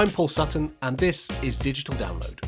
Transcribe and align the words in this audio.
I'm 0.00 0.08
Paul 0.08 0.28
Sutton, 0.28 0.74
and 0.80 0.96
this 0.96 1.30
is 1.42 1.58
Digital 1.58 1.94
Download, 1.94 2.40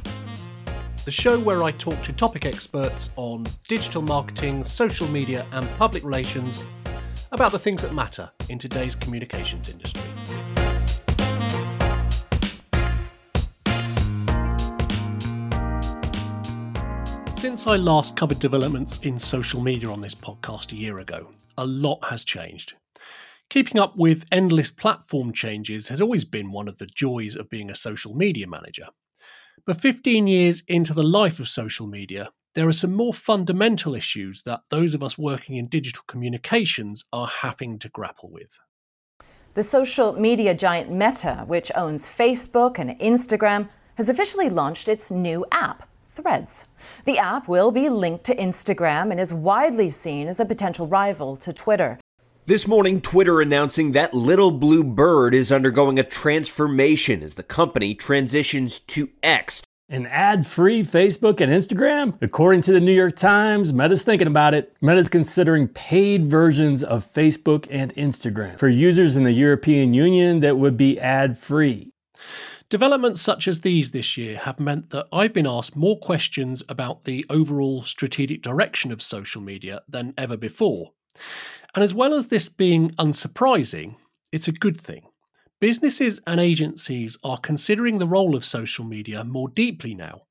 the 1.04 1.10
show 1.10 1.38
where 1.38 1.62
I 1.62 1.70
talk 1.70 2.02
to 2.04 2.10
topic 2.10 2.46
experts 2.46 3.10
on 3.16 3.44
digital 3.68 4.00
marketing, 4.00 4.64
social 4.64 5.06
media, 5.06 5.46
and 5.52 5.68
public 5.76 6.02
relations 6.02 6.64
about 7.30 7.52
the 7.52 7.58
things 7.58 7.82
that 7.82 7.92
matter 7.92 8.30
in 8.48 8.58
today's 8.58 8.94
communications 8.94 9.68
industry. 9.68 10.00
Since 17.36 17.66
I 17.66 17.76
last 17.76 18.16
covered 18.16 18.38
developments 18.38 18.96
in 19.02 19.18
social 19.18 19.60
media 19.60 19.90
on 19.90 20.00
this 20.00 20.14
podcast 20.14 20.72
a 20.72 20.76
year 20.76 21.00
ago, 21.00 21.28
a 21.58 21.66
lot 21.66 22.02
has 22.02 22.24
changed. 22.24 22.76
Keeping 23.50 23.78
up 23.78 23.96
with 23.96 24.24
endless 24.32 24.70
platform 24.70 25.32
changes 25.32 25.88
has 25.88 26.00
always 26.00 26.24
been 26.24 26.52
one 26.52 26.68
of 26.68 26.78
the 26.78 26.86
joys 26.86 27.36
of 27.36 27.50
being 27.50 27.70
a 27.70 27.74
social 27.74 28.14
media 28.14 28.46
manager. 28.46 28.86
But 29.66 29.80
15 29.80 30.26
years 30.26 30.62
into 30.68 30.94
the 30.94 31.02
life 31.02 31.38
of 31.38 31.48
social 31.48 31.86
media, 31.86 32.30
there 32.54 32.68
are 32.68 32.72
some 32.72 32.94
more 32.94 33.14
fundamental 33.14 33.94
issues 33.94 34.42
that 34.42 34.62
those 34.70 34.94
of 34.94 35.02
us 35.02 35.16
working 35.16 35.56
in 35.56 35.68
digital 35.68 36.02
communications 36.06 37.04
are 37.12 37.26
having 37.26 37.78
to 37.78 37.88
grapple 37.88 38.30
with. 38.30 38.58
The 39.54 39.62
social 39.62 40.14
media 40.14 40.54
giant 40.54 40.90
Meta, 40.90 41.44
which 41.46 41.70
owns 41.74 42.06
Facebook 42.06 42.78
and 42.78 42.98
Instagram, 42.98 43.68
has 43.96 44.08
officially 44.08 44.48
launched 44.48 44.88
its 44.88 45.10
new 45.10 45.44
app. 45.52 45.88
Threads. 46.14 46.66
The 47.04 47.18
app 47.18 47.48
will 47.48 47.70
be 47.70 47.88
linked 47.88 48.24
to 48.24 48.36
Instagram 48.36 49.10
and 49.10 49.20
is 49.20 49.32
widely 49.32 49.88
seen 49.88 50.28
as 50.28 50.40
a 50.40 50.44
potential 50.44 50.86
rival 50.86 51.36
to 51.36 51.52
Twitter. 51.52 51.98
This 52.44 52.66
morning, 52.66 53.00
Twitter 53.00 53.40
announcing 53.40 53.92
that 53.92 54.14
Little 54.14 54.50
Blue 54.50 54.82
Bird 54.82 55.32
is 55.32 55.52
undergoing 55.52 56.00
a 56.00 56.02
transformation 56.02 57.22
as 57.22 57.36
the 57.36 57.44
company 57.44 57.94
transitions 57.94 58.80
to 58.80 59.10
X. 59.22 59.62
An 59.88 60.06
ad 60.06 60.44
free 60.44 60.82
Facebook 60.82 61.40
and 61.40 61.52
Instagram? 61.52 62.18
According 62.20 62.62
to 62.62 62.72
the 62.72 62.80
New 62.80 62.92
York 62.92 63.14
Times, 63.14 63.72
Meta's 63.72 64.02
thinking 64.02 64.26
about 64.26 64.54
it. 64.54 64.74
Meta's 64.80 65.08
considering 65.08 65.68
paid 65.68 66.26
versions 66.26 66.82
of 66.82 67.06
Facebook 67.06 67.68
and 67.70 67.94
Instagram 67.94 68.58
for 68.58 68.68
users 68.68 69.16
in 69.16 69.22
the 69.22 69.30
European 69.30 69.94
Union 69.94 70.40
that 70.40 70.58
would 70.58 70.76
be 70.76 70.98
ad 70.98 71.38
free. 71.38 71.92
Developments 72.68 73.20
such 73.20 73.46
as 73.46 73.60
these 73.60 73.92
this 73.92 74.16
year 74.16 74.36
have 74.36 74.58
meant 74.58 74.90
that 74.90 75.06
I've 75.12 75.32
been 75.32 75.46
asked 75.46 75.76
more 75.76 75.96
questions 75.96 76.64
about 76.68 77.04
the 77.04 77.24
overall 77.30 77.84
strategic 77.84 78.42
direction 78.42 78.90
of 78.90 79.00
social 79.00 79.40
media 79.40 79.82
than 79.88 80.12
ever 80.18 80.36
before. 80.36 80.90
And 81.74 81.82
as 81.82 81.94
well 81.94 82.14
as 82.14 82.28
this 82.28 82.48
being 82.48 82.90
unsurprising, 82.92 83.96
it's 84.30 84.48
a 84.48 84.52
good 84.52 84.80
thing. 84.80 85.06
Businesses 85.60 86.20
and 86.26 86.40
agencies 86.40 87.16
are 87.24 87.38
considering 87.38 87.98
the 87.98 88.06
role 88.06 88.34
of 88.34 88.44
social 88.44 88.84
media 88.84 89.24
more 89.24 89.48
deeply 89.48 89.94
now, 89.94 90.22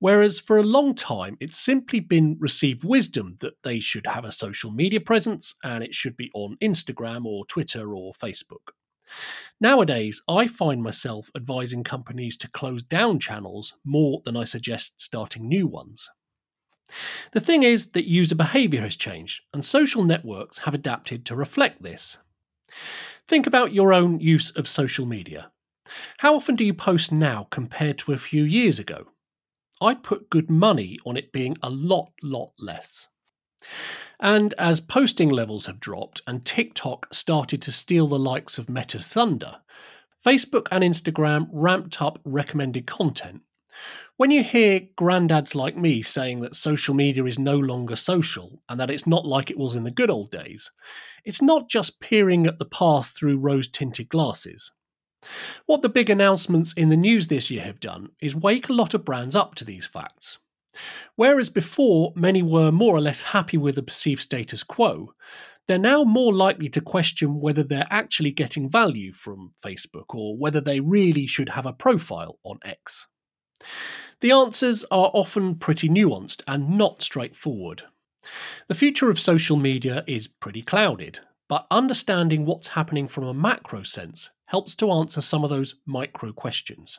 whereas 0.00 0.38
for 0.38 0.58
a 0.58 0.62
long 0.62 0.94
time 0.94 1.36
it's 1.40 1.58
simply 1.58 1.98
been 1.98 2.36
received 2.38 2.84
wisdom 2.84 3.36
that 3.40 3.54
they 3.64 3.80
should 3.80 4.06
have 4.06 4.24
a 4.24 4.30
social 4.30 4.70
media 4.70 5.00
presence 5.00 5.54
and 5.64 5.82
it 5.82 5.94
should 5.94 6.16
be 6.16 6.30
on 6.34 6.56
Instagram 6.62 7.24
or 7.24 7.44
Twitter 7.46 7.94
or 7.94 8.12
Facebook. 8.12 8.72
Nowadays, 9.60 10.20
I 10.28 10.46
find 10.46 10.82
myself 10.82 11.30
advising 11.34 11.82
companies 11.82 12.36
to 12.38 12.50
close 12.50 12.82
down 12.82 13.18
channels 13.18 13.74
more 13.84 14.20
than 14.24 14.36
I 14.36 14.44
suggest 14.44 15.00
starting 15.00 15.48
new 15.48 15.66
ones. 15.66 16.08
The 17.32 17.40
thing 17.40 17.62
is 17.62 17.90
that 17.92 18.10
user 18.10 18.34
behaviour 18.34 18.80
has 18.82 18.96
changed, 18.96 19.42
and 19.52 19.64
social 19.64 20.04
networks 20.04 20.58
have 20.58 20.74
adapted 20.74 21.24
to 21.26 21.36
reflect 21.36 21.82
this. 21.82 22.18
Think 23.28 23.46
about 23.46 23.72
your 23.72 23.92
own 23.92 24.20
use 24.20 24.50
of 24.52 24.68
social 24.68 25.06
media. 25.06 25.50
How 26.18 26.34
often 26.34 26.56
do 26.56 26.64
you 26.64 26.74
post 26.74 27.12
now 27.12 27.48
compared 27.50 27.98
to 27.98 28.12
a 28.12 28.18
few 28.18 28.44
years 28.44 28.78
ago? 28.78 29.06
I'd 29.80 30.02
put 30.02 30.30
good 30.30 30.50
money 30.50 30.98
on 31.04 31.16
it 31.16 31.32
being 31.32 31.56
a 31.62 31.70
lot, 31.70 32.10
lot 32.22 32.52
less. 32.58 33.08
And 34.18 34.54
as 34.54 34.80
posting 34.80 35.28
levels 35.28 35.66
have 35.66 35.80
dropped 35.80 36.22
and 36.26 36.44
TikTok 36.44 37.12
started 37.12 37.60
to 37.62 37.72
steal 37.72 38.06
the 38.06 38.18
likes 38.18 38.58
of 38.58 38.70
Meta's 38.70 39.06
thunder, 39.06 39.60
Facebook 40.24 40.66
and 40.70 40.82
Instagram 40.82 41.48
ramped 41.52 42.00
up 42.00 42.18
recommended 42.24 42.86
content. 42.86 43.42
When 44.16 44.30
you 44.30 44.42
hear 44.42 44.80
granddads 44.96 45.54
like 45.54 45.76
me 45.76 46.02
saying 46.02 46.40
that 46.40 46.56
social 46.56 46.94
media 46.94 47.24
is 47.24 47.38
no 47.38 47.58
longer 47.58 47.96
social 47.96 48.62
and 48.68 48.80
that 48.80 48.90
it's 48.90 49.06
not 49.06 49.26
like 49.26 49.50
it 49.50 49.58
was 49.58 49.74
in 49.74 49.84
the 49.84 49.90
good 49.90 50.10
old 50.10 50.30
days, 50.30 50.70
it's 51.24 51.42
not 51.42 51.68
just 51.68 52.00
peering 52.00 52.46
at 52.46 52.58
the 52.58 52.64
past 52.64 53.16
through 53.16 53.38
rose 53.38 53.68
tinted 53.68 54.08
glasses. 54.08 54.70
What 55.66 55.82
the 55.82 55.88
big 55.88 56.08
announcements 56.08 56.72
in 56.74 56.88
the 56.88 56.96
news 56.96 57.28
this 57.28 57.50
year 57.50 57.64
have 57.64 57.80
done 57.80 58.08
is 58.20 58.34
wake 58.36 58.68
a 58.68 58.74
lot 58.74 58.94
of 58.94 59.04
brands 59.04 59.36
up 59.36 59.54
to 59.56 59.64
these 59.64 59.86
facts. 59.86 60.38
Whereas 61.16 61.50
before 61.50 62.12
many 62.14 62.42
were 62.42 62.70
more 62.70 62.94
or 62.94 63.00
less 63.00 63.22
happy 63.22 63.56
with 63.56 63.74
the 63.74 63.82
perceived 63.82 64.22
status 64.22 64.62
quo, 64.62 65.14
they're 65.66 65.78
now 65.78 66.04
more 66.04 66.32
likely 66.32 66.68
to 66.70 66.80
question 66.80 67.40
whether 67.40 67.62
they're 67.62 67.88
actually 67.90 68.30
getting 68.30 68.70
value 68.70 69.12
from 69.12 69.52
Facebook 69.62 70.14
or 70.14 70.36
whether 70.36 70.60
they 70.60 70.80
really 70.80 71.26
should 71.26 71.48
have 71.48 71.66
a 71.66 71.72
profile 71.72 72.38
on 72.44 72.58
X. 72.64 73.06
The 74.20 74.32
answers 74.32 74.84
are 74.84 75.10
often 75.12 75.56
pretty 75.56 75.88
nuanced 75.88 76.42
and 76.46 76.76
not 76.78 77.02
straightforward. 77.02 77.82
The 78.68 78.74
future 78.74 79.10
of 79.10 79.20
social 79.20 79.56
media 79.56 80.02
is 80.06 80.26
pretty 80.26 80.62
clouded, 80.62 81.20
but 81.48 81.66
understanding 81.70 82.44
what's 82.44 82.68
happening 82.68 83.06
from 83.06 83.24
a 83.24 83.34
macro 83.34 83.82
sense 83.82 84.30
helps 84.46 84.74
to 84.76 84.90
answer 84.90 85.20
some 85.20 85.44
of 85.44 85.50
those 85.50 85.76
micro 85.86 86.32
questions. 86.32 86.98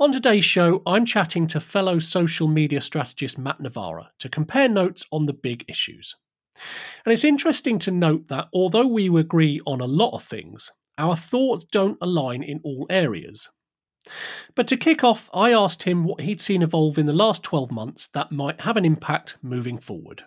On 0.00 0.12
today's 0.12 0.44
show, 0.44 0.82
I'm 0.86 1.04
chatting 1.04 1.46
to 1.48 1.60
fellow 1.60 1.98
social 1.98 2.46
media 2.46 2.80
strategist 2.80 3.38
Matt 3.38 3.60
Navarra 3.60 4.10
to 4.20 4.28
compare 4.28 4.68
notes 4.68 5.06
on 5.10 5.26
the 5.26 5.32
big 5.32 5.64
issues. 5.68 6.14
And 7.04 7.12
it's 7.12 7.24
interesting 7.24 7.78
to 7.80 7.90
note 7.90 8.28
that 8.28 8.48
although 8.52 8.86
we 8.86 9.08
agree 9.18 9.60
on 9.66 9.80
a 9.80 9.86
lot 9.86 10.14
of 10.14 10.22
things, 10.22 10.70
our 10.98 11.16
thoughts 11.16 11.64
don't 11.72 11.98
align 12.00 12.42
in 12.42 12.60
all 12.64 12.86
areas. 12.90 13.48
But 14.54 14.68
to 14.68 14.76
kick 14.76 15.04
off, 15.04 15.30
I 15.32 15.52
asked 15.52 15.84
him 15.84 16.04
what 16.04 16.20
he'd 16.20 16.40
seen 16.40 16.62
evolve 16.62 16.98
in 16.98 17.06
the 17.06 17.12
last 17.12 17.42
12 17.42 17.70
months 17.70 18.06
that 18.08 18.32
might 18.32 18.62
have 18.62 18.76
an 18.76 18.84
impact 18.84 19.36
moving 19.42 19.78
forward. 19.78 20.24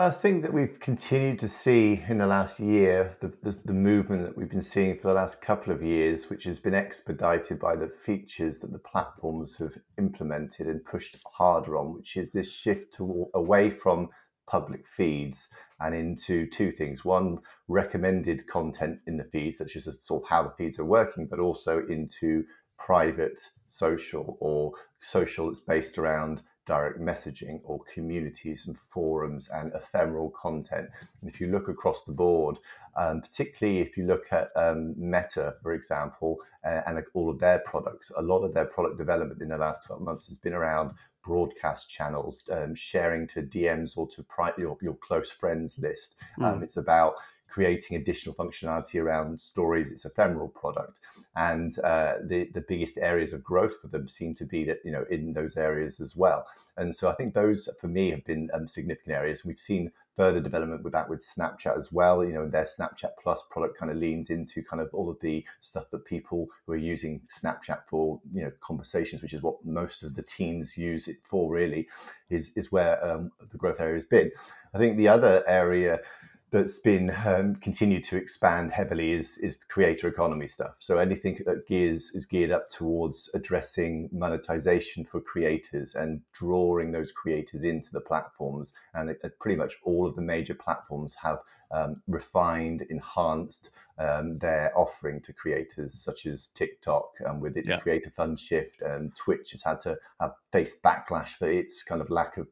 I 0.00 0.10
think 0.10 0.42
that 0.42 0.52
we've 0.52 0.78
continued 0.78 1.40
to 1.40 1.48
see 1.48 2.04
in 2.06 2.18
the 2.18 2.26
last 2.26 2.60
year 2.60 3.16
the, 3.20 3.34
the, 3.42 3.58
the, 3.64 3.72
movement 3.72 4.22
that 4.22 4.36
we've 4.36 4.48
been 4.48 4.62
seeing 4.62 4.96
for 4.96 5.08
the 5.08 5.14
last 5.14 5.42
couple 5.42 5.72
of 5.72 5.82
years, 5.82 6.30
which 6.30 6.44
has 6.44 6.60
been 6.60 6.72
expedited 6.72 7.58
by 7.58 7.74
the 7.74 7.88
features 7.88 8.58
that 8.58 8.70
the 8.70 8.78
platforms 8.78 9.58
have 9.58 9.76
implemented 9.98 10.68
and 10.68 10.84
pushed 10.84 11.16
harder 11.34 11.76
on, 11.76 11.92
which 11.92 12.16
is 12.16 12.30
this 12.30 12.52
shift 12.52 12.94
to, 12.94 13.26
away 13.34 13.70
from 13.70 14.08
public 14.48 14.86
feeds 14.86 15.48
and 15.80 15.94
into 15.94 16.46
two 16.46 16.70
things 16.70 17.04
one 17.04 17.38
recommended 17.68 18.46
content 18.46 18.98
in 19.06 19.16
the 19.16 19.24
feeds 19.24 19.58
that's 19.58 19.74
just 19.74 20.02
sort 20.02 20.22
of 20.22 20.28
how 20.28 20.42
the 20.42 20.54
feeds 20.56 20.78
are 20.78 20.84
working 20.84 21.26
but 21.26 21.38
also 21.38 21.86
into 21.88 22.42
private 22.78 23.50
social 23.66 24.36
or 24.40 24.72
social 25.00 25.46
that's 25.46 25.60
based 25.60 25.98
around 25.98 26.42
direct 26.68 27.00
messaging 27.00 27.60
or 27.64 27.80
communities 27.92 28.66
and 28.66 28.78
forums 28.78 29.48
and 29.48 29.72
ephemeral 29.74 30.30
content. 30.30 30.86
And 31.20 31.30
if 31.30 31.40
you 31.40 31.46
look 31.46 31.68
across 31.68 32.04
the 32.04 32.12
board, 32.12 32.58
um, 32.94 33.22
particularly 33.22 33.80
if 33.80 33.96
you 33.96 34.04
look 34.04 34.26
at 34.32 34.50
um, 34.54 34.94
Meta, 34.98 35.54
for 35.62 35.72
example, 35.72 36.36
uh, 36.64 36.82
and 36.86 37.02
all 37.14 37.30
of 37.30 37.38
their 37.38 37.60
products, 37.60 38.12
a 38.16 38.22
lot 38.22 38.44
of 38.44 38.52
their 38.52 38.66
product 38.66 38.98
development 38.98 39.40
in 39.40 39.48
the 39.48 39.56
last 39.56 39.86
12 39.86 40.02
months 40.02 40.26
has 40.26 40.36
been 40.36 40.52
around 40.52 40.92
broadcast 41.24 41.88
channels, 41.88 42.44
um, 42.52 42.74
sharing 42.74 43.26
to 43.28 43.42
DMs 43.42 43.96
or 43.96 44.06
to 44.08 44.22
pri- 44.22 44.52
your, 44.58 44.76
your 44.82 44.96
close 44.96 45.30
friends 45.30 45.78
list. 45.78 46.16
Mm. 46.38 46.62
it's 46.62 46.76
about 46.76 47.14
creating 47.48 47.96
additional 47.96 48.34
functionality 48.34 49.02
around 49.02 49.40
stories. 49.40 49.90
It's 49.90 50.04
ephemeral 50.04 50.48
product, 50.48 51.00
and 51.36 51.76
uh, 51.80 52.14
the 52.24 52.50
the 52.52 52.64
biggest 52.66 52.98
areas 52.98 53.32
of 53.32 53.42
growth 53.42 53.80
for 53.80 53.88
them 53.88 54.08
seem 54.08 54.34
to 54.34 54.44
be 54.44 54.64
that 54.64 54.78
you 54.84 54.92
know 54.92 55.04
in 55.10 55.32
those 55.32 55.56
areas 55.56 56.00
as 56.00 56.16
well. 56.16 56.46
And 56.76 56.94
so 56.94 57.08
I 57.08 57.14
think 57.14 57.34
those 57.34 57.68
for 57.80 57.88
me 57.88 58.10
have 58.10 58.24
been 58.24 58.50
um, 58.52 58.68
significant 58.68 59.16
areas. 59.16 59.44
We've 59.44 59.58
seen 59.58 59.90
further 60.18 60.40
development 60.40 60.82
with 60.82 60.92
that 60.92 61.08
with 61.08 61.20
Snapchat 61.20 61.78
as 61.78 61.92
well. 61.92 62.24
You 62.24 62.32
know, 62.32 62.48
their 62.48 62.64
Snapchat 62.64 63.10
Plus 63.22 63.44
product 63.50 63.78
kind 63.78 63.92
of 63.92 63.98
leans 63.98 64.30
into 64.30 64.64
kind 64.64 64.82
of 64.82 64.90
all 64.92 65.08
of 65.08 65.20
the 65.20 65.46
stuff 65.60 65.90
that 65.92 66.04
people 66.04 66.48
who 66.66 66.72
are 66.72 66.76
using 66.76 67.20
Snapchat 67.28 67.82
for, 67.86 68.20
you 68.34 68.42
know, 68.42 68.50
conversations, 68.60 69.22
which 69.22 69.32
is 69.32 69.42
what 69.42 69.64
most 69.64 70.02
of 70.02 70.16
the 70.16 70.22
teens 70.22 70.76
use 70.76 71.06
it 71.06 71.18
for. 71.22 71.52
Really, 71.52 71.88
is 72.30 72.50
is 72.56 72.72
where 72.72 73.02
um, 73.06 73.30
the 73.50 73.58
growth 73.58 73.80
area 73.80 73.94
has 73.94 74.04
been. 74.04 74.32
I 74.74 74.78
think 74.78 74.96
the 74.96 75.08
other 75.08 75.44
area 75.46 76.00
that's 76.50 76.78
been 76.78 77.12
um, 77.26 77.56
continued 77.56 78.04
to 78.04 78.16
expand 78.16 78.70
heavily 78.70 79.12
is 79.12 79.38
is 79.38 79.56
creator 79.56 80.08
economy 80.08 80.46
stuff. 80.46 80.76
So 80.78 80.98
anything 80.98 81.38
that 81.46 81.66
gears 81.66 82.12
is 82.14 82.24
geared 82.24 82.50
up 82.50 82.68
towards 82.68 83.28
addressing 83.34 84.08
monetization 84.12 85.04
for 85.04 85.20
creators 85.20 85.94
and 85.94 86.20
drawing 86.32 86.92
those 86.92 87.12
creators 87.12 87.64
into 87.64 87.92
the 87.92 88.00
platforms. 88.00 88.74
And 88.94 89.10
it, 89.10 89.22
pretty 89.40 89.56
much 89.56 89.76
all 89.82 90.06
of 90.06 90.16
the 90.16 90.22
major 90.22 90.54
platforms 90.54 91.14
have 91.16 91.38
um, 91.70 92.02
refined, 92.06 92.82
enhanced 92.88 93.70
um, 93.98 94.38
their 94.38 94.72
offering 94.76 95.20
to 95.22 95.32
creators, 95.32 95.92
such 95.92 96.26
as 96.26 96.48
TikTok 96.54 97.10
um, 97.26 97.40
with 97.40 97.56
its 97.56 97.70
yeah. 97.70 97.78
creator 97.78 98.10
fund 98.10 98.38
shift, 98.38 98.80
and 98.82 99.14
Twitch 99.16 99.50
has 99.50 99.62
had 99.62 99.80
to 99.80 99.98
have 100.20 100.32
face 100.52 100.78
backlash 100.82 101.36
for 101.36 101.50
its 101.50 101.82
kind 101.82 102.00
of 102.00 102.08
lack 102.10 102.36
of 102.38 102.48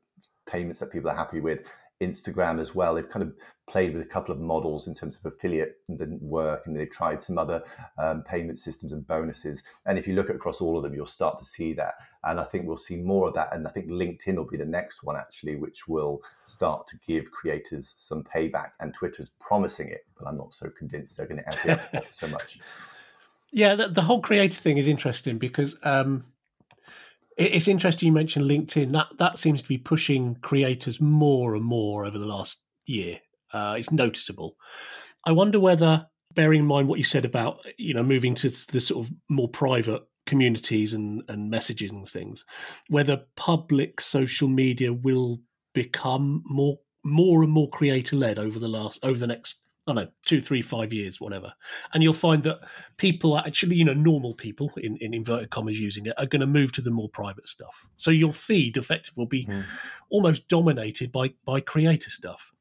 payments 0.46 0.80
that 0.80 0.92
people 0.92 1.10
are 1.10 1.16
happy 1.16 1.40
with. 1.40 1.60
Instagram 2.00 2.60
as 2.60 2.74
well. 2.74 2.94
They've 2.94 3.08
kind 3.08 3.22
of 3.22 3.34
played 3.68 3.92
with 3.92 4.02
a 4.02 4.06
couple 4.06 4.32
of 4.32 4.40
models 4.40 4.86
in 4.86 4.94
terms 4.94 5.16
of 5.16 5.24
affiliate 5.24 5.78
and 5.88 5.98
didn't 5.98 6.22
work, 6.22 6.66
and 6.66 6.76
they've 6.76 6.90
tried 6.90 7.20
some 7.20 7.38
other 7.38 7.62
um, 7.98 8.22
payment 8.22 8.58
systems 8.58 8.92
and 8.92 9.06
bonuses. 9.06 9.62
And 9.86 9.98
if 9.98 10.06
you 10.06 10.14
look 10.14 10.28
across 10.28 10.60
all 10.60 10.76
of 10.76 10.82
them, 10.82 10.94
you'll 10.94 11.06
start 11.06 11.38
to 11.38 11.44
see 11.44 11.72
that. 11.74 11.94
And 12.24 12.38
I 12.38 12.44
think 12.44 12.66
we'll 12.66 12.76
see 12.76 12.96
more 12.96 13.28
of 13.28 13.34
that. 13.34 13.52
And 13.52 13.66
I 13.66 13.70
think 13.70 13.88
LinkedIn 13.88 14.36
will 14.36 14.46
be 14.46 14.56
the 14.56 14.66
next 14.66 15.02
one 15.02 15.16
actually, 15.16 15.56
which 15.56 15.88
will 15.88 16.22
start 16.44 16.86
to 16.88 16.98
give 17.06 17.30
creators 17.30 17.94
some 17.96 18.22
payback. 18.22 18.70
And 18.80 18.92
Twitter's 18.92 19.30
promising 19.40 19.88
it, 19.88 20.06
but 20.18 20.28
I'm 20.28 20.36
not 20.36 20.54
so 20.54 20.68
convinced 20.70 21.16
they're 21.16 21.26
going 21.26 21.42
to 21.42 21.68
add 21.68 21.88
it 21.92 22.06
so 22.14 22.28
much. 22.28 22.60
Yeah, 23.52 23.74
the, 23.74 23.88
the, 23.88 24.02
whole 24.02 24.20
creator 24.20 24.60
thing 24.60 24.76
is 24.76 24.88
interesting 24.88 25.38
because. 25.38 25.76
Um 25.82 26.24
it's 27.36 27.68
interesting 27.68 28.06
you 28.06 28.12
mentioned 28.12 28.46
LinkedIn. 28.46 28.92
That 28.92 29.08
that 29.18 29.38
seems 29.38 29.62
to 29.62 29.68
be 29.68 29.78
pushing 29.78 30.36
creators 30.36 31.00
more 31.00 31.54
and 31.54 31.64
more 31.64 32.04
over 32.06 32.18
the 32.18 32.26
last 32.26 32.62
year. 32.86 33.18
Uh, 33.52 33.76
it's 33.78 33.92
noticeable. 33.92 34.56
I 35.24 35.32
wonder 35.32 35.60
whether, 35.60 36.06
bearing 36.34 36.60
in 36.60 36.66
mind 36.66 36.88
what 36.88 36.98
you 36.98 37.04
said 37.04 37.24
about 37.24 37.58
you 37.78 37.94
know 37.94 38.02
moving 38.02 38.34
to 38.36 38.48
the 38.48 38.80
sort 38.80 39.06
of 39.06 39.12
more 39.28 39.48
private 39.48 40.02
communities 40.26 40.94
and 40.94 41.22
and 41.28 41.52
messaging 41.52 41.90
and 41.90 42.08
things, 42.08 42.44
whether 42.88 43.24
public 43.36 44.00
social 44.00 44.48
media 44.48 44.92
will 44.92 45.40
become 45.74 46.42
more 46.46 46.78
more 47.04 47.42
and 47.42 47.52
more 47.52 47.70
creator 47.70 48.16
led 48.16 48.38
over 48.38 48.58
the 48.58 48.68
last 48.68 48.98
over 49.04 49.18
the 49.18 49.26
next 49.26 49.60
I 49.86 49.92
don't 49.92 50.04
know, 50.04 50.10
two, 50.24 50.40
three, 50.40 50.62
five 50.62 50.92
years, 50.92 51.20
whatever. 51.20 51.52
And 51.94 52.02
you'll 52.02 52.12
find 52.12 52.42
that 52.42 52.58
people 52.96 53.38
actually, 53.38 53.76
you 53.76 53.84
know, 53.84 53.94
normal 53.94 54.34
people 54.34 54.72
in, 54.78 54.96
in 54.96 55.14
inverted 55.14 55.50
commas 55.50 55.78
using 55.78 56.06
it 56.06 56.14
are 56.18 56.26
going 56.26 56.40
to 56.40 56.46
move 56.46 56.72
to 56.72 56.82
the 56.82 56.90
more 56.90 57.08
private 57.08 57.48
stuff. 57.48 57.86
So 57.96 58.10
your 58.10 58.32
feed 58.32 58.76
effectively 58.76 59.22
will 59.22 59.28
be 59.28 59.46
mm. 59.46 59.64
almost 60.10 60.48
dominated 60.48 61.12
by 61.12 61.34
by 61.44 61.60
creator 61.60 62.10
stuff. 62.10 62.52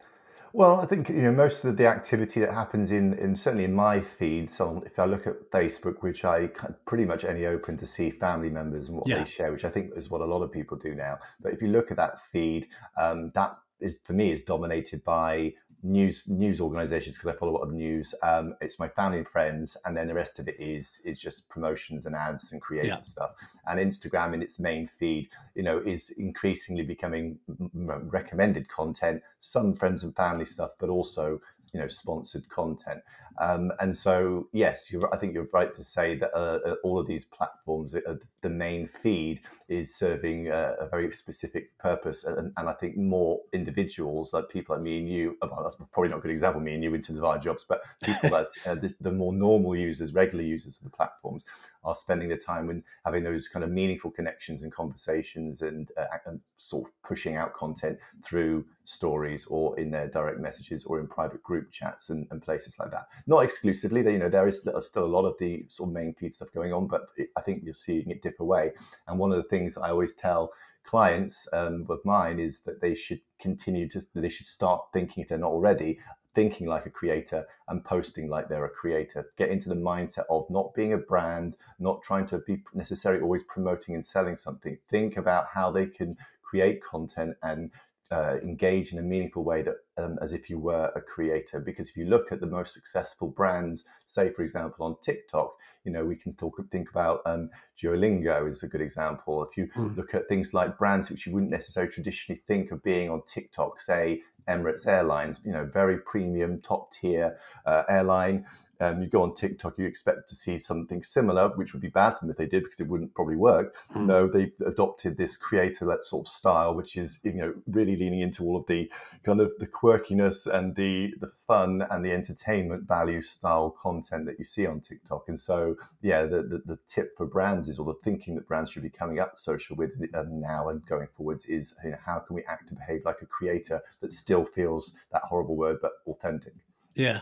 Well, 0.56 0.80
I 0.80 0.86
think 0.86 1.10
you 1.10 1.24
know 1.24 1.34
most 1.34 1.66
of 1.66 1.76
the 1.76 1.86
activity 1.86 2.40
that 2.40 2.54
happens 2.54 2.92
in, 2.92 3.14
in 3.16 3.36
certainly 3.36 3.66
in 3.66 3.74
my 3.74 4.00
feed. 4.00 4.50
So 4.50 4.82
if 4.86 4.98
I 5.00 5.04
look 5.04 5.28
at 5.28 5.52
Facebook, 5.52 5.96
which 6.02 6.24
I 6.24 6.50
pretty 6.86 7.04
much 7.04 7.26
only 7.26 7.46
open 7.46 7.76
to 7.76 7.86
see 7.86 8.10
family 8.10 8.50
members 8.50 8.88
and 8.88 8.98
what 8.98 9.06
yeah. 9.06 9.18
they 9.18 9.26
share, 9.26 9.52
which 9.52 9.66
I 9.66 9.70
think 9.70 9.92
is 9.98 10.10
what 10.10 10.22
a 10.22 10.26
lot 10.26 10.44
of 10.44 10.54
people 10.54 10.78
do 10.78 10.96
now. 10.96 11.18
But 11.42 11.52
if 11.52 11.62
you 11.62 11.68
look 11.68 11.92
at 11.92 11.98
that 11.98 12.22
feed, 12.22 12.68
um, 12.98 13.32
that 13.36 13.58
is 13.82 13.98
for 14.06 14.14
me 14.14 14.32
is 14.32 14.44
dominated 14.44 15.04
by 15.04 15.54
news 15.86 16.28
news 16.28 16.60
organizations 16.60 17.16
because 17.16 17.34
I 17.34 17.38
follow 17.38 17.52
a 17.52 17.58
lot 17.58 17.68
of 17.68 17.72
news. 17.72 18.14
Um, 18.24 18.56
it's 18.60 18.80
my 18.80 18.88
family 18.88 19.20
and 19.20 19.28
friends, 19.28 19.78
and 19.86 19.96
then 19.96 20.08
the 20.08 20.14
rest 20.14 20.40
of 20.40 20.48
it 20.48 20.60
is 20.60 21.02
is 21.06 21.20
just 21.20 21.48
promotions 21.50 22.06
and 22.06 22.16
ads 22.16 22.52
and 22.52 22.62
creative 22.62 22.90
yeah. 22.90 23.02
stuff. 23.02 23.32
And 23.68 23.80
Instagram, 23.80 24.34
in 24.34 24.42
its 24.42 24.60
main 24.60 24.90
feed, 25.00 25.30
you 25.54 25.64
know, 25.64 25.78
is 25.80 26.10
increasingly 26.12 26.84
becoming 26.84 27.40
recommended 27.74 28.68
content, 28.68 29.22
some 29.40 29.76
friends 29.76 30.04
and 30.04 30.16
family 30.16 30.46
stuff, 30.46 30.72
but 30.80 30.90
also 30.90 31.40
you 31.76 31.82
know 31.82 31.88
sponsored 31.90 32.48
content. 32.48 33.02
Um, 33.38 33.74
and 33.82 33.94
so, 33.94 34.48
yes, 34.54 34.96
I 35.12 35.18
think 35.18 35.34
you're 35.34 35.50
right 35.52 35.74
to 35.74 35.84
say 35.84 36.16
that 36.16 36.34
uh, 36.34 36.60
uh 36.66 36.76
all 36.86 36.98
of 36.98 37.06
these 37.06 37.26
platforms, 37.26 37.94
uh, 37.94 38.16
the 38.42 38.50
main 38.50 38.88
feed 38.88 39.42
is 39.68 39.94
serving 39.94 40.48
a, 40.48 40.76
a 40.80 40.88
very 40.88 41.12
specific 41.12 41.78
purpose. 41.78 42.24
And, 42.24 42.54
and, 42.56 42.70
I 42.70 42.74
think 42.74 42.96
more 42.96 43.42
individuals, 43.52 44.32
like 44.32 44.48
people 44.48 44.76
like 44.76 44.84
me 44.84 45.00
and 45.00 45.10
you, 45.10 45.38
well, 45.42 45.64
that's 45.64 45.76
probably 45.92 46.12
not 46.12 46.20
a 46.20 46.22
good 46.22 46.32
example, 46.32 46.62
me 46.62 46.76
and 46.76 46.84
you 46.84 46.94
in 46.94 47.02
terms 47.02 47.20
of 47.20 47.26
our 47.26 47.38
jobs, 47.38 47.66
but 47.68 47.82
people 48.02 48.30
that 48.38 48.48
uh, 48.66 48.76
the, 48.76 48.96
the, 49.02 49.12
more 49.12 49.34
normal 49.34 49.76
users, 49.76 50.14
regular 50.14 50.44
users 50.44 50.78
of 50.78 50.86
the 50.86 50.90
platforms, 50.90 51.46
are 51.86 51.96
spending 51.96 52.30
the 52.30 52.38
time 52.38 52.70
and 52.70 52.84
having 53.06 53.24
those 53.24 53.48
kind 53.48 53.64
of 53.64 53.70
meaningful 53.70 54.12
connections 54.12 54.64
and 54.64 54.72
conversations 54.72 55.62
and, 55.62 55.92
uh, 55.98 56.06
and 56.26 56.42
sort 56.58 56.88
of 56.88 56.92
pushing 57.04 57.38
out 57.38 57.54
content 57.54 57.98
through 58.24 58.66
stories 58.84 59.46
or 59.48 59.78
in 59.80 59.92
their 59.92 60.08
direct 60.10 60.40
messages 60.40 60.84
or 60.86 61.00
in 61.00 61.08
private 61.08 61.42
group 61.44 61.72
chats 61.72 62.10
and, 62.10 62.28
and 62.32 62.42
places 62.42 62.78
like 62.80 62.92
that. 62.92 63.08
Not 63.28 63.44
exclusively, 63.44 64.02
you 64.12 64.18
know, 64.18 64.30
there 64.30 64.48
is 64.48 64.68
still 64.80 65.06
a 65.06 65.08
lot 65.08 65.26
of 65.26 65.36
the 65.40 65.66
sort 65.68 65.90
of 65.90 65.94
main 65.94 66.14
feed 66.16 66.34
stuff 66.34 66.52
going 66.54 66.74
on, 66.74 66.88
but 66.88 67.08
it, 67.18 67.30
I 67.38 67.42
think 67.42 67.64
you're 67.64 67.74
seeing 67.74 68.10
it 68.10 68.22
dip 68.22 68.40
away. 68.40 68.72
And 69.08 69.20
one 69.20 69.32
of 69.32 69.38
the 69.38 69.44
things 69.44 69.78
I 69.78 69.90
always 69.90 70.14
tell 70.14 70.52
clients 70.84 71.48
um, 71.54 71.86
of 71.90 72.00
mine 72.06 72.40
is 72.40 72.62
that 72.62 72.82
they 72.82 72.96
should 72.96 73.22
continue 73.40 73.88
to, 73.90 74.02
they 74.14 74.30
should 74.30 74.46
start 74.46 74.82
thinking 74.94 75.24
if 75.24 75.30
they're 75.30 75.38
not 75.38 75.52
already, 75.52 76.00
thinking 76.36 76.68
like 76.68 76.86
a 76.86 76.90
creator 76.90 77.46
and 77.70 77.84
posting 77.84 78.30
like 78.30 78.50
they're 78.50 78.66
a 78.66 78.70
creator. 78.70 79.32
Get 79.38 79.50
into 79.50 79.70
the 79.70 79.76
mindset 79.76 80.26
of 80.30 80.46
not 80.50 80.74
being 80.76 80.94
a 80.94 80.98
brand, 80.98 81.56
not 81.80 82.04
trying 82.04 82.26
to 82.28 82.40
be 82.40 82.62
necessarily 82.74 83.22
always 83.22 83.44
promoting 83.44 83.96
and 83.96 84.06
selling 84.06 84.36
something. 84.36 84.78
Think 84.90 85.18
about 85.18 85.48
how 85.54 85.72
they 85.72 85.88
can 85.88 86.18
create 86.44 86.84
content 86.84 87.36
and 87.42 87.72
uh, 88.12 88.38
engage 88.44 88.94
in 88.94 89.00
a 89.00 89.02
meaningful 89.02 89.44
way 89.44 89.64
that 89.64 89.78
um, 89.98 90.18
as 90.22 90.32
if 90.32 90.48
you 90.50 90.60
were 90.60 90.92
a 90.96 91.02
creator 91.02 91.60
because 91.60 91.90
if 91.90 91.98
you 91.98 92.06
look 92.06 92.32
at 92.32 92.40
the 92.40 92.46
most 92.46 92.74
successful 92.74 93.30
brands 93.30 93.84
say 94.06 94.30
for 94.30 94.44
example 94.44 94.86
on 94.86 94.96
tiktok 95.02 95.56
you 95.86 95.92
know 95.92 96.06
we 96.06 96.16
can 96.16 96.32
talk 96.34 96.62
think 96.72 96.90
about 96.92 97.22
um, 97.26 97.50
duolingo 97.82 98.48
is 98.48 98.62
a 98.62 98.68
good 98.68 98.82
example 98.82 99.44
if 99.44 99.58
you 99.58 99.68
mm. 99.76 99.96
look 99.98 100.14
at 100.14 100.28
things 100.28 100.54
like 100.54 100.78
brands 100.78 101.10
which 101.10 101.26
you 101.26 101.34
wouldn't 101.34 101.52
necessarily 101.52 101.92
traditionally 101.92 102.40
think 102.48 102.72
of 102.72 102.84
being 102.84 103.10
on 103.10 103.24
tiktok 103.26 103.82
say 103.82 104.22
emirates 104.48 104.88
airlines 104.88 105.42
you 105.44 105.52
know 105.52 105.66
very 105.66 105.98
premium 105.98 106.60
top 106.62 106.92
tier 106.92 107.38
uh, 107.66 107.84
airline 107.90 108.46
and 108.80 109.02
you 109.02 109.08
go 109.08 109.22
on 109.22 109.34
TikTok, 109.34 109.78
you 109.78 109.86
expect 109.86 110.28
to 110.30 110.36
see 110.36 110.58
something 110.58 111.04
similar, 111.04 111.50
which 111.50 111.74
would 111.74 111.82
be 111.82 111.90
bad 111.90 112.12
for 112.12 112.22
them 112.22 112.30
if 112.30 112.38
they 112.38 112.46
did 112.46 112.64
because 112.64 112.80
it 112.80 112.88
wouldn't 112.88 113.14
probably 113.14 113.36
work. 113.36 113.76
Mm. 113.94 114.06
No, 114.06 114.28
they've 114.28 114.52
adopted 114.66 115.18
this 115.18 115.38
creator-led 115.38 116.04
sort 116.04 116.28
of 116.28 116.32
style, 116.32 116.76
which 116.76 116.98
is 116.98 117.20
you 117.24 117.34
know 117.34 117.54
really 117.68 117.96
leaning 117.96 118.22
into 118.22 118.44
all 118.44 118.58
of 118.58 118.66
the 118.68 118.92
kind 119.24 119.42
of 119.42 119.54
the 119.60 119.68
quirkiness 119.68 120.48
and 120.48 120.76
the 120.76 121.14
the 121.20 121.32
fun 121.48 121.86
and 121.92 122.06
the 122.06 122.12
entertainment 122.12 122.88
value 122.88 123.22
style 123.22 123.70
content 123.70 124.26
that 124.26 124.40
you 124.40 124.46
see 124.46 124.66
on 124.66 124.80
TikTok. 124.80 125.26
And 125.28 125.40
so, 125.40 125.76
yeah, 126.02 126.24
the 126.24 126.44
the, 126.44 126.62
the 126.66 126.80
tip 126.88 127.16
for 127.18 127.26
brands 127.26 127.70
is, 127.70 127.80
or 127.80 127.86
the 127.86 127.94
thinking 128.04 128.36
that 128.36 128.48
brands 128.48 128.70
should 128.70 128.84
be 128.84 128.90
coming 128.90 129.20
up 129.20 129.38
social 129.38 129.76
with 129.76 129.92
um, 130.14 130.40
now 130.40 130.70
and 130.70 130.86
going 130.86 131.08
forwards 131.16 131.46
is, 131.46 131.76
you 131.84 131.92
know, 131.92 131.98
how 132.06 132.20
can 132.20 132.36
we 132.36 132.44
act 132.46 132.70
and 132.70 132.80
behave 132.80 133.02
like 133.06 133.22
a 133.22 133.26
creator 133.26 133.82
that 134.02 134.12
still 134.12 134.46
feels 134.46 134.94
that 135.12 135.24
horrible 135.24 135.56
word 135.56 135.78
but 135.82 135.94
authentic. 136.08 136.54
Yeah, 136.96 137.22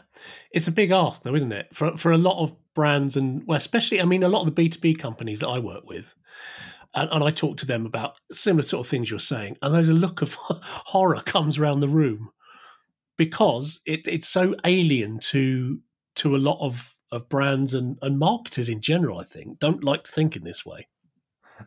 it's 0.51 0.67
a 0.67 0.71
big 0.71 0.91
ask, 0.91 1.23
though, 1.23 1.35
isn't 1.35 1.51
it? 1.51 1.73
For 1.73 1.97
for 1.97 2.11
a 2.11 2.17
lot 2.17 2.41
of 2.41 2.53
brands 2.73 3.17
and 3.17 3.45
well, 3.47 3.57
especially, 3.57 4.01
I 4.01 4.05
mean, 4.05 4.23
a 4.23 4.29
lot 4.29 4.41
of 4.41 4.45
the 4.45 4.51
B 4.51 4.69
two 4.69 4.79
B 4.79 4.93
companies 4.93 5.39
that 5.39 5.47
I 5.47 5.59
work 5.59 5.83
with, 5.85 6.13
and, 6.93 7.09
and, 7.11 7.23
I 7.23 7.31
talk 7.31 7.57
to 7.57 7.65
them 7.65 7.85
about 7.85 8.19
similar 8.31 8.63
sort 8.63 8.85
of 8.85 8.89
things 8.89 9.09
you're 9.09 9.19
saying, 9.19 9.57
and 9.61 9.73
there's 9.73 9.89
a 9.89 9.93
look 9.93 10.21
of 10.21 10.33
horror 10.39 11.21
comes 11.21 11.57
around 11.57 11.79
the 11.79 11.87
room 11.87 12.29
because 13.17 13.81
it, 13.85 14.07
it's 14.07 14.27
so 14.27 14.55
alien 14.63 15.19
to 15.19 15.79
to 16.15 16.35
a 16.35 16.37
lot 16.37 16.59
of 16.61 16.95
of 17.11 17.27
brands 17.29 17.73
and 17.73 17.97
and 18.03 18.19
marketers 18.19 18.69
in 18.69 18.79
general. 18.79 19.19
I 19.19 19.23
think 19.23 19.59
don't 19.59 19.83
like 19.83 20.03
to 20.03 20.11
think 20.11 20.35
in 20.35 20.43
this 20.43 20.63
way. 20.65 20.87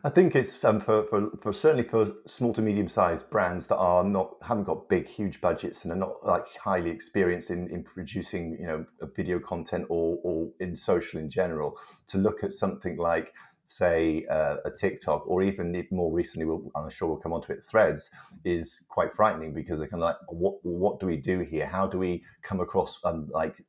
I 0.03 0.09
think 0.09 0.35
it's 0.35 0.63
um, 0.63 0.79
for, 0.79 1.03
for, 1.03 1.31
for 1.41 1.53
certainly 1.53 1.83
for 1.83 2.11
small 2.25 2.53
to 2.53 2.61
medium 2.61 2.87
sized 2.87 3.29
brands 3.29 3.67
that 3.67 3.77
are 3.77 4.03
not 4.03 4.35
haven't 4.41 4.65
got 4.65 4.89
big 4.89 5.07
huge 5.07 5.41
budgets 5.41 5.83
and 5.83 5.91
are 5.91 5.97
not 5.97 6.25
like 6.25 6.45
highly 6.57 6.89
experienced 6.89 7.49
in, 7.49 7.67
in 7.69 7.83
producing 7.83 8.57
you 8.59 8.67
know 8.67 8.85
video 9.15 9.39
content 9.39 9.85
or 9.89 10.19
or 10.23 10.49
in 10.59 10.75
social 10.75 11.19
in 11.19 11.29
general 11.29 11.77
to 12.07 12.17
look 12.17 12.43
at 12.43 12.53
something 12.53 12.97
like 12.97 13.33
say 13.69 14.25
uh, 14.29 14.57
a 14.65 14.71
TikTok 14.71 15.27
or 15.27 15.43
even 15.43 15.85
more 15.91 16.11
recently, 16.11 16.45
we'll, 16.45 16.71
I'm 16.75 16.89
sure 16.89 17.07
we'll 17.09 17.17
come 17.17 17.33
onto 17.33 17.51
it, 17.51 17.63
Threads 17.63 18.09
is 18.45 18.83
quite 18.87 19.15
frightening 19.15 19.53
because 19.53 19.79
they're 19.79 19.87
kind 19.87 20.01
of 20.01 20.07
like, 20.07 20.17
what 20.29 20.55
what 20.63 20.99
do 20.99 21.05
we 21.05 21.17
do 21.17 21.39
here? 21.39 21.65
How 21.65 21.87
do 21.87 21.97
we 21.97 22.23
come 22.43 22.59
across 22.59 22.99
um, 23.03 23.27
like 23.31 23.63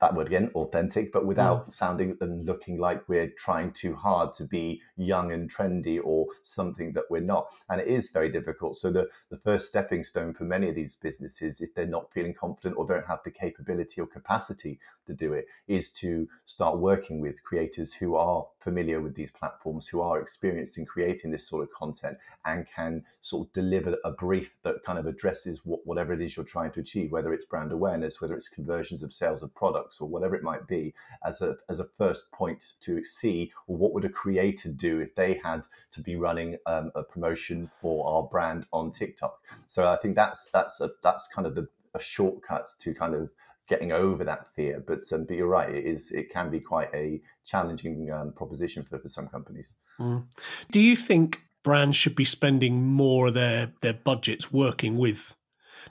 that 0.00 0.14
word 0.14 0.26
again, 0.26 0.50
authentic, 0.54 1.12
but 1.12 1.26
without 1.26 1.68
mm. 1.68 1.72
sounding 1.72 2.16
and 2.20 2.44
looking 2.46 2.78
like 2.78 3.08
we're 3.08 3.28
trying 3.38 3.72
too 3.72 3.94
hard 3.94 4.32
to 4.34 4.44
be 4.44 4.80
young 4.96 5.32
and 5.32 5.52
trendy 5.52 6.00
or 6.02 6.26
something 6.42 6.92
that 6.94 7.04
we're 7.10 7.20
not. 7.20 7.52
And 7.68 7.80
it 7.80 7.86
is 7.86 8.08
very 8.10 8.30
difficult. 8.30 8.78
So 8.78 8.90
the, 8.90 9.08
the 9.30 9.36
first 9.38 9.68
stepping 9.68 10.04
stone 10.04 10.32
for 10.32 10.44
many 10.44 10.68
of 10.68 10.74
these 10.74 10.96
businesses, 10.96 11.60
if 11.60 11.74
they're 11.74 11.86
not 11.86 12.12
feeling 12.12 12.34
confident 12.34 12.76
or 12.78 12.86
don't 12.86 13.06
have 13.06 13.20
the 13.24 13.30
capability 13.30 14.00
or 14.00 14.06
capacity 14.06 14.78
to 15.06 15.12
do 15.12 15.32
it, 15.34 15.46
is 15.68 15.90
to 15.90 16.28
start 16.46 16.78
working 16.78 17.20
with 17.20 17.44
creators 17.44 17.92
who 17.92 18.16
are 18.16 18.46
familiar 18.58 19.00
with 19.00 19.14
these 19.14 19.30
platforms, 19.30 19.86
who 19.86 20.00
are 20.00 20.20
experienced 20.20 20.78
in 20.78 20.86
creating 20.86 21.30
this 21.30 21.46
sort 21.46 21.62
of 21.62 21.70
content 21.72 22.16
and 22.46 22.66
can 22.74 23.04
sort 23.20 23.46
of 23.46 23.52
deliver 23.52 23.96
a 24.04 24.12
brief 24.12 24.56
that 24.62 24.82
kind 24.84 24.98
of 24.98 25.06
addresses 25.06 25.60
what, 25.64 25.80
whatever 25.86 26.12
it 26.12 26.22
is 26.22 26.36
you're 26.36 26.44
trying 26.44 26.70
to 26.70 26.80
achieve, 26.80 27.12
whether 27.12 27.32
it's 27.32 27.44
brand 27.44 27.72
awareness, 27.72 28.20
whether 28.20 28.34
it's 28.34 28.48
conversions 28.48 29.02
of 29.02 29.12
sales 29.12 29.42
of 29.42 29.52
products 29.90 30.00
or 30.00 30.08
whatever 30.08 30.34
it 30.34 30.42
might 30.42 30.66
be, 30.66 30.94
as 31.24 31.40
a, 31.40 31.56
as 31.68 31.80
a 31.80 31.84
first 31.84 32.30
point 32.32 32.74
to 32.80 33.04
see 33.04 33.52
well, 33.66 33.78
what 33.78 33.92
would 33.92 34.04
a 34.04 34.08
creator 34.08 34.70
do 34.70 35.00
if 35.00 35.14
they 35.14 35.40
had 35.42 35.66
to 35.90 36.00
be 36.00 36.16
running 36.16 36.56
um, 36.66 36.90
a 36.94 37.02
promotion 37.02 37.70
for 37.80 38.06
our 38.06 38.22
brand 38.22 38.66
on 38.72 38.92
TikTok. 38.92 39.40
So 39.66 39.88
I 39.88 39.96
think 39.96 40.16
that's 40.16 40.50
that's 40.50 40.80
a, 40.80 40.90
that's 41.02 41.28
kind 41.28 41.46
of 41.46 41.54
the 41.54 41.68
a 41.94 42.00
shortcut 42.00 42.68
to 42.78 42.94
kind 42.94 43.14
of 43.16 43.30
getting 43.66 43.90
over 43.90 44.24
that 44.24 44.46
fear. 44.54 44.82
But 44.86 45.00
um, 45.12 45.24
but 45.24 45.36
you're 45.36 45.48
right, 45.48 45.70
it 45.70 45.84
is 45.84 46.12
it 46.12 46.30
can 46.30 46.50
be 46.50 46.60
quite 46.60 46.90
a 46.94 47.20
challenging 47.44 48.10
um, 48.12 48.32
proposition 48.32 48.84
for, 48.84 48.98
for 48.98 49.08
some 49.08 49.28
companies. 49.28 49.74
Mm. 49.98 50.24
Do 50.70 50.80
you 50.80 50.96
think 50.96 51.40
brands 51.62 51.96
should 51.96 52.14
be 52.14 52.24
spending 52.24 52.86
more 52.86 53.28
of 53.28 53.34
their 53.34 53.72
their 53.80 53.94
budgets 53.94 54.52
working 54.52 54.96
with 54.96 55.34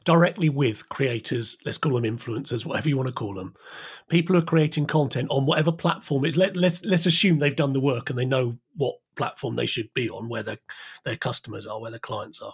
directly 0.03 0.49
with 0.49 0.87
creators 0.89 1.57
let's 1.65 1.77
call 1.77 1.99
them 1.99 2.03
influencers 2.03 2.65
whatever 2.65 2.89
you 2.89 2.97
want 2.97 3.07
to 3.07 3.13
call 3.13 3.33
them. 3.33 3.53
People 4.09 4.35
who 4.35 4.41
are 4.41 4.45
creating 4.45 4.85
content 4.85 5.27
on 5.29 5.45
whatever 5.45 5.71
platform 5.71 6.25
is 6.25 6.37
let, 6.37 6.55
let's 6.55 6.83
let's 6.85 7.05
assume 7.05 7.39
they've 7.39 7.55
done 7.55 7.73
the 7.73 7.79
work 7.79 8.09
and 8.09 8.17
they 8.17 8.25
know 8.25 8.57
what 8.75 8.95
platform 9.15 9.55
they 9.55 9.65
should 9.65 9.93
be 9.93 10.09
on 10.09 10.29
where 10.29 10.43
their, 10.43 10.57
their 11.03 11.17
customers 11.17 11.65
are 11.65 11.81
where 11.81 11.91
their 11.91 11.99
clients 11.99 12.41
are. 12.41 12.53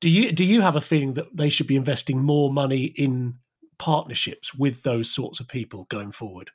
Do 0.00 0.10
you 0.10 0.32
do 0.32 0.44
you 0.44 0.60
have 0.60 0.76
a 0.76 0.80
feeling 0.80 1.14
that 1.14 1.34
they 1.34 1.48
should 1.48 1.66
be 1.66 1.76
investing 1.76 2.22
more 2.22 2.52
money 2.52 2.84
in 2.84 3.34
partnerships 3.78 4.54
with 4.54 4.82
those 4.82 5.10
sorts 5.10 5.40
of 5.40 5.48
people 5.48 5.86
going 5.88 6.12
forward 6.12 6.50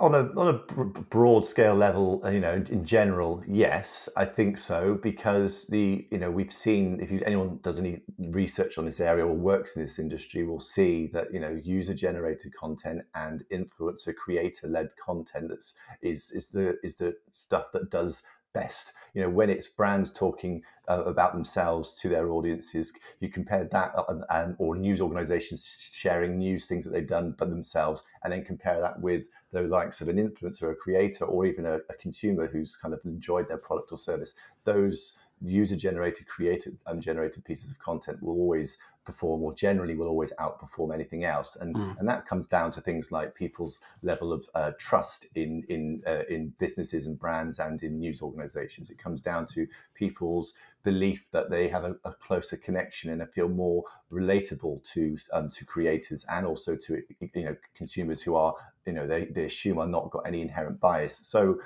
on 0.00 0.14
a 0.14 0.30
on 0.40 0.48
a 0.48 0.84
broad 1.10 1.44
scale 1.44 1.74
level, 1.74 2.20
uh, 2.24 2.30
you 2.30 2.40
know, 2.40 2.54
in 2.54 2.84
general, 2.84 3.42
yes, 3.46 4.08
I 4.16 4.24
think 4.24 4.58
so 4.58 4.94
because 4.94 5.66
the 5.66 6.06
you 6.10 6.18
know 6.18 6.30
we've 6.30 6.52
seen 6.52 6.98
if 7.00 7.10
you, 7.10 7.20
anyone 7.26 7.60
does 7.62 7.78
any 7.78 8.00
research 8.18 8.78
on 8.78 8.86
this 8.86 9.00
area 9.00 9.26
or 9.26 9.34
works 9.34 9.76
in 9.76 9.82
this 9.82 9.98
industry 9.98 10.44
will 10.44 10.60
see 10.60 11.08
that 11.08 11.32
you 11.32 11.40
know 11.40 11.60
user 11.62 11.94
generated 11.94 12.54
content 12.54 13.02
and 13.14 13.44
influencer 13.52 14.14
creator 14.14 14.66
led 14.66 14.88
content 14.96 15.50
that's 15.50 15.74
is 16.02 16.30
is 16.32 16.48
the 16.48 16.78
is 16.82 16.96
the 16.96 17.14
stuff 17.32 17.66
that 17.72 17.90
does 17.90 18.22
best. 18.52 18.92
You 19.14 19.22
know, 19.22 19.30
when 19.30 19.50
it's 19.50 19.68
brands 19.68 20.12
talking 20.12 20.62
uh, 20.88 21.04
about 21.04 21.32
themselves 21.32 21.94
to 22.00 22.08
their 22.08 22.30
audiences, 22.30 22.92
you 23.20 23.28
compare 23.28 23.64
that 23.64 23.92
uh, 23.96 24.04
and, 24.08 24.24
and, 24.30 24.56
or 24.58 24.76
news 24.76 25.00
organizations 25.00 25.92
sharing 25.92 26.38
news 26.38 26.66
things 26.66 26.84
that 26.84 26.90
they've 26.90 27.06
done 27.06 27.34
for 27.34 27.46
themselves, 27.46 28.02
and 28.24 28.32
then 28.32 28.44
compare 28.44 28.80
that 28.80 29.00
with 29.00 29.26
the 29.52 29.62
likes 29.62 30.00
of 30.00 30.08
an 30.08 30.16
influencer, 30.16 30.70
a 30.70 30.74
creator, 30.74 31.24
or 31.24 31.44
even 31.46 31.66
a, 31.66 31.76
a 31.88 31.94
consumer 32.00 32.46
who's 32.46 32.76
kind 32.76 32.94
of 32.94 33.00
enjoyed 33.04 33.48
their 33.48 33.58
product 33.58 33.92
or 33.92 33.98
service. 33.98 34.34
Those 34.64 35.14
user 35.42 35.76
generated 35.76 36.26
created 36.26 36.76
and 36.86 37.02
generated 37.02 37.44
pieces 37.44 37.70
of 37.70 37.78
content 37.78 38.22
will 38.22 38.34
always 38.34 38.78
perform 39.04 39.42
or 39.42 39.54
generally 39.54 39.94
will 39.94 40.08
always 40.08 40.32
outperform 40.38 40.94
anything 40.94 41.24
else. 41.24 41.56
And 41.56 41.74
mm. 41.74 41.98
and 41.98 42.08
that 42.08 42.26
comes 42.26 42.46
down 42.46 42.70
to 42.72 42.80
things 42.80 43.10
like 43.10 43.34
people's 43.34 43.80
level 44.02 44.32
of 44.32 44.46
uh, 44.54 44.72
trust 44.78 45.26
in 45.34 45.64
in 45.68 46.02
uh, 46.06 46.24
in 46.28 46.52
businesses 46.58 47.06
and 47.06 47.18
brands 47.18 47.58
and 47.58 47.82
in 47.82 47.98
news 47.98 48.20
organizations. 48.22 48.90
It 48.90 48.98
comes 48.98 49.20
down 49.22 49.46
to 49.46 49.66
people's 49.94 50.54
belief 50.82 51.26
that 51.32 51.50
they 51.50 51.68
have 51.68 51.84
a, 51.84 51.96
a 52.04 52.12
closer 52.12 52.56
connection 52.56 53.10
and 53.10 53.30
feel 53.32 53.48
more 53.48 53.84
relatable 54.12 54.82
to 54.92 55.16
um, 55.32 55.48
to 55.50 55.64
creators 55.64 56.24
and 56.28 56.46
also 56.46 56.76
to 56.76 57.02
you 57.32 57.44
know 57.44 57.56
consumers 57.74 58.22
who 58.22 58.34
are 58.34 58.54
you 58.86 58.92
know 58.92 59.06
they, 59.06 59.24
they 59.26 59.44
assume 59.44 59.78
are 59.78 59.86
not 59.86 60.10
got 60.10 60.26
any 60.26 60.42
inherent 60.42 60.78
bias. 60.80 61.16
So 61.16 61.60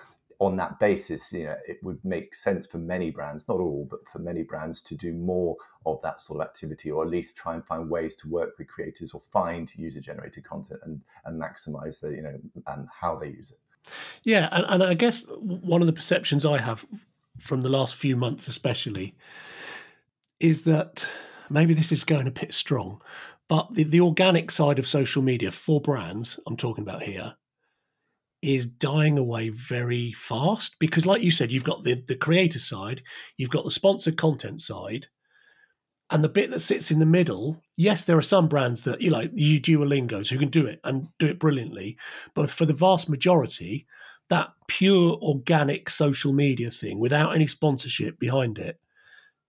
on 0.44 0.56
that 0.56 0.78
basis, 0.78 1.32
you 1.32 1.44
know, 1.44 1.56
it 1.66 1.78
would 1.82 1.98
make 2.04 2.34
sense 2.34 2.66
for 2.66 2.78
many 2.78 3.10
brands, 3.10 3.48
not 3.48 3.58
all, 3.58 3.86
but 3.90 4.06
for 4.08 4.18
many 4.18 4.42
brands 4.42 4.80
to 4.82 4.94
do 4.94 5.12
more 5.12 5.56
of 5.86 6.00
that 6.02 6.20
sort 6.20 6.40
of 6.40 6.46
activity, 6.46 6.90
or 6.90 7.02
at 7.04 7.10
least 7.10 7.36
try 7.36 7.54
and 7.54 7.64
find 7.64 7.88
ways 7.88 8.14
to 8.16 8.28
work 8.28 8.58
with 8.58 8.68
creators 8.68 9.12
or 9.14 9.20
find 9.20 9.74
user-generated 9.76 10.44
content 10.44 10.80
and 10.84 11.00
and 11.24 11.40
maximize 11.40 12.00
the, 12.00 12.10
you 12.10 12.22
know, 12.22 12.38
and 12.66 12.88
how 13.00 13.16
they 13.16 13.28
use 13.28 13.50
it. 13.50 13.58
Yeah, 14.22 14.48
and, 14.52 14.64
and 14.68 14.82
I 14.82 14.94
guess 14.94 15.24
one 15.38 15.82
of 15.82 15.86
the 15.86 15.92
perceptions 15.92 16.46
I 16.46 16.58
have 16.58 16.86
from 17.38 17.62
the 17.62 17.68
last 17.68 17.94
few 17.96 18.16
months, 18.16 18.48
especially, 18.48 19.14
is 20.40 20.62
that 20.62 21.08
maybe 21.50 21.74
this 21.74 21.92
is 21.92 22.04
going 22.04 22.26
a 22.26 22.32
bit 22.32 22.54
strong, 22.54 23.00
but 23.48 23.72
the, 23.74 23.84
the 23.84 24.00
organic 24.00 24.50
side 24.50 24.78
of 24.78 24.86
social 24.86 25.22
media 25.22 25.50
for 25.50 25.80
brands, 25.80 26.38
I'm 26.46 26.56
talking 26.56 26.82
about 26.82 27.02
here, 27.02 27.34
is 28.44 28.66
dying 28.66 29.18
away 29.18 29.48
very 29.48 30.12
fast 30.12 30.76
because 30.78 31.06
like 31.06 31.22
you 31.22 31.30
said 31.30 31.50
you've 31.50 31.64
got 31.64 31.82
the 31.84 31.94
the 32.06 32.16
creator 32.16 32.58
side 32.58 33.02
you've 33.36 33.50
got 33.50 33.64
the 33.64 33.70
sponsored 33.70 34.16
content 34.16 34.60
side 34.60 35.06
and 36.10 36.22
the 36.22 36.28
bit 36.28 36.50
that 36.50 36.60
sits 36.60 36.90
in 36.90 36.98
the 36.98 37.06
middle 37.06 37.62
yes 37.76 38.04
there 38.04 38.18
are 38.18 38.22
some 38.22 38.48
brands 38.48 38.82
that 38.82 39.00
you 39.00 39.10
like 39.10 39.30
you 39.34 39.60
duolingos 39.60 40.28
who 40.28 40.38
can 40.38 40.50
do 40.50 40.66
it 40.66 40.78
and 40.84 41.08
do 41.18 41.26
it 41.26 41.38
brilliantly 41.38 41.96
but 42.34 42.50
for 42.50 42.66
the 42.66 42.72
vast 42.72 43.08
majority 43.08 43.86
that 44.28 44.50
pure 44.68 45.18
organic 45.22 45.90
social 45.90 46.32
media 46.32 46.70
thing 46.70 46.98
without 46.98 47.34
any 47.34 47.46
sponsorship 47.46 48.18
behind 48.18 48.58
it 48.58 48.78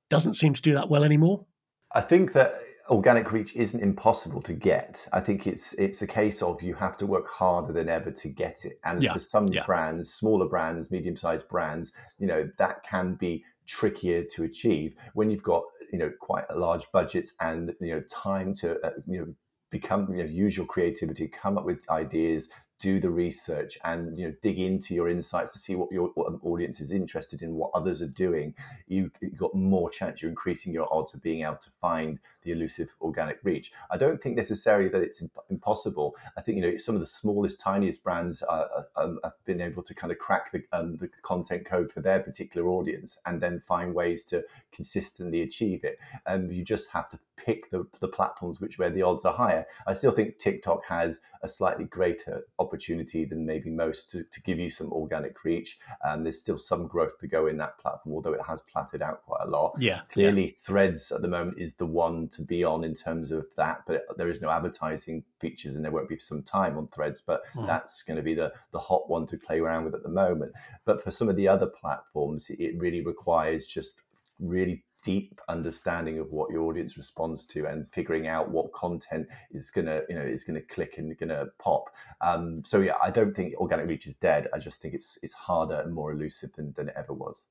doesn't 0.10 0.36
seem 0.36 0.54
to 0.54 0.62
do 0.62 0.74
that 0.74 0.90
well 0.90 1.04
anymore. 1.04 1.46
I 1.94 2.02
think 2.02 2.34
that 2.34 2.54
organic 2.90 3.32
reach 3.32 3.56
isn't 3.56 3.82
impossible 3.82 4.42
to 4.44 4.54
get. 4.54 5.08
I 5.12 5.20
think 5.20 5.48
it's 5.48 5.74
it's 5.74 6.02
a 6.02 6.08
case 6.08 6.42
of 6.42 6.62
you 6.62 6.76
have 6.76 6.98
to 6.98 7.08
work 7.08 7.28
harder 7.28 7.74
than 7.74 7.90
ever 7.90 8.12
to 8.12 8.30
get 8.30 8.66
it. 8.66 8.80
And 8.84 9.02
yeah. 9.02 9.14
for 9.14 9.20
some 9.20 9.48
yeah. 9.48 9.66
brands, 9.66 10.14
smaller 10.14 10.48
brands, 10.48 10.92
medium 10.92 11.16
sized 11.16 11.48
brands, 11.50 11.92
you 12.20 12.28
know 12.28 12.50
that 12.58 12.84
can 12.84 13.16
be 13.16 13.44
trickier 13.68 14.24
to 14.24 14.44
achieve 14.44 14.96
when 15.14 15.32
you've 15.32 15.44
got 15.44 15.64
you 15.92 15.98
know 15.98 16.12
quite 16.20 16.46
large 16.56 16.86
budgets 16.92 17.34
and 17.42 17.74
you 17.82 17.96
know 17.96 18.02
time 18.12 18.54
to 18.54 18.80
uh, 18.86 18.92
you 19.08 19.20
know 19.20 19.34
become 19.72 20.08
you 20.14 20.24
know 20.24 20.30
use 20.30 20.56
your 20.56 20.66
creativity 20.68 21.28
come 21.28 21.58
up 21.58 21.66
with 21.66 21.90
ideas 21.90 22.50
do 22.78 23.00
the 23.00 23.10
research 23.10 23.78
and 23.84 24.18
you 24.18 24.28
know 24.28 24.34
dig 24.42 24.60
into 24.60 24.94
your 24.94 25.10
insights 25.10 25.54
to 25.54 25.60
see 25.60 25.76
what 25.76 25.92
your 25.92 26.10
what 26.16 26.34
audience 26.44 26.82
is 26.82 26.92
interested 26.92 27.42
in 27.42 27.56
what 27.56 27.72
others 27.74 28.02
are 28.02 28.08
doing 28.08 28.54
you 28.88 29.10
have 29.22 29.38
got 29.38 29.56
more 29.56 29.90
chance 29.90 30.22
you're 30.22 30.30
increasing 30.30 30.74
your 30.74 30.88
odds 30.94 31.14
of 31.14 31.24
being 31.24 31.42
able 31.42 31.56
to 31.56 31.72
find 31.82 32.20
the 32.46 32.52
elusive 32.52 32.96
organic 33.02 33.40
reach 33.44 33.72
i 33.92 33.98
don't 33.98 34.22
think 34.22 34.38
necessarily 34.38 34.88
that 34.88 35.02
it's 35.02 35.22
impossible 35.50 36.16
i 36.38 36.42
think 36.42 36.56
you 36.56 36.62
know 36.62 36.78
some 36.78 36.96
of 36.96 37.02
the 37.02 37.08
smallest 37.08 37.60
tiniest 37.60 38.04
brands 38.04 38.42
uh, 38.44 38.84
um, 38.96 39.20
have 39.24 39.34
been 39.46 39.60
able 39.60 39.84
to 39.84 39.94
kind 39.94 40.12
of 40.12 40.20
crack 40.20 40.52
the, 40.52 40.64
um, 40.72 40.96
the 40.98 41.10
content 41.22 41.66
code 41.66 41.92
for 41.92 42.00
their 42.00 42.20
particular 42.22 42.68
audience 42.68 43.18
and 43.26 43.42
then 43.42 43.62
find 43.68 43.94
ways 43.94 44.24
to 44.24 44.44
consistently 44.72 45.42
achieve 45.42 45.84
it 45.84 45.98
and 46.28 46.54
you 46.54 46.64
just 46.64 46.92
have 46.92 47.10
to 47.10 47.20
pick 47.36 47.70
the, 47.70 47.86
the 48.00 48.08
platforms 48.08 48.62
which 48.62 48.80
where 48.80 48.90
the 48.90 49.02
odds 49.02 49.26
are 49.26 49.34
higher 49.34 49.66
i 49.88 49.94
still 49.94 50.12
think 50.12 50.38
tiktok 50.40 50.86
has 50.86 51.20
a 51.46 51.50
slightly 51.50 51.86
greater 51.86 52.44
opportunity 52.60 53.24
than 53.24 53.46
maybe 53.46 53.70
most 53.70 54.10
to, 54.10 54.24
to 54.24 54.42
give 54.42 54.60
you 54.60 54.70
some 54.70 54.92
organic 54.92 55.44
reach. 55.46 55.80
And 56.04 56.26
there's 56.26 56.40
still 56.40 56.58
some 56.58 56.88
growth 56.88 57.18
to 57.20 57.28
go 57.28 57.48
in 57.48 57.58
that 57.58 57.78
platform, 57.78 58.16
although 58.16 58.34
it 58.34 58.42
has 58.46 58.62
platted 58.62 59.02
out 59.02 59.24
quite 59.26 59.44
a 59.44 59.50
lot. 59.50 59.76
Yeah. 59.80 60.02
Clearly, 60.10 60.48
yeah. 60.48 60.54
Threads 60.58 61.12
at 61.12 61.22
the 61.22 61.28
moment 61.28 61.60
is 61.60 61.76
the 61.76 61.86
one 61.86 62.28
to 62.36 62.42
be 62.42 62.64
on 62.64 62.84
in 62.84 62.94
terms 62.94 63.32
of 63.32 63.46
that, 63.58 63.82
but 63.88 64.04
there 64.18 64.30
is 64.30 64.42
no 64.42 64.50
advertising 64.50 65.24
features 65.40 65.76
and 65.76 65.84
there 65.84 65.92
won't 65.92 66.10
be 66.10 66.20
some 66.20 66.44
time 66.44 66.78
on 66.78 66.88
Threads, 66.88 67.22
but 67.22 67.44
mm. 67.54 67.66
that's 67.68 68.02
going 68.04 68.18
to 68.18 68.24
be 68.24 68.34
the, 68.34 68.54
the 68.72 68.80
hot 68.80 69.10
one 69.10 69.26
to 69.28 69.38
play 69.38 69.60
around 69.60 69.86
with 69.86 69.96
at 69.96 70.04
the 70.04 70.10
moment. 70.10 70.54
But 70.86 71.04
for 71.04 71.12
some 71.12 71.30
of 71.30 71.36
the 71.36 71.48
other 71.48 71.68
platforms, 71.68 72.50
it 72.50 72.78
really 72.78 73.04
requires 73.06 73.68
just 73.68 74.02
really 74.40 74.84
deep 75.06 75.40
understanding 75.50 76.18
of 76.18 76.32
what 76.32 76.50
your 76.50 76.62
audience 76.62 76.98
responds 76.98 77.46
to 77.46 77.66
and 77.68 77.88
figuring 77.92 78.26
out 78.26 78.50
what 78.50 78.74
content 78.74 79.28
is 79.52 79.70
gonna 79.70 80.02
you 80.10 80.16
know 80.16 80.22
is 80.22 80.44
gonna 80.44 80.62
click 80.62 80.98
and 80.98 81.16
gonna 81.20 81.46
pop. 81.60 81.92
Um, 82.22 82.64
so 82.66 82.82
yeah 82.82 82.96
i 83.02 83.12
don't 83.12 83.36
think 83.36 83.54
organic 83.58 83.88
reach 83.88 84.08
is 84.08 84.16
dead. 84.16 84.48
I 84.52 84.58
just 84.58 84.82
think 84.82 84.96
it's 84.96 85.20
it's 85.22 85.34
harder 85.34 85.82
and 85.82 85.94
more 85.94 86.12
elusive 86.12 86.52
than, 86.54 86.74
than 86.74 86.90
it 86.90 86.96
ever 86.98 87.14
was. 87.14 87.50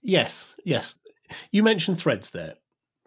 Yes 0.00 0.54
yes. 0.64 0.94
You 1.50 1.64
mentioned 1.64 1.98
threads 1.98 2.30
there 2.30 2.54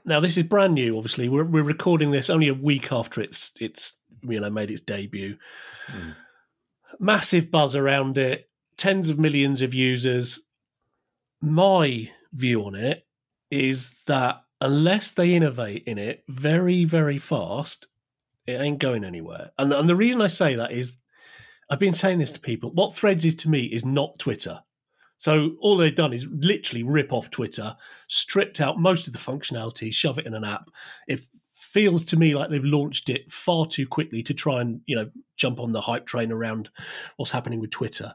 now 0.08 0.20
this 0.20 0.38
is 0.38 0.44
brand 0.44 0.74
new 0.74 0.98
obviously 0.98 1.30
we're, 1.30 1.44
we're 1.44 1.64
recording 1.64 2.10
this 2.12 2.30
only 2.30 2.48
a 2.48 2.54
week 2.54 2.92
after 2.92 3.22
it's 3.22 3.54
it's 3.60 4.00
you 4.24 4.40
know 4.40 4.50
made 4.50 4.72
its 4.72 4.82
debut 4.82 5.38
mm. 5.88 6.16
massive 7.00 7.52
buzz 7.52 7.76
around 7.76 8.18
it 8.18 8.50
tens 8.78 9.10
of 9.10 9.20
millions 9.20 9.62
of 9.62 9.74
users 9.74 10.42
my 11.42 12.10
view 12.34 12.66
on 12.66 12.74
it 12.74 13.06
is 13.52 13.94
that 14.08 14.42
unless 14.62 15.12
they 15.12 15.34
innovate 15.34 15.84
in 15.86 15.98
it 15.98 16.24
very, 16.28 16.86
very 16.86 17.18
fast, 17.18 17.88
It 18.46 18.62
ain't 18.62 18.80
going 18.80 19.04
anywhere. 19.04 19.52
And, 19.58 19.74
and 19.74 19.90
the 19.90 19.96
reason 19.96 20.22
I 20.22 20.28
say 20.28 20.56
that 20.56 20.72
is 20.72 20.94
I've 21.70 21.80
been 21.80 21.94
saying 21.94 22.20
this 22.20 22.32
to 22.32 22.40
people. 22.40 22.72
What 22.72 22.96
Threads 22.96 23.26
is 23.26 23.36
to 23.36 23.50
me 23.50 23.66
is 23.66 23.84
not 23.84 24.18
Twitter. 24.20 24.62
So 25.18 25.56
all 25.60 25.78
they've 25.78 25.94
done 25.94 26.14
is 26.14 26.28
literally 26.32 26.84
rip 26.84 27.12
off 27.12 27.30
Twitter, 27.32 27.76
stripped 28.08 28.62
out 28.62 28.80
most 28.80 29.08
of 29.08 29.14
the 29.14 29.20
functionality, 29.20 29.94
shove 29.94 30.20
it 30.20 30.28
in 30.28 30.36
an 30.36 30.44
app. 30.44 30.70
It 31.08 31.22
feels 31.50 32.06
to 32.06 32.18
me 32.18 32.36
like 32.36 32.50
they've 32.50 32.64
launched 32.64 33.10
it 33.10 33.32
far 33.32 33.66
too 33.66 33.88
quickly 33.88 34.22
to 34.24 34.34
try 34.34 34.62
and 34.62 34.80
you 34.86 34.96
know 34.96 35.10
jump 35.36 35.60
on 35.60 35.72
the 35.72 35.82
hype 35.82 36.06
train 36.06 36.32
around 36.32 36.70
what's 37.18 37.32
happening 37.32 37.60
with 37.60 37.72
Twitter. 37.72 38.14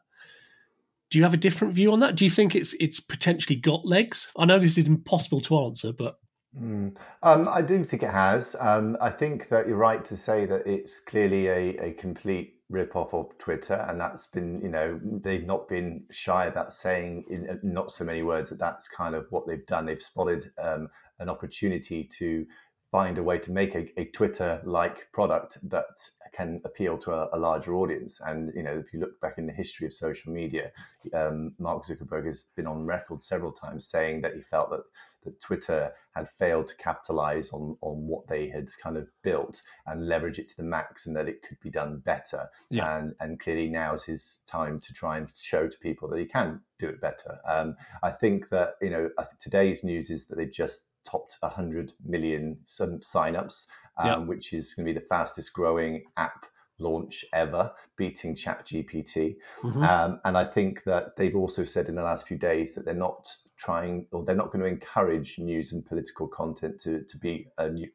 Do 1.10 1.18
you 1.18 1.24
have 1.24 1.34
a 1.34 1.38
different 1.38 1.74
view 1.74 1.92
on 1.92 2.00
that? 2.00 2.14
Do 2.14 2.24
you 2.24 2.30
think 2.30 2.54
it's 2.54 2.74
it's 2.80 3.00
potentially 3.00 3.56
got 3.56 3.84
legs? 3.84 4.28
I 4.36 4.46
know 4.46 4.58
this 4.58 4.78
is 4.78 4.88
impossible 4.88 5.40
to 5.42 5.58
answer, 5.58 5.92
but 5.92 6.18
Mm. 6.58 6.96
Um, 7.22 7.48
I 7.48 7.62
do 7.62 7.82
think 7.82 8.02
it 8.02 8.10
has. 8.10 8.54
Um, 8.60 8.96
I 9.00 9.10
think 9.10 9.48
that 9.48 9.66
you're 9.66 9.76
right 9.76 10.04
to 10.04 10.16
say 10.16 10.44
that 10.46 10.66
it's 10.66 10.98
clearly 10.98 11.46
a, 11.48 11.76
a 11.78 11.92
complete 11.94 12.60
rip 12.68 12.94
off 12.94 13.14
of 13.14 13.36
Twitter, 13.38 13.86
and 13.88 14.00
that's 14.00 14.26
been, 14.26 14.60
you 14.60 14.68
know, 14.68 15.00
they've 15.02 15.46
not 15.46 15.68
been 15.68 16.04
shy 16.10 16.46
about 16.46 16.72
saying 16.72 17.24
in 17.30 17.48
uh, 17.48 17.56
not 17.62 17.90
so 17.90 18.04
many 18.04 18.22
words 18.22 18.50
that 18.50 18.58
that's 18.58 18.88
kind 18.88 19.14
of 19.14 19.26
what 19.30 19.46
they've 19.46 19.66
done. 19.66 19.86
They've 19.86 20.02
spotted 20.02 20.50
um, 20.58 20.88
an 21.20 21.30
opportunity 21.30 22.04
to 22.18 22.46
find 22.90 23.16
a 23.16 23.22
way 23.22 23.38
to 23.38 23.50
make 23.50 23.74
a, 23.74 23.88
a 23.98 24.04
Twitter-like 24.06 25.10
product 25.12 25.56
that 25.70 25.86
can 26.34 26.60
appeal 26.66 26.98
to 26.98 27.12
a, 27.12 27.30
a, 27.32 27.38
larger 27.38 27.74
audience. 27.74 28.20
And 28.26 28.52
you 28.54 28.62
know, 28.62 28.72
if 28.72 28.92
you 28.92 29.00
look 29.00 29.18
back 29.22 29.38
in 29.38 29.46
the 29.46 29.52
history 29.52 29.86
of 29.86 29.94
social 29.94 30.30
media, 30.30 30.70
um, 31.14 31.54
Mark 31.58 31.86
Zuckerberg 31.86 32.26
has 32.26 32.44
been 32.54 32.66
on 32.66 32.84
record 32.84 33.22
several 33.22 33.52
times 33.52 33.88
saying 33.88 34.20
that 34.22 34.34
he 34.34 34.42
felt 34.42 34.70
that 34.70 34.82
that 35.24 35.40
Twitter 35.40 35.92
had 36.14 36.28
failed 36.38 36.66
to 36.68 36.76
capitalize 36.76 37.50
on 37.50 37.76
on 37.80 38.06
what 38.06 38.26
they 38.28 38.48
had 38.48 38.68
kind 38.82 38.96
of 38.96 39.08
built 39.22 39.62
and 39.86 40.06
leverage 40.06 40.38
it 40.38 40.48
to 40.48 40.56
the 40.56 40.62
max, 40.62 41.06
and 41.06 41.16
that 41.16 41.28
it 41.28 41.42
could 41.42 41.60
be 41.60 41.70
done 41.70 41.98
better. 41.98 42.48
Yeah. 42.70 42.98
And 42.98 43.14
and 43.20 43.40
clearly 43.40 43.68
now 43.68 43.94
is 43.94 44.04
his 44.04 44.40
time 44.46 44.78
to 44.80 44.92
try 44.92 45.18
and 45.18 45.30
show 45.34 45.68
to 45.68 45.78
people 45.78 46.08
that 46.08 46.18
he 46.18 46.26
can 46.26 46.60
do 46.78 46.88
it 46.88 47.00
better. 47.00 47.38
Um, 47.46 47.76
I 48.02 48.10
think 48.10 48.48
that 48.50 48.74
you 48.80 48.90
know 48.90 49.10
today's 49.40 49.84
news 49.84 50.10
is 50.10 50.26
that 50.26 50.36
they 50.36 50.46
just 50.46 50.86
topped 51.04 51.36
100 51.40 51.92
million 52.04 52.58
signups, 52.64 53.66
um, 53.98 54.06
yeah. 54.06 54.16
which 54.18 54.52
is 54.52 54.74
going 54.74 54.86
to 54.86 54.92
be 54.92 54.98
the 54.98 55.06
fastest 55.06 55.52
growing 55.52 56.04
app 56.16 56.46
launch 56.78 57.24
ever, 57.32 57.72
beating 57.96 58.34
ChatGPT. 58.34 59.36
Mm-hmm. 59.62 59.82
Um, 59.82 60.20
and 60.24 60.36
I 60.36 60.44
think 60.44 60.84
that 60.84 61.16
they've 61.16 61.36
also 61.36 61.64
said 61.64 61.88
in 61.88 61.94
the 61.94 62.02
last 62.02 62.26
few 62.26 62.36
days 62.36 62.74
that 62.74 62.84
they're 62.84 62.94
not 62.94 63.28
trying 63.56 64.06
or 64.12 64.24
they're 64.24 64.36
not 64.36 64.50
going 64.50 64.62
to 64.62 64.68
encourage 64.68 65.38
news 65.38 65.72
and 65.72 65.84
political 65.84 66.26
content 66.26 66.80
to, 66.80 67.04
to 67.04 67.18
be 67.18 67.46
a 67.58 67.70
new, 67.70 67.88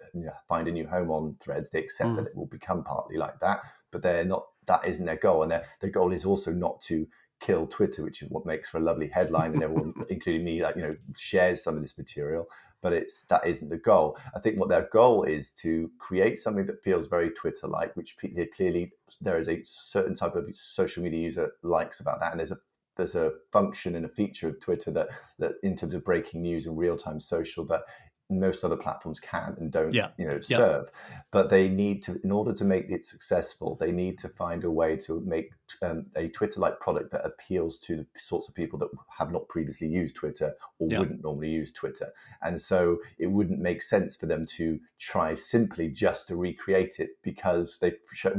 find 0.48 0.68
a 0.68 0.72
new 0.72 0.88
home 0.88 1.12
on 1.12 1.36
threads. 1.40 1.70
They 1.70 1.80
accept 1.80 2.12
mm. 2.12 2.16
that 2.18 2.28
it 2.28 2.36
will 2.36 2.48
become 2.48 2.84
partly 2.84 3.18
like 3.18 3.40
that, 3.42 3.62
but 3.92 4.02
they're 4.02 4.26
not. 4.26 4.46
That 4.68 4.86
isn't 4.86 5.06
their 5.06 5.16
goal, 5.16 5.44
and 5.44 5.52
their 5.52 5.64
their 5.80 5.92
goal 5.92 6.12
is 6.12 6.26
also 6.26 6.52
not 6.52 6.82
to 6.82 7.08
kill 7.40 7.68
Twitter, 7.68 8.04
which 8.04 8.22
is 8.22 8.30
what 8.30 8.46
makes 8.46 8.70
for 8.70 8.80
a 8.80 8.82
lovely 8.82 9.08
headline, 9.08 9.54
and 9.54 9.64
everyone, 9.64 9.94
including 10.10 10.44
me, 10.44 10.62
like 10.62 10.76
you 10.76 10.82
know, 10.82 10.96
shares 11.16 11.64
some 11.64 11.76
of 11.76 11.82
this 11.82 11.98
material 11.98 12.48
but 12.82 12.94
it's 12.94 13.24
that 13.24 13.46
isn't 13.46 13.70
the 13.70 13.78
goal. 13.78 14.18
I 14.36 14.40
think 14.40 14.60
what 14.60 14.70
their 14.70 14.88
goal 14.92 15.24
is 15.24 15.52
to 15.62 15.90
create 15.98 16.40
something 16.40 16.66
that 16.68 16.84
feels 16.84 17.08
very 17.08 17.32
Twitter-like, 17.32 17.96
which 17.96 18.18
clearly 18.56 18.92
there 19.22 19.40
is 19.40 19.50
a 19.50 19.62
certain 19.64 20.16
type 20.16 20.36
of 20.36 20.46
social 20.56 21.04
media 21.04 21.22
user 21.22 21.52
likes 21.64 22.00
about 22.00 22.20
that, 22.20 22.32
and 22.32 22.40
there's 22.40 22.52
a 22.52 22.58
there's 22.96 23.16
a 23.16 23.34
function 23.52 23.96
and 23.96 24.06
a 24.06 24.10
feature 24.10 24.50
of 24.50 24.60
Twitter 24.60 24.92
that 24.92 25.10
that 25.40 25.54
in 25.64 25.76
terms 25.76 25.94
of 25.94 26.04
breaking 26.04 26.42
news 26.42 26.66
and 26.66 26.78
real 26.78 26.98
time 26.98 27.20
social 27.20 27.66
that 27.66 27.84
most 28.30 28.64
other 28.64 28.76
platforms 28.76 29.20
can 29.20 29.56
and 29.60 29.72
don't 29.72 29.94
yeah. 29.94 30.10
you 30.18 30.28
know 30.28 30.40
yeah. 30.50 30.58
serve 30.58 30.92
but 31.32 31.50
they 31.50 31.70
need 31.70 32.04
to 32.04 32.20
in 32.24 32.32
order 32.32 32.52
to 32.54 32.66
make 32.66 32.90
it 32.90 33.06
successful 33.06 33.78
they 33.80 33.92
need 33.92 34.20
to 34.20 34.28
find 34.28 34.66
a 34.66 34.72
way 34.72 34.98
to 34.98 35.22
make 35.22 35.52
um, 35.82 36.06
a 36.16 36.28
twitter 36.30 36.60
like 36.60 36.80
product 36.80 37.12
that 37.12 37.26
appeals 37.26 37.78
to 37.80 37.98
the 37.98 38.06
sorts 38.16 38.48
of 38.48 38.56
people 38.56 38.80
that 38.80 38.90
have 39.18 39.32
not 39.32 39.48
previously 39.48 39.88
used 39.88 40.16
twitter 40.16 40.54
or 40.80 40.88
yeah. 40.90 41.00
wouldn't 41.00 41.24
normally 41.24 41.50
use 41.50 41.72
twitter. 41.72 42.12
And 42.42 42.62
so 42.62 43.00
it 43.18 43.28
wouldn't 43.28 43.60
make 43.60 43.82
sense 43.82 44.16
for 44.16 44.26
them 44.26 44.46
to 44.58 44.80
try 45.00 45.36
simply 45.36 45.90
just 45.90 46.28
to 46.28 46.36
recreate 46.36 47.00
it 47.00 47.12
because 47.24 47.80
they 47.80 47.94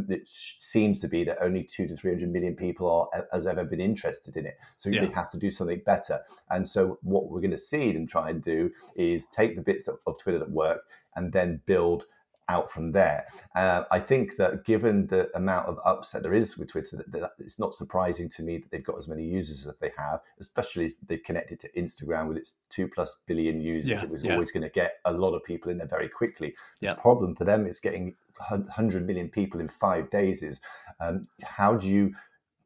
it 0.09 0.27
seems 0.27 1.01
to 1.01 1.09
be 1.09 1.25
that 1.25 1.39
only 1.41 1.63
2 1.63 1.87
to 1.89 1.97
300 1.97 2.31
million 2.31 2.57
people 2.57 2.91
are 2.91 3.27
has 3.33 3.47
ever 3.47 3.65
been 3.65 3.81
interested 3.81 4.37
in 4.37 4.47
it. 4.47 4.59
So 4.77 4.91
they 4.91 5.07
have 5.15 5.31
to 5.31 5.39
do 5.39 5.51
something 5.51 5.83
better. 5.85 6.21
And 6.51 6.67
so 6.67 6.99
what 7.03 7.29
we're 7.29 7.41
going 7.41 7.51
to 7.53 7.59
see 7.59 7.93
them 7.93 8.07
try 8.07 8.31
and 8.31 8.43
do 8.43 8.71
is 8.97 9.29
take 9.29 9.57
the 9.57 9.63
bits 9.63 9.89
of, 9.89 9.99
of 10.07 10.19
Twitter 10.19 10.39
that 10.39 10.51
work 10.51 10.83
and 11.17 11.33
then 11.33 11.61
build 11.67 12.07
out 12.49 12.71
from 12.71 12.93
there. 12.93 13.27
Uh, 13.55 13.85
I 13.91 14.01
think 14.01 14.37
that 14.37 14.65
given 14.65 15.07
the 15.07 15.31
amount 15.37 15.69
of 15.69 15.79
upset 15.85 16.23
there 16.23 16.33
is 16.33 16.57
with 16.57 16.69
Twitter, 16.69 16.97
that, 16.97 17.13
that, 17.13 17.33
it's 17.39 17.59
not 17.59 17.75
surprising 17.75 18.29
to 18.31 18.43
me 18.43 18.59
that 18.59 18.71
they've 18.71 18.85
got 18.85 18.99
as 18.99 19.09
many 19.09 19.25
users 19.25 19.67
as 19.67 19.75
they 19.81 19.93
have, 19.97 20.21
especially 20.41 20.87
as 20.87 20.93
they've 21.07 21.23
connected 21.23 21.61
to 21.61 21.73
Instagram 21.73 22.29
with 22.29 22.37
its 22.37 22.57
two 22.71 22.89
plus 22.89 23.21
billion 23.27 23.61
users. 23.61 23.91
Yeah, 23.91 24.03
it 24.03 24.11
was 24.11 24.25
yeah. 24.25 24.33
always 24.33 24.51
going 24.51 24.63
to 24.63 24.71
get 24.71 24.99
a 25.05 25.13
lot 25.13 25.35
of 25.35 25.45
people 25.45 25.71
in 25.71 25.79
there 25.79 25.89
very 25.89 26.09
quickly. 26.09 26.55
Yeah. 26.81 26.95
The 26.95 27.01
problem 27.01 27.35
for 27.35 27.45
them 27.45 27.67
is 27.67 27.81
getting 27.81 28.15
100 28.49 29.07
million 29.07 29.29
people 29.29 29.61
in 29.61 29.69
five 29.69 30.11
days 30.11 30.43
is 30.43 30.61
um, 31.01 31.29
how 31.43 31.75
do 31.75 31.89
you 31.89 32.15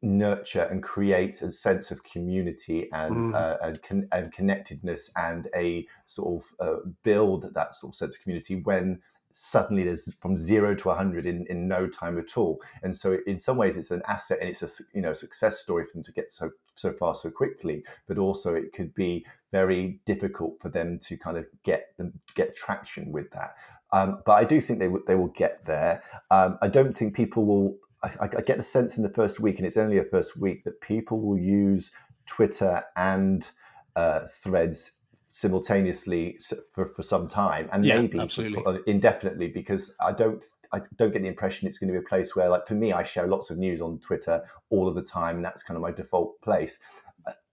nurture 0.03 0.63
and 0.63 0.83
create 0.83 1.41
a 1.41 1.51
sense 1.51 1.89
of 1.89 2.03
community 2.03 2.91
and 2.91 3.33
mm. 3.33 3.35
uh, 3.35 3.57
and, 3.61 3.81
con- 3.81 4.07
and, 4.11 4.33
connectedness 4.33 5.09
and 5.15 5.47
a 5.55 5.87
sort 6.05 6.43
of 6.43 6.67
uh, 6.67 6.79
build 7.03 7.53
that 7.53 7.73
sort 7.73 7.91
of 7.91 7.95
sense 7.95 8.15
of 8.15 8.21
community 8.21 8.55
when 8.63 9.01
suddenly 9.33 9.83
there's 9.83 10.13
from 10.15 10.37
zero 10.37 10.75
to 10.75 10.87
100 10.87 11.25
in, 11.25 11.45
in 11.49 11.67
no 11.67 11.87
time 11.87 12.17
at 12.17 12.37
all 12.37 12.61
and 12.83 12.95
so 12.95 13.17
in 13.27 13.39
some 13.39 13.57
ways 13.57 13.75
it's 13.75 13.91
an 13.91 14.01
asset 14.07 14.37
and 14.39 14.49
it's 14.49 14.61
a 14.61 14.83
you 14.93 15.01
know 15.01 15.13
success 15.13 15.59
story 15.59 15.83
for 15.83 15.93
them 15.93 16.03
to 16.03 16.11
get 16.11 16.31
so 16.31 16.49
so 16.75 16.93
far 16.93 17.15
so 17.15 17.29
quickly 17.29 17.83
but 18.07 18.17
also 18.17 18.53
it 18.53 18.71
could 18.73 18.93
be 18.93 19.25
very 19.51 19.99
difficult 20.05 20.59
for 20.61 20.69
them 20.69 20.99
to 20.99 21.17
kind 21.17 21.37
of 21.37 21.45
get 21.63 21.97
them 21.97 22.13
get 22.35 22.55
traction 22.55 23.11
with 23.11 23.29
that 23.31 23.55
um, 23.93 24.23
but 24.25 24.33
I 24.33 24.43
do 24.43 24.59
think 24.59 24.79
they, 24.79 24.87
w- 24.87 25.03
they 25.05 25.15
will 25.15 25.27
get 25.27 25.65
there. 25.65 26.01
Um, 26.31 26.57
I 26.63 26.67
don't 26.67 26.97
think 26.97 27.15
people 27.15 27.45
will 27.45 27.77
I, 28.03 28.27
I, 28.37 28.41
get 28.41 28.57
the 28.57 28.63
sense 28.63 28.97
in 28.97 29.03
the 29.03 29.13
first 29.13 29.39
week, 29.39 29.57
and 29.57 29.65
it's 29.65 29.77
only 29.77 29.97
a 29.97 30.03
first 30.03 30.35
week, 30.35 30.63
that 30.65 30.81
people 30.81 31.21
will 31.21 31.37
use 31.37 31.91
Twitter 32.25 32.83
and 32.97 33.49
uh, 33.95 34.21
Threads 34.29 34.93
simultaneously 35.35 36.37
for, 36.73 36.85
for 36.85 37.01
some 37.01 37.27
time, 37.27 37.67
and 37.73 37.83
yeah, 37.83 37.99
maybe 37.99 38.27
for, 38.27 38.77
indefinitely, 38.85 39.49
because 39.49 39.93
I 39.99 40.13
don't. 40.13 40.43
I 40.75 40.81
don't 40.95 41.13
get 41.13 41.21
the 41.21 41.27
impression 41.27 41.67
it's 41.67 41.77
going 41.77 41.93
to 41.93 41.99
be 41.99 42.03
a 42.03 42.09
place 42.09 42.35
where, 42.35 42.49
like 42.49 42.65
for 42.65 42.73
me, 42.73 42.93
I 42.93 43.03
share 43.03 43.27
lots 43.27 43.51
of 43.51 43.59
news 43.59 43.79
on 43.79 43.99
Twitter 43.99 44.43
all 44.71 44.87
of 44.87 44.95
the 44.95 45.03
time, 45.03 45.35
and 45.35 45.45
that's 45.45 45.61
kind 45.61 45.75
of 45.75 45.83
my 45.83 45.91
default 45.91 46.41
place. 46.41 46.79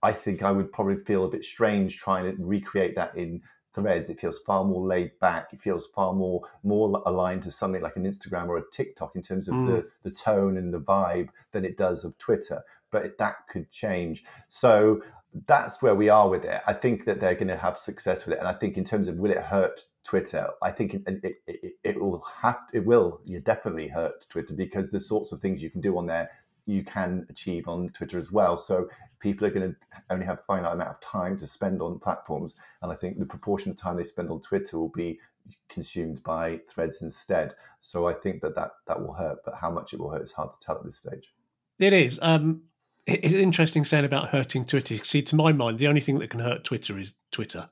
I 0.02 0.12
think 0.12 0.42
I 0.42 0.50
would 0.50 0.72
probably 0.72 0.96
feel 1.04 1.26
a 1.26 1.28
bit 1.28 1.44
strange 1.44 1.98
trying 1.98 2.24
to 2.24 2.42
recreate 2.42 2.94
that 2.94 3.14
in 3.14 3.42
threads, 3.74 4.08
it 4.08 4.18
feels 4.18 4.38
far 4.38 4.64
more 4.64 4.86
laid 4.86 5.18
back. 5.20 5.52
It 5.52 5.60
feels 5.60 5.86
far 5.88 6.14
more 6.14 6.42
more 6.62 7.02
aligned 7.04 7.42
to 7.42 7.50
something 7.50 7.82
like 7.82 7.96
an 7.96 8.04
Instagram 8.04 8.48
or 8.48 8.56
a 8.56 8.70
TikTok 8.72 9.14
in 9.14 9.22
terms 9.22 9.48
of 9.48 9.54
mm. 9.54 9.66
the 9.66 9.88
the 10.02 10.10
tone 10.10 10.56
and 10.56 10.72
the 10.72 10.80
vibe 10.80 11.28
than 11.52 11.66
it 11.66 11.76
does 11.76 12.04
of 12.04 12.16
Twitter. 12.16 12.62
But 12.90 13.18
that 13.18 13.36
could 13.48 13.70
change. 13.70 14.24
So 14.48 15.02
that's 15.46 15.80
where 15.80 15.94
we 15.94 16.08
are 16.08 16.28
with 16.28 16.44
it. 16.44 16.60
I 16.66 16.72
think 16.72 17.04
that 17.04 17.20
they're 17.20 17.34
going 17.34 17.48
to 17.48 17.56
have 17.56 17.78
success 17.78 18.26
with 18.26 18.34
it, 18.34 18.40
and 18.40 18.48
I 18.48 18.52
think 18.52 18.76
in 18.76 18.84
terms 18.84 19.08
of 19.08 19.16
will 19.16 19.30
it 19.30 19.38
hurt 19.38 19.84
Twitter, 20.04 20.48
I 20.62 20.70
think 20.70 20.94
it, 20.94 21.02
it, 21.06 21.34
it, 21.46 21.72
it 21.84 22.00
will 22.00 22.24
have 22.42 22.58
it 22.72 22.84
will 22.84 23.20
you 23.24 23.40
definitely 23.40 23.88
hurt 23.88 24.26
Twitter 24.28 24.54
because 24.54 24.90
the 24.90 25.00
sorts 25.00 25.32
of 25.32 25.40
things 25.40 25.62
you 25.62 25.70
can 25.70 25.80
do 25.80 25.96
on 25.98 26.06
there 26.06 26.30
you 26.66 26.84
can 26.84 27.26
achieve 27.28 27.68
on 27.68 27.88
Twitter 27.90 28.18
as 28.18 28.30
well. 28.30 28.56
So 28.56 28.88
people 29.18 29.46
are 29.46 29.50
going 29.50 29.70
to 29.70 29.76
only 30.10 30.26
have 30.26 30.38
a 30.38 30.42
finite 30.42 30.74
amount 30.74 30.90
of 30.90 31.00
time 31.00 31.36
to 31.38 31.46
spend 31.46 31.80
on 31.82 31.98
platforms, 31.98 32.56
and 32.82 32.90
I 32.90 32.94
think 32.94 33.18
the 33.18 33.26
proportion 33.26 33.70
of 33.70 33.76
time 33.76 33.96
they 33.96 34.04
spend 34.04 34.30
on 34.30 34.40
Twitter 34.40 34.78
will 34.78 34.88
be 34.88 35.20
consumed 35.68 36.22
by 36.22 36.60
Threads 36.68 37.02
instead. 37.02 37.54
So 37.80 38.06
I 38.06 38.12
think 38.12 38.42
that 38.42 38.54
that, 38.56 38.70
that 38.86 39.00
will 39.00 39.14
hurt, 39.14 39.38
but 39.44 39.54
how 39.54 39.70
much 39.70 39.92
it 39.92 40.00
will 40.00 40.10
hurt 40.10 40.22
is 40.22 40.32
hard 40.32 40.52
to 40.52 40.58
tell 40.58 40.76
at 40.76 40.84
this 40.84 40.96
stage. 40.96 41.32
It 41.78 41.92
is. 41.92 42.18
Um, 42.22 42.62
it's 43.10 43.34
interesting 43.34 43.84
saying 43.84 44.04
about 44.04 44.28
hurting 44.28 44.64
Twitter. 44.64 44.96
See, 45.04 45.22
to 45.22 45.36
my 45.36 45.52
mind, 45.52 45.78
the 45.78 45.88
only 45.88 46.00
thing 46.00 46.18
that 46.18 46.30
can 46.30 46.40
hurt 46.40 46.64
Twitter 46.64 46.98
is 46.98 47.12
Twitter, 47.32 47.68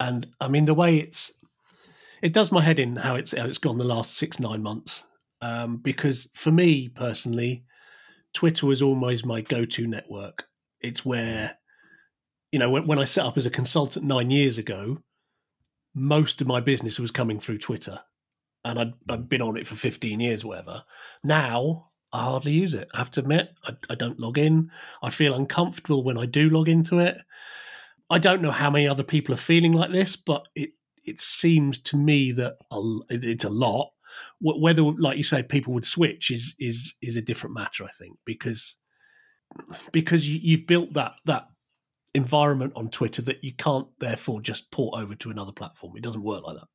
and 0.00 0.26
I 0.40 0.48
mean 0.48 0.64
the 0.64 0.74
way 0.74 0.98
it's. 0.98 1.32
It 2.22 2.32
does 2.32 2.52
my 2.52 2.62
head 2.62 2.78
in 2.78 2.94
how 2.94 3.16
it's 3.16 3.36
how 3.36 3.46
it's 3.46 3.58
gone 3.58 3.78
the 3.78 3.84
last 3.84 4.16
six 4.16 4.38
nine 4.38 4.62
months. 4.62 5.04
Um, 5.40 5.78
because 5.78 6.30
for 6.34 6.52
me 6.52 6.88
personally, 6.88 7.64
Twitter 8.32 8.64
was 8.64 8.80
always 8.80 9.24
my 9.24 9.40
go-to 9.40 9.88
network. 9.88 10.46
It's 10.80 11.04
where, 11.04 11.58
you 12.52 12.60
know, 12.60 12.70
when, 12.70 12.86
when 12.86 13.00
I 13.00 13.04
set 13.04 13.24
up 13.24 13.36
as 13.36 13.44
a 13.44 13.50
consultant 13.50 14.04
nine 14.04 14.30
years 14.30 14.58
ago, 14.58 15.02
most 15.96 16.40
of 16.40 16.46
my 16.46 16.60
business 16.60 17.00
was 17.00 17.10
coming 17.10 17.40
through 17.40 17.58
Twitter, 17.58 17.98
and 18.64 18.78
I'd, 18.78 18.92
I'd 19.08 19.28
been 19.28 19.42
on 19.42 19.56
it 19.56 19.66
for 19.66 19.74
fifteen 19.74 20.20
years, 20.20 20.44
whatever. 20.44 20.84
Now 21.24 21.90
I 22.12 22.24
hardly 22.24 22.52
use 22.52 22.74
it. 22.74 22.88
I 22.94 22.98
have 22.98 23.10
to 23.12 23.20
admit, 23.20 23.54
I, 23.64 23.76
I 23.90 23.94
don't 23.94 24.20
log 24.20 24.38
in. 24.38 24.70
I 25.02 25.10
feel 25.10 25.34
uncomfortable 25.34 26.04
when 26.04 26.18
I 26.18 26.26
do 26.26 26.50
log 26.50 26.68
into 26.68 26.98
it. 26.98 27.18
I 28.10 28.18
don't 28.18 28.42
know 28.42 28.50
how 28.50 28.70
many 28.70 28.86
other 28.86 29.02
people 29.02 29.34
are 29.34 29.38
feeling 29.38 29.72
like 29.72 29.90
this, 29.90 30.16
but 30.16 30.46
it 30.54 30.70
it 31.04 31.20
seems 31.20 31.80
to 31.80 31.96
me 31.96 32.30
that 32.32 32.56
it's 33.10 33.44
a 33.44 33.50
lot 33.50 33.90
whether, 34.40 34.82
like 34.82 35.18
you 35.18 35.24
say, 35.24 35.42
people 35.42 35.72
would 35.74 35.86
switch 35.86 36.30
is 36.30 36.54
is 36.58 36.94
is 37.00 37.16
a 37.16 37.22
different 37.22 37.54
matter. 37.54 37.84
I 37.84 37.90
think 37.90 38.18
because 38.24 38.76
because 39.92 40.28
you, 40.28 40.40
you've 40.42 40.66
built 40.66 40.92
that 40.94 41.12
that 41.26 41.46
environment 42.14 42.72
on 42.76 42.90
Twitter 42.90 43.22
that 43.22 43.42
you 43.42 43.54
can't 43.54 43.88
therefore 43.98 44.40
just 44.40 44.70
port 44.70 45.00
over 45.00 45.14
to 45.14 45.30
another 45.30 45.52
platform. 45.52 45.96
It 45.96 46.02
doesn't 46.02 46.22
work 46.22 46.44
like 46.44 46.58
that. 46.58 46.68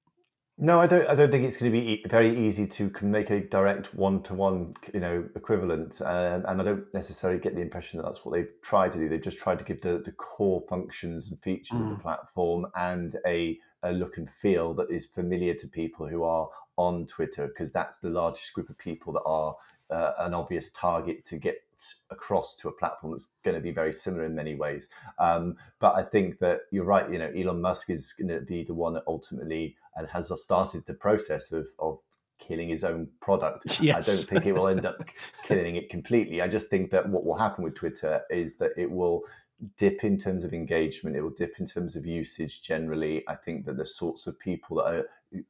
No, 0.60 0.80
I 0.80 0.88
don't. 0.88 1.08
I 1.08 1.14
don't 1.14 1.30
think 1.30 1.46
it's 1.46 1.58
going 1.58 1.72
to 1.72 1.80
be 1.80 2.04
very 2.08 2.36
easy 2.36 2.66
to 2.66 2.92
make 3.04 3.30
a 3.30 3.42
direct 3.42 3.94
one-to-one, 3.94 4.74
you 4.92 5.00
know, 5.00 5.30
equivalent. 5.36 6.02
Um, 6.02 6.46
and 6.48 6.60
I 6.60 6.64
don't 6.64 6.92
necessarily 6.96 7.40
get 7.40 7.56
the 7.56 7.62
impression 7.62 7.98
that 7.98 8.08
that's 8.08 8.26
what 8.26 8.34
they've 8.34 8.50
tried 8.64 8.92
to 8.94 8.98
do. 8.98 9.08
They've 9.08 9.22
just 9.22 9.38
tried 9.38 9.60
to 9.60 9.66
give 9.66 9.82
the, 9.82 10.00
the 10.00 10.14
core 10.14 10.64
functions 10.68 11.30
and 11.30 11.40
features 11.44 11.78
mm. 11.78 11.84
of 11.84 11.90
the 11.90 11.96
mm. 11.96 12.02
platform 12.02 12.66
and 12.76 13.16
a, 13.28 13.60
a 13.84 13.92
look 13.92 14.18
and 14.18 14.28
feel 14.28 14.74
that 14.74 14.90
is 14.90 15.06
familiar 15.06 15.54
to 15.54 15.68
people 15.68 16.08
who 16.08 16.24
are 16.24 16.50
on 16.76 17.06
Twitter, 17.06 17.48
because 17.48 17.72
that's 17.72 18.00
the 18.00 18.10
largest 18.10 18.52
group 18.54 18.72
of 18.72 18.80
people 18.80 19.14
that 19.14 19.24
are 19.28 19.56
uh, 19.90 20.14
an 20.20 20.34
obvious 20.34 20.70
target 20.72 21.24
to 21.26 21.38
get 21.38 21.58
across 22.10 22.56
to 22.56 22.70
a 22.70 22.72
platform 22.72 23.12
that's 23.12 23.30
going 23.44 23.56
to 23.56 23.62
be 23.62 23.72
very 23.72 23.94
similar 23.94 24.26
in 24.26 24.36
many 24.36 24.56
ways. 24.56 24.90
Um, 25.20 25.56
but 25.80 25.96
I 25.96 26.04
think 26.04 26.40
that 26.40 26.62
you're 26.72 26.84
right. 26.84 27.10
You 27.10 27.20
know, 27.20 27.32
Elon 27.36 27.62
Musk 27.62 27.90
is 27.90 28.14
going 28.14 28.30
to 28.30 28.42
be 28.42 28.64
the 28.64 28.74
one 28.74 28.94
that 28.94 29.04
ultimately 29.08 29.76
and 29.96 30.08
has 30.08 30.32
started 30.42 30.86
the 30.86 30.94
process 30.94 31.52
of, 31.52 31.68
of 31.80 32.00
killing 32.40 32.70
his 32.70 32.84
own 32.84 33.08
product. 33.20 33.82
Yes. 33.82 34.08
I 34.10 34.12
don't 34.12 34.30
think 34.30 34.46
it 34.46 34.54
will 34.54 34.68
end 34.68 34.86
up 34.86 35.04
killing 35.44 35.76
it 35.76 35.90
completely. 35.90 36.42
I 36.42 36.48
just 36.48 36.70
think 36.70 36.92
that 36.92 37.08
what 37.10 37.26
will 37.26 37.38
happen 37.38 37.64
with 37.64 37.76
Twitter 37.76 38.22
is 38.30 38.58
that 38.58 38.72
it 38.78 38.90
will 38.90 39.24
dip 39.78 40.04
in 40.04 40.18
terms 40.18 40.44
of 40.44 40.54
engagement. 40.54 41.16
It 41.16 41.22
will 41.22 41.32
dip 41.32 41.60
in 41.60 41.66
terms 41.66 41.96
of 41.96 42.06
usage 42.06 42.62
generally. 42.62 43.24
I 43.28 43.36
think 43.36 43.66
that 43.66 43.78
the 43.78 43.86
sorts 43.86 44.28
of 44.28 44.40
people 44.40 44.78
that 44.78 44.86
are, 44.86 45.10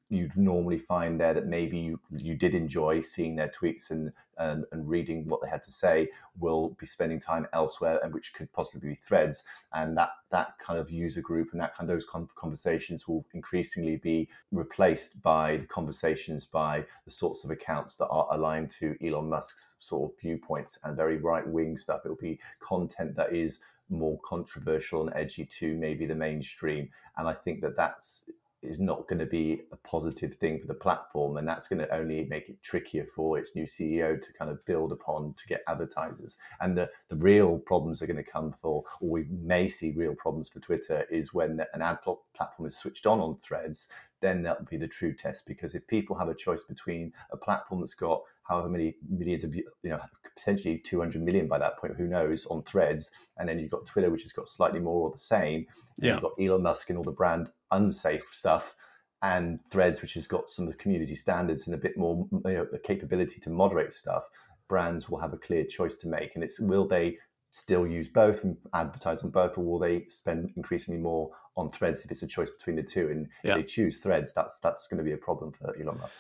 you'd 0.10 0.36
normally 0.38 0.80
find 0.80 1.20
there 1.20 1.34
that 1.34 1.46
maybe 1.46 1.78
you, 1.78 2.00
you 2.18 2.34
did 2.34 2.56
enjoy 2.56 3.02
seeing 3.02 3.36
their 3.36 3.50
tweets 3.50 3.92
and, 3.92 4.12
and, 4.38 4.66
and 4.72 4.88
reading 4.88 5.28
what 5.28 5.42
they 5.42 5.50
had 5.50 5.62
to 5.64 5.72
say 5.72 6.10
will 6.40 6.70
be 6.80 6.86
spending 6.86 7.20
time 7.20 7.48
elsewhere 7.54 8.00
and 8.02 8.14
which 8.14 8.34
could 8.34 8.52
possibly 8.54 8.90
be 8.90 8.96
threads. 8.96 9.44
And 9.74 9.96
that, 9.98 10.12
that 10.32 10.58
kind 10.58 10.80
of 10.80 10.90
user 10.90 11.22
group 11.22 11.50
and 11.52 11.60
that 11.62 11.76
kind 11.76 11.90
of 11.90 11.94
those 11.94 12.08
conversations 12.36 13.08
will 13.08 13.26
increasingly 13.34 13.98
be 13.98 14.30
replaced 14.52 15.22
by 15.22 15.58
the 15.58 15.68
conversations 15.68 16.46
by 16.46 16.86
the 17.06 17.12
sorts 17.12 17.44
of 17.44 17.52
accounts 17.52 17.98
that 17.98 18.08
are 18.08 18.28
aligned 18.32 18.70
to 18.72 18.96
Elon 19.06 19.30
Musk's 19.30 19.76
sort 19.80 20.12
of 20.12 20.20
viewpoints 20.20 20.80
and 20.84 20.96
very 20.96 21.18
right 21.18 21.48
wing 21.48 21.78
stuff. 21.78 22.02
It'll 22.06 22.18
be 22.18 22.40
content 22.62 23.16
that 23.16 23.34
is 23.34 23.60
more 23.90 24.20
controversial 24.26 25.02
and 25.02 25.16
edgy 25.16 25.46
to 25.46 25.76
maybe 25.76 26.06
the 26.06 26.16
mainstream. 26.16 26.90
And 27.18 27.28
I 27.28 27.34
think 27.34 27.62
that 27.62 27.78
that's 27.78 28.24
is 28.64 28.80
not 28.80 29.08
going 29.08 29.20
to 29.20 29.26
be 29.26 29.62
a 29.72 29.78
positive 29.78 30.34
thing 30.34 30.60
for 30.60 30.66
the 30.66 30.74
platform 30.74 31.38
and 31.38 31.48
that's 31.48 31.68
going 31.68 31.80
to 31.80 31.96
only 31.96 32.26
make 32.26 32.50
it 32.50 32.62
trickier 32.64 33.06
for 33.06 33.38
its 33.38 33.56
new 33.56 33.66
ceo 33.66 34.20
to 34.20 34.34
kind 34.34 34.50
of 34.50 34.64
build 34.66 34.92
upon 34.92 35.34
to 35.36 35.46
get 35.48 35.62
advertisers 35.68 36.38
and 36.62 36.76
the, 36.76 36.90
the 37.10 37.16
real 37.16 37.60
problems 37.60 38.02
are 38.02 38.08
going 38.08 38.18
to 38.18 38.24
come 38.24 38.54
for 38.62 38.84
or 39.00 39.10
we 39.10 39.26
may 39.30 39.70
see 39.70 39.92
real 39.92 40.16
problems 40.16 40.50
for 40.50 40.60
twitter 40.60 41.06
is 41.12 41.34
when 41.34 41.64
an 41.74 41.82
ad 41.82 42.00
platform 42.36 42.68
is 42.68 42.76
switched 42.76 43.06
on 43.06 43.20
on 43.20 43.38
threads 43.38 43.90
then 44.22 44.42
that'll 44.42 44.66
be 44.66 44.78
the 44.78 44.88
true 44.88 45.14
test 45.14 45.46
because 45.46 45.76
if 45.76 45.86
people 45.88 46.18
have 46.18 46.28
a 46.28 46.36
choice 46.36 46.64
between 46.64 47.14
a 47.32 47.38
platform 47.38 47.82
that's 47.82 47.94
got 47.94 48.24
however 48.48 48.70
many 48.70 48.96
millions 49.10 49.44
of 49.44 49.54
you 49.56 49.66
know 49.84 50.00
potentially 50.36 50.78
200 50.80 51.22
million 51.22 51.48
by 51.48 51.58
that 51.58 51.78
point 51.78 51.96
who 51.98 52.08
knows 52.08 52.46
on 52.48 52.64
threads. 52.64 53.12
And 53.38 53.48
then 53.50 53.60
you've 53.60 53.72
got 53.72 53.86
twitter 53.86 54.10
which 54.10 54.24
has 54.24 54.34
got 54.34 54.48
slightly 54.48 54.80
more 54.80 55.08
or 55.08 55.12
the 55.12 55.18
same. 55.18 55.66
Yeah. 55.98 56.14
you've 56.14 56.24
got 56.24 56.34
elon 56.40 56.64
musk 56.64 56.90
and 56.90 56.98
all 56.98 57.04
the 57.04 57.12
brand 57.12 57.50
unsafe 57.72 58.28
stuff 58.32 58.76
and 59.24 59.60
threads 59.72 60.02
which 60.02 60.14
has 60.14 60.28
got 60.28 60.50
some 60.50 60.66
of 60.66 60.72
the 60.72 60.78
community 60.78 61.16
standards 61.16 61.66
and 61.66 61.76
a 61.76 61.80
bit 61.80 61.98
more 61.98 62.28
you 62.32 62.54
know 62.54 62.68
the 62.72 62.80
capability 62.80 63.40
to 63.42 63.50
moderate 63.50 63.94
stuff. 63.94 64.24
Brands 64.70 65.10
will 65.10 65.20
have 65.20 65.34
a 65.34 65.38
clear 65.38 65.64
choice 65.64 65.98
to 65.98 66.08
make. 66.08 66.36
And 66.36 66.44
it's 66.44 66.60
will 66.60 66.88
they 66.88 67.18
still 67.52 67.88
use 67.88 68.08
both 68.08 68.44
and 68.44 68.58
advertise 68.74 69.24
on 69.24 69.32
both 69.32 69.58
or 69.58 69.64
will 69.64 69.80
they 69.80 70.06
spend 70.10 70.52
increasingly 70.56 71.00
more 71.00 71.32
on 71.56 71.72
threads 71.72 72.04
if 72.04 72.12
it's 72.12 72.22
a 72.22 72.28
choice 72.28 72.52
between 72.52 72.76
the 72.76 72.84
two? 72.84 73.08
And 73.10 73.28
yeah. 73.44 73.52
if 73.52 73.58
they 73.58 73.64
choose 73.64 73.98
threads 73.98 74.34
that's 74.34 74.60
that's 74.60 74.88
going 74.88 75.00
to 75.00 75.04
be 75.04 75.14
a 75.14 75.18
problem 75.18 75.52
for 75.52 75.76
elon 75.80 75.98
musk 76.00 76.18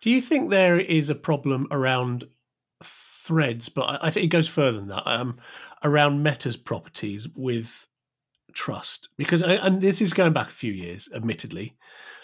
do 0.00 0.10
you 0.10 0.20
think 0.20 0.50
there 0.50 0.78
is 0.78 1.10
a 1.10 1.14
problem 1.14 1.66
around 1.70 2.24
threads, 2.82 3.68
but 3.68 3.98
I 4.02 4.10
think 4.10 4.24
it 4.24 4.28
goes 4.28 4.48
further 4.48 4.78
than 4.78 4.88
that, 4.88 5.06
um, 5.06 5.38
around 5.84 6.22
Meta's 6.22 6.56
properties 6.56 7.28
with 7.34 7.86
trust? 8.52 9.08
Because, 9.16 9.42
and 9.42 9.80
this 9.80 10.00
is 10.00 10.14
going 10.14 10.32
back 10.32 10.48
a 10.48 10.52
few 10.52 10.72
years, 10.72 11.08
admittedly, 11.14 11.76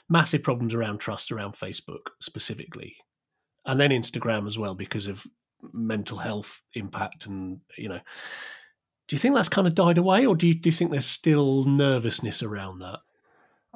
massive 0.09 0.43
problems 0.43 0.75
around 0.75 0.99
trust 0.99 1.31
around 1.33 1.53
Facebook 1.53 2.07
specifically, 2.21 2.97
and 3.67 3.79
then 3.79 3.91
Instagram 3.91 4.47
as 4.47 4.59
well 4.59 4.75
because 4.75 5.07
of 5.07 5.27
mental 5.73 6.19
health 6.19 6.63
impact 6.75 7.27
and, 7.27 7.61
you 7.77 7.89
know. 7.89 8.01
Do 9.09 9.15
you 9.15 9.21
think 9.21 9.37
that's 9.37 9.49
kind 9.49 9.69
of 9.69 9.75
died 9.77 9.99
away, 9.99 10.27
or 10.27 10.35
do 10.35 10.49
you, 10.49 10.55
do 10.55 10.69
you 10.69 10.73
think 10.73 10.91
there's 10.91 11.07
still 11.07 11.65
nervousness 11.65 12.43
around 12.43 12.81
that? 12.81 12.99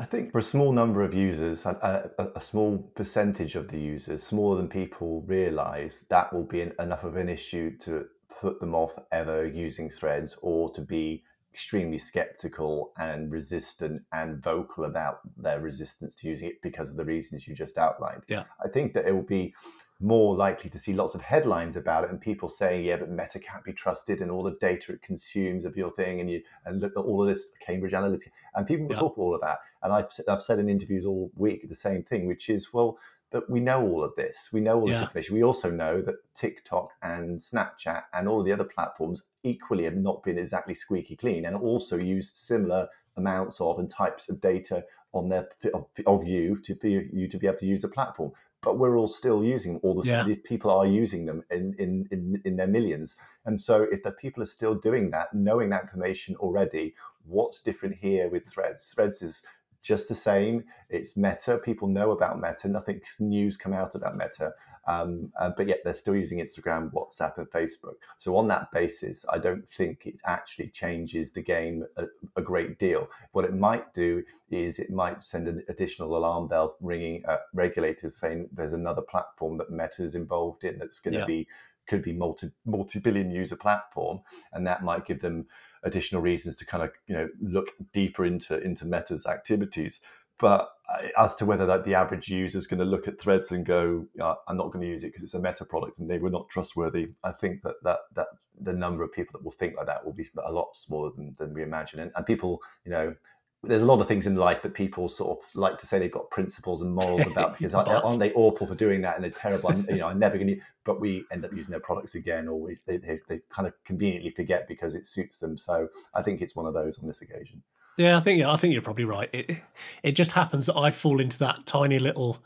I 0.01 0.05
think 0.05 0.33
for 0.33 0.39
a 0.39 0.43
small 0.43 0.73
number 0.73 1.03
of 1.03 1.13
users, 1.13 1.67
a, 1.67 2.11
a, 2.19 2.29
a, 2.37 2.41
small 2.41 2.79
percentage 2.95 3.55
of 3.55 3.69
the 3.69 3.79
users, 3.79 4.23
smaller 4.23 4.57
than 4.57 4.67
people 4.67 5.21
realize, 5.27 6.07
that 6.09 6.33
will 6.33 6.45
be 6.45 6.63
an, 6.63 6.73
enough 6.79 7.05
of 7.05 7.17
an 7.17 7.29
issue 7.29 7.77
to 7.81 8.07
put 8.41 8.61
them 8.61 8.75
off 8.75 8.95
ever 9.13 9.47
using 9.47 9.91
threads 9.91 10.39
or 10.41 10.73
to 10.73 10.81
be 10.81 11.23
extremely 11.53 11.99
skeptical 11.99 12.93
and 12.99 13.31
resistant 13.31 14.01
and 14.15 14.43
vocal 14.43 14.85
about 14.85 15.21
their 15.37 15.61
resistance 15.61 16.15
to 16.15 16.29
using 16.29 16.49
it 16.49 16.63
because 16.63 16.89
of 16.89 16.97
the 16.97 17.05
reasons 17.05 17.47
you 17.47 17.55
just 17.55 17.77
outlined. 17.77 18.23
Yeah. 18.27 18.45
I 18.65 18.69
think 18.69 18.95
that 18.95 19.07
it 19.07 19.15
will 19.15 19.23
be 19.23 19.55
more 20.01 20.35
likely 20.35 20.71
to 20.71 20.79
see 20.79 20.95
lots 20.95 21.15
of 21.15 21.21
headlines 21.21 21.77
about 21.77 22.05
it 22.05 22.11
and 22.11 22.21
people 22.21 22.49
saying, 22.49 22.85
yeah, 22.85 22.97
but 22.97 23.11
Meta 23.11 23.39
can't 23.39 23.65
be 23.65 23.73
trusted 23.73 24.21
and 24.21 24.31
all 24.31 24.43
the 24.43 24.57
data 24.61 24.93
it 24.93 25.03
consumes 25.03 25.67
of 25.67 25.77
your 25.77 25.91
thing 25.93 26.21
and 26.21 26.31
you 26.31 26.43
and 26.65 26.81
look 26.81 26.93
at 26.97 27.05
all 27.05 27.23
of 27.23 27.29
this 27.29 27.49
Cambridge 27.61 27.93
Analytica 27.93 28.31
and 28.55 28.67
people 28.67 28.87
will 28.87 28.95
yeah. 28.95 29.01
talk 29.01 29.19
all 29.19 29.35
of 29.35 29.43
that. 29.43 29.59
And 29.83 29.93
I've 29.93 30.07
I've 30.27 30.43
said 30.43 30.59
in 30.59 30.69
interviews 30.69 31.05
all 31.05 31.31
week 31.37 31.69
the 31.69 31.75
same 31.75 32.03
thing, 32.03 32.27
which 32.27 32.49
is 32.49 32.73
well. 32.73 32.99
That 33.33 33.49
we 33.49 33.61
know 33.61 33.87
all 33.87 34.03
of 34.03 34.17
this. 34.17 34.49
We 34.53 34.59
know 34.59 34.81
all 34.81 34.89
this 34.89 35.01
information. 35.01 35.37
We 35.37 35.45
also 35.45 35.71
know 35.71 36.01
that 36.03 36.17
TikTok 36.35 36.91
and 37.01 37.39
Snapchat 37.39 38.03
and 38.13 38.27
all 38.27 38.41
of 38.41 38.45
the 38.45 38.51
other 38.51 38.65
platforms 38.65 39.23
equally 39.45 39.85
have 39.85 39.95
not 39.95 40.25
been 40.25 40.37
exactly 40.37 40.75
squeaky 40.75 41.15
clean 41.15 41.45
and 41.45 41.55
also 41.55 41.97
use 41.97 42.33
similar 42.35 42.89
amounts 43.17 43.61
of 43.61 43.79
and 43.79 43.89
types 43.89 44.29
of 44.29 44.41
data 44.41 44.85
on 45.13 45.29
their 45.29 45.49
of, 45.73 45.87
of 46.07 46.27
you 46.27 46.57
to 46.57 46.75
for 46.75 46.89
you 46.89 47.29
to 47.29 47.39
be 47.39 47.47
able 47.47 47.59
to 47.59 47.67
use 47.67 47.83
the 47.83 47.89
platform 47.89 48.33
but 48.63 48.79
we're 48.79 48.97
all 48.97 49.09
still 49.09 49.43
using 49.43 49.75
them. 49.75 49.81
All 49.83 49.95
the 49.95 50.09
yeah. 50.09 50.35
people 50.45 50.71
are 50.71 50.87
using 50.87 51.27
them 51.27 51.43
in, 51.51 51.75
in, 51.79 52.07
in, 52.11 52.43
in 52.45 52.57
their 52.57 52.67
millions. 52.67 53.17
And 53.47 53.61
so 53.61 53.87
if 53.91 54.03
the 54.03 54.13
people 54.13 54.43
are 54.43 54.47
still 54.47 54.75
doing 54.75 55.11
that, 55.11 55.33
knowing 55.33 55.71
that 55.71 55.83
information 55.83 56.37
already, 56.37 56.95
what's 57.25 57.61
different 57.61 57.97
here 57.97 58.29
with 58.29 58.47
Threads? 58.47 58.93
Threads 58.95 59.23
is 59.23 59.43
just 59.83 60.09
the 60.09 60.15
same. 60.15 60.65
It's 60.89 61.17
Meta. 61.17 61.59
People 61.59 61.89
know 61.89 62.11
about 62.11 62.41
Meta. 62.41 62.69
Nothing 62.69 63.01
new's 63.19 63.57
come 63.57 63.73
out 63.73 63.95
about 63.95 64.17
Meta. 64.17 64.53
Um, 64.87 65.31
uh, 65.39 65.51
but 65.57 65.69
yet 65.69 65.81
they're 65.85 65.95
still 65.95 66.17
using 66.17 66.39
Instagram, 66.39 66.93
WhatsApp, 66.93 67.39
and 67.39 67.49
Facebook. 67.51 67.95
So 68.19 68.37
on 68.37 68.49
that 68.49 68.73
basis, 68.73 69.25
I 69.31 69.39
don't 69.39 69.67
think 69.67 70.07
it 70.07 70.21
actually 70.27 70.69
changes 70.69 71.33
the 71.33 71.43
game 71.43 71.85
a, 71.97 72.07
a 72.37 72.43
great 72.43 72.79
deal. 72.79 73.09
What 73.33 73.45
it 73.45 73.55
might 73.55 73.93
do 73.95 74.25
is 74.51 74.79
it 74.79 74.91
might 74.91 75.23
send 75.23 75.49
an 75.49 75.63
additional 75.69 76.17
alarm 76.17 76.49
bell 76.49 76.77
ringing 76.81 77.23
at 77.27 77.41
regulators 77.53 78.17
saying 78.17 78.49
there's 78.53 78.73
another 78.73 79.03
platform 79.03 79.59
that 79.59 79.71
Meta's 79.71 80.15
involved 80.15 80.65
in 80.65 80.79
that's 80.79 81.01
going 81.01 81.15
to 81.15 81.21
yeah. 81.21 81.27
be 81.27 81.49
could 81.87 82.03
be 82.03 82.13
multi 82.13 82.51
multi 82.65 83.01
billion 83.01 83.31
user 83.31 83.57
platform, 83.57 84.21
and 84.53 84.67
that 84.67 84.85
might 84.85 85.07
give 85.07 85.21
them 85.21 85.47
additional 85.83 86.23
reasons 86.23 86.57
to 86.57 86.67
kind 86.67 86.83
of 86.83 86.91
you 87.07 87.15
know 87.15 87.29
look 87.41 87.69
deeper 87.93 88.25
into 88.25 88.61
into 88.61 88.85
Meta's 88.85 89.27
activities. 89.27 90.01
But 90.39 90.71
uh, 90.89 91.09
as 91.19 91.37
to 91.37 91.45
whether 91.45 91.67
that 91.67 91.85
the 91.85 91.95
average 91.95 92.29
user 92.29 92.57
is 92.57 92.67
going 92.67 92.79
to 92.79 92.87
look 92.87 93.07
at 93.07 93.21
Threads 93.21 93.53
and 93.53 93.65
go, 93.65 94.07
"I'm 94.49 94.57
not 94.57 94.73
going 94.73 94.81
to 94.81 94.89
use 94.89 95.05
it 95.05 95.09
because 95.09 95.23
it's 95.23 95.35
a 95.35 95.41
Meta 95.41 95.65
product 95.65 95.99
and 95.99 96.11
they 96.11 96.19
were 96.19 96.31
not 96.31 96.49
trustworthy," 96.49 97.09
I 97.23 97.33
think 97.33 97.63
that 97.63 97.77
that 97.83 98.01
that 98.15 98.29
the 98.61 98.73
number 98.73 99.03
of 99.03 99.13
people 99.13 99.33
that 99.33 99.45
will 99.45 99.53
think 99.53 99.77
like 99.77 99.87
that 99.87 100.05
will 100.05 100.13
be 100.13 100.27
a 100.45 100.53
lot 100.53 100.77
smaller 100.77 101.11
than, 101.17 101.35
than 101.39 101.55
we 101.55 101.63
imagine. 101.63 102.01
And, 102.01 102.13
and 102.15 102.27
people, 102.27 102.61
you 102.85 102.91
know, 102.91 103.15
there's 103.63 103.83
a 103.83 103.87
lot 103.87 104.01
of 104.01 104.09
things 104.09 104.27
in 104.27 104.37
life 104.37 104.63
that 104.63 104.73
people 104.73 105.09
sort 105.09 105.39
of 105.39 105.55
like 105.55 105.77
to 105.79 105.87
say 105.87 105.99
they've 105.99 106.11
got 106.11 106.31
principles 106.31 106.81
and 106.81 106.95
morals 106.95 107.27
about 107.31 107.57
because 107.59 107.75
aren't 107.75 108.19
they 108.19 108.33
awful 108.33 108.67
for 108.67 108.75
doing 108.75 109.03
that 109.03 109.17
and 109.17 109.25
they're 109.25 109.31
terrible 109.31 109.73
you 109.91 109.99
know 109.99 110.09
i'm 110.09 110.19
never 110.19 110.37
going 110.37 110.49
to 110.49 110.61
but 110.85 111.01
we 111.01 111.25
end 111.31 111.45
up 111.45 111.53
using 111.53 111.71
their 111.71 111.81
products 111.81 112.15
again 112.15 112.49
or 112.49 112.59
we, 112.61 112.79
they, 112.87 112.97
they, 112.97 113.21
they, 113.29 113.41
kind 113.51 113.69
of 113.69 113.75
conveniently 113.85 114.31
forget 114.31 114.67
because 114.67 114.95
it 114.95 115.07
suits 115.07 115.39
them. 115.39 115.57
So 115.57 115.89
i 116.15 116.23
think 116.23 116.41
it's 116.41 116.57
one 116.57 116.67
of 116.67 116.75
those 116.75 116.99
on 116.99 117.07
this 117.07 117.23
occasion. 117.23 117.63
Yeah 117.99 118.17
i 118.17 118.21
think 118.21 118.41
yeah 118.41 118.53
i 118.53 118.57
think 118.57 118.73
you're 118.73 118.83
probably 118.83 119.05
right. 119.05 119.29
It, 119.33 119.61
it 120.03 120.13
just 120.13 120.33
happens 120.33 120.67
that 120.67 120.77
i 120.77 120.91
fall 120.91 121.21
into 121.21 121.39
that 121.41 121.67
tiny 121.67 121.99
little 121.99 122.43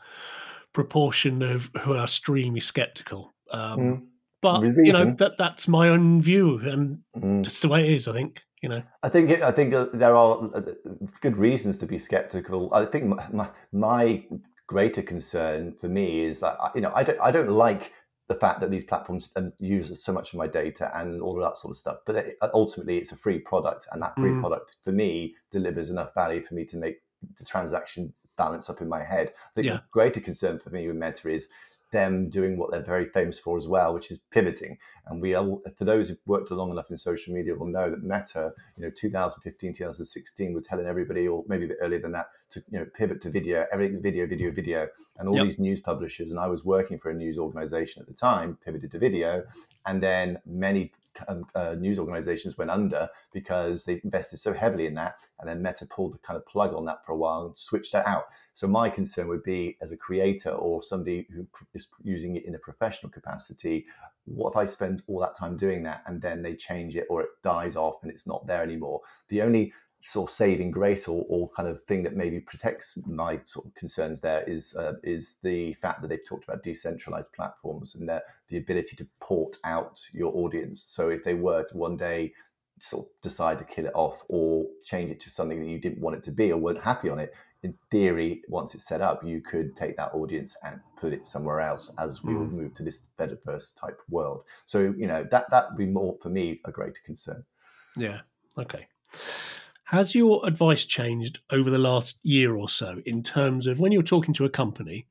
proportion 0.73 1.41
of 1.41 1.69
who 1.81 1.93
are 1.93 2.03
extremely 2.03 2.59
skeptical. 2.59 3.33
Um, 3.51 3.79
mm. 3.79 4.03
but 4.41 4.63
you 4.63 4.91
know 4.91 5.11
that 5.11 5.37
that's 5.37 5.67
my 5.67 5.89
own 5.89 6.21
view 6.21 6.57
and 6.59 6.99
mm. 7.15 7.43
just 7.43 7.61
the 7.61 7.67
way 7.67 7.85
it 7.85 7.91
is 7.91 8.07
i 8.07 8.11
think 8.11 8.41
you 8.65 8.69
know 8.69 8.83
i 9.03 9.09
think 9.09 9.31
i 9.41 9.51
think 9.51 9.73
uh, 9.73 9.85
there 9.93 10.15
are 10.15 10.49
uh, 10.53 10.61
good 11.21 11.37
reasons 11.37 11.77
to 11.77 11.85
be 11.85 11.97
skeptical 11.97 12.73
i 12.73 12.85
think 12.85 13.05
my, 13.31 13.49
my 13.71 14.23
greater 14.67 15.01
concern 15.01 15.73
for 15.73 15.87
me 15.87 16.21
is 16.21 16.39
that 16.39 16.57
you 16.73 16.81
know 16.81 16.91
I 16.95 17.03
don't 17.03 17.19
I 17.21 17.31
don't 17.31 17.49
like 17.49 17.93
the 18.27 18.35
fact 18.35 18.59
that 18.59 18.71
these 18.71 18.83
platforms 18.83 19.31
um, 19.35 19.53
use 19.59 20.03
so 20.03 20.11
much 20.11 20.33
of 20.33 20.39
my 20.39 20.47
data 20.47 20.91
and 20.95 21.21
all 21.21 21.35
of 21.35 21.43
that 21.43 21.57
sort 21.57 21.71
of 21.71 21.77
stuff. 21.77 21.97
But 22.07 22.37
ultimately, 22.55 22.97
it's 22.97 23.11
a 23.11 23.15
free 23.15 23.37
product, 23.39 23.87
and 23.91 24.01
that 24.01 24.15
free 24.17 24.31
mm. 24.31 24.39
product 24.39 24.77
for 24.83 24.91
me 24.91 25.35
delivers 25.51 25.91
enough 25.91 26.13
value 26.15 26.43
for 26.43 26.55
me 26.55 26.65
to 26.65 26.77
make 26.77 26.97
the 27.37 27.45
transaction 27.45 28.13
balance 28.35 28.69
up 28.69 28.81
in 28.81 28.89
my 28.89 29.03
head. 29.03 29.33
The 29.55 29.63
yeah. 29.63 29.79
greater 29.91 30.19
concern 30.19 30.57
for 30.59 30.71
me 30.71 30.87
with 30.87 30.95
Meta 30.95 31.29
is 31.29 31.49
them 31.95 32.29
doing 32.29 32.57
what 32.57 32.71
they're 32.71 32.83
very 32.83 33.05
famous 33.05 33.39
for 33.39 33.57
as 33.57 33.67
well, 33.67 33.93
which 33.93 34.11
is 34.11 34.19
pivoting. 34.31 34.77
And 35.07 35.21
we 35.21 35.33
are, 35.33 35.45
for 35.77 35.85
those 35.85 36.09
who've 36.09 36.17
worked 36.25 36.51
long 36.51 36.69
enough 36.69 36.91
in 36.91 36.97
social 36.97 37.33
media, 37.33 37.55
will 37.55 37.67
know 37.67 37.89
that 37.89 38.03
Meta, 38.03 38.51
you 38.77 38.83
know, 38.83 38.91
2015, 38.95 39.73
2016, 39.73 40.53
were 40.53 40.61
telling 40.61 40.85
everybody, 40.85 41.27
or 41.27 41.43
maybe 41.47 41.65
a 41.65 41.67
bit 41.69 41.77
earlier 41.81 41.99
than 41.99 42.11
that, 42.11 42.27
to 42.51 42.63
you 42.69 42.79
know 42.79 42.85
pivot 42.93 43.21
to 43.21 43.29
video. 43.29 43.65
Everything's 43.71 44.01
video, 44.01 44.27
video, 44.27 44.51
video, 44.51 44.87
and 45.17 45.29
all 45.29 45.35
yep. 45.35 45.45
these 45.45 45.59
news 45.59 45.79
publishers. 45.79 46.31
And 46.31 46.39
I 46.39 46.47
was 46.47 46.65
working 46.65 46.99
for 46.99 47.09
a 47.09 47.13
news 47.13 47.37
organization 47.37 48.01
at 48.01 48.07
the 48.07 48.13
time, 48.13 48.57
pivoted 48.63 48.91
to 48.91 48.99
video, 48.99 49.43
and 49.85 50.03
then 50.03 50.39
many 50.45 50.91
um, 51.27 51.45
uh, 51.55 51.75
news 51.75 51.99
organizations 51.99 52.57
went 52.57 52.71
under 52.71 53.09
because 53.33 53.85
they 53.85 54.01
invested 54.03 54.37
so 54.37 54.53
heavily 54.53 54.85
in 54.85 54.95
that. 54.95 55.15
And 55.39 55.49
then 55.49 55.61
Meta 55.61 55.85
pulled 55.85 56.13
the 56.13 56.19
kind 56.19 56.37
of 56.37 56.45
plug 56.45 56.73
on 56.73 56.85
that 56.85 57.05
for 57.05 57.13
a 57.13 57.17
while 57.17 57.45
and 57.45 57.57
switched 57.57 57.93
that 57.93 58.07
out. 58.07 58.25
So 58.53 58.67
my 58.67 58.89
concern 58.89 59.27
would 59.27 59.43
be 59.43 59.77
as 59.81 59.91
a 59.91 59.97
creator 59.97 60.51
or 60.51 60.81
somebody 60.81 61.27
who 61.33 61.47
is 61.73 61.87
using 62.03 62.35
it 62.35 62.45
in 62.45 62.55
a 62.55 62.59
professional 62.59 63.11
capacity, 63.11 63.85
what 64.25 64.51
if 64.51 64.57
I 64.57 64.65
spend 64.65 65.03
all 65.07 65.19
that 65.19 65.35
time 65.37 65.55
doing 65.55 65.83
that 65.83 66.03
and 66.07 66.21
then 66.21 66.41
they 66.41 66.55
change 66.55 66.95
it 66.95 67.05
or 67.09 67.21
it 67.21 67.29
dies 67.43 67.75
off 67.75 68.01
and 68.01 68.11
it's 68.11 68.25
not 68.25 68.47
there 68.47 68.63
anymore? 68.63 69.01
The 69.29 69.41
only 69.41 69.73
sort 70.05 70.29
of 70.29 70.33
saving 70.33 70.69
grace 70.69 71.07
or, 71.07 71.25
or 71.29 71.49
kind 71.49 71.67
of 71.67 71.81
thing 71.85 72.03
that 72.03 72.15
maybe 72.15 72.39
protects 72.39 72.95
my 73.07 73.39
sort 73.43 73.65
of 73.65 73.73
concerns 73.73 74.21
there 74.21 74.43
is 74.43 74.75
uh, 74.75 74.93
is 75.03 75.37
the 75.41 75.73
fact 75.73 75.99
that 76.01 76.09
they've 76.09 76.23
talked 76.23 76.43
about 76.43 76.61
decentralized 76.61 77.33
platforms 77.33 77.95
and 77.95 78.07
that 78.07 78.23
the 78.49 78.57
ability 78.57 78.95
to 78.95 79.07
port 79.19 79.57
out 79.63 79.99
your 80.13 80.31
audience. 80.35 80.83
So 80.83 81.09
if 81.09 81.23
they 81.23 81.33
were 81.33 81.63
to 81.63 81.77
one 81.77 81.97
day 81.97 82.33
sort 82.79 83.07
of 83.07 83.11
decide 83.23 83.57
to 83.57 83.65
kill 83.65 83.87
it 83.87 83.95
off 83.95 84.23
or 84.29 84.67
change 84.83 85.09
it 85.09 85.19
to 85.21 85.31
something 85.31 85.59
that 85.59 85.67
you 85.67 85.79
didn't 85.79 86.01
want 86.01 86.15
it 86.15 86.21
to 86.23 86.31
be 86.31 86.51
or 86.51 86.59
weren't 86.59 86.83
happy 86.83 87.09
on 87.09 87.17
it, 87.17 87.33
in 87.63 87.73
theory, 87.89 88.43
once 88.47 88.75
it's 88.75 88.85
set 88.85 89.01
up, 89.01 89.23
you 89.25 89.41
could 89.41 89.75
take 89.75 89.97
that 89.97 90.13
audience 90.13 90.55
and 90.63 90.79
put 90.97 91.13
it 91.13 91.25
somewhere 91.25 91.61
else 91.61 91.91
as 91.97 92.23
we 92.23 92.33
mm. 92.33 92.41
all 92.41 92.45
move 92.45 92.75
to 92.75 92.83
this 92.83 93.03
Fediverse 93.17 93.73
type 93.73 93.99
world. 94.07 94.43
So, 94.67 94.93
you 94.95 95.07
know, 95.07 95.25
that 95.31 95.49
that 95.49 95.71
would 95.71 95.77
be 95.79 95.87
more 95.87 96.15
for 96.21 96.29
me 96.29 96.61
a 96.65 96.71
greater 96.71 97.01
concern. 97.03 97.43
Yeah. 97.97 98.19
Okay. 98.55 98.87
Has 99.85 100.15
your 100.15 100.45
advice 100.45 100.83
changed 100.85 101.39
over 101.51 101.69
the 101.69 101.77
last 101.77 102.19
year 102.23 102.55
or 102.55 102.67
so 102.67 103.01
in 103.05 103.21
terms 103.21 103.67
of 103.67 103.79
when 103.79 103.91
you're 103.91 104.01
talking 104.01 104.33
to 104.33 104.45
a 104.45 104.49
company, 104.49 105.07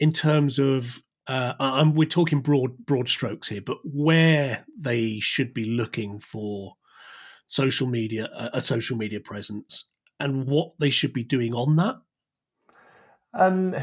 in 0.00 0.12
terms 0.12 0.58
of 0.58 1.02
uh, 1.26 1.52
and 1.58 1.96
we're 1.96 2.08
talking 2.08 2.40
broad 2.40 2.76
broad 2.78 3.08
strokes 3.08 3.48
here, 3.48 3.60
but 3.60 3.78
where 3.84 4.64
they 4.78 5.20
should 5.20 5.52
be 5.52 5.64
looking 5.64 6.18
for 6.18 6.74
social 7.46 7.86
media, 7.86 8.28
a 8.52 8.60
social 8.60 8.96
media 8.96 9.20
presence, 9.20 9.84
and 10.18 10.46
what 10.46 10.72
they 10.78 10.90
should 10.90 11.12
be 11.12 11.24
doing 11.24 11.54
on 11.54 11.76
that? 11.76 11.96
Um, 13.34 13.74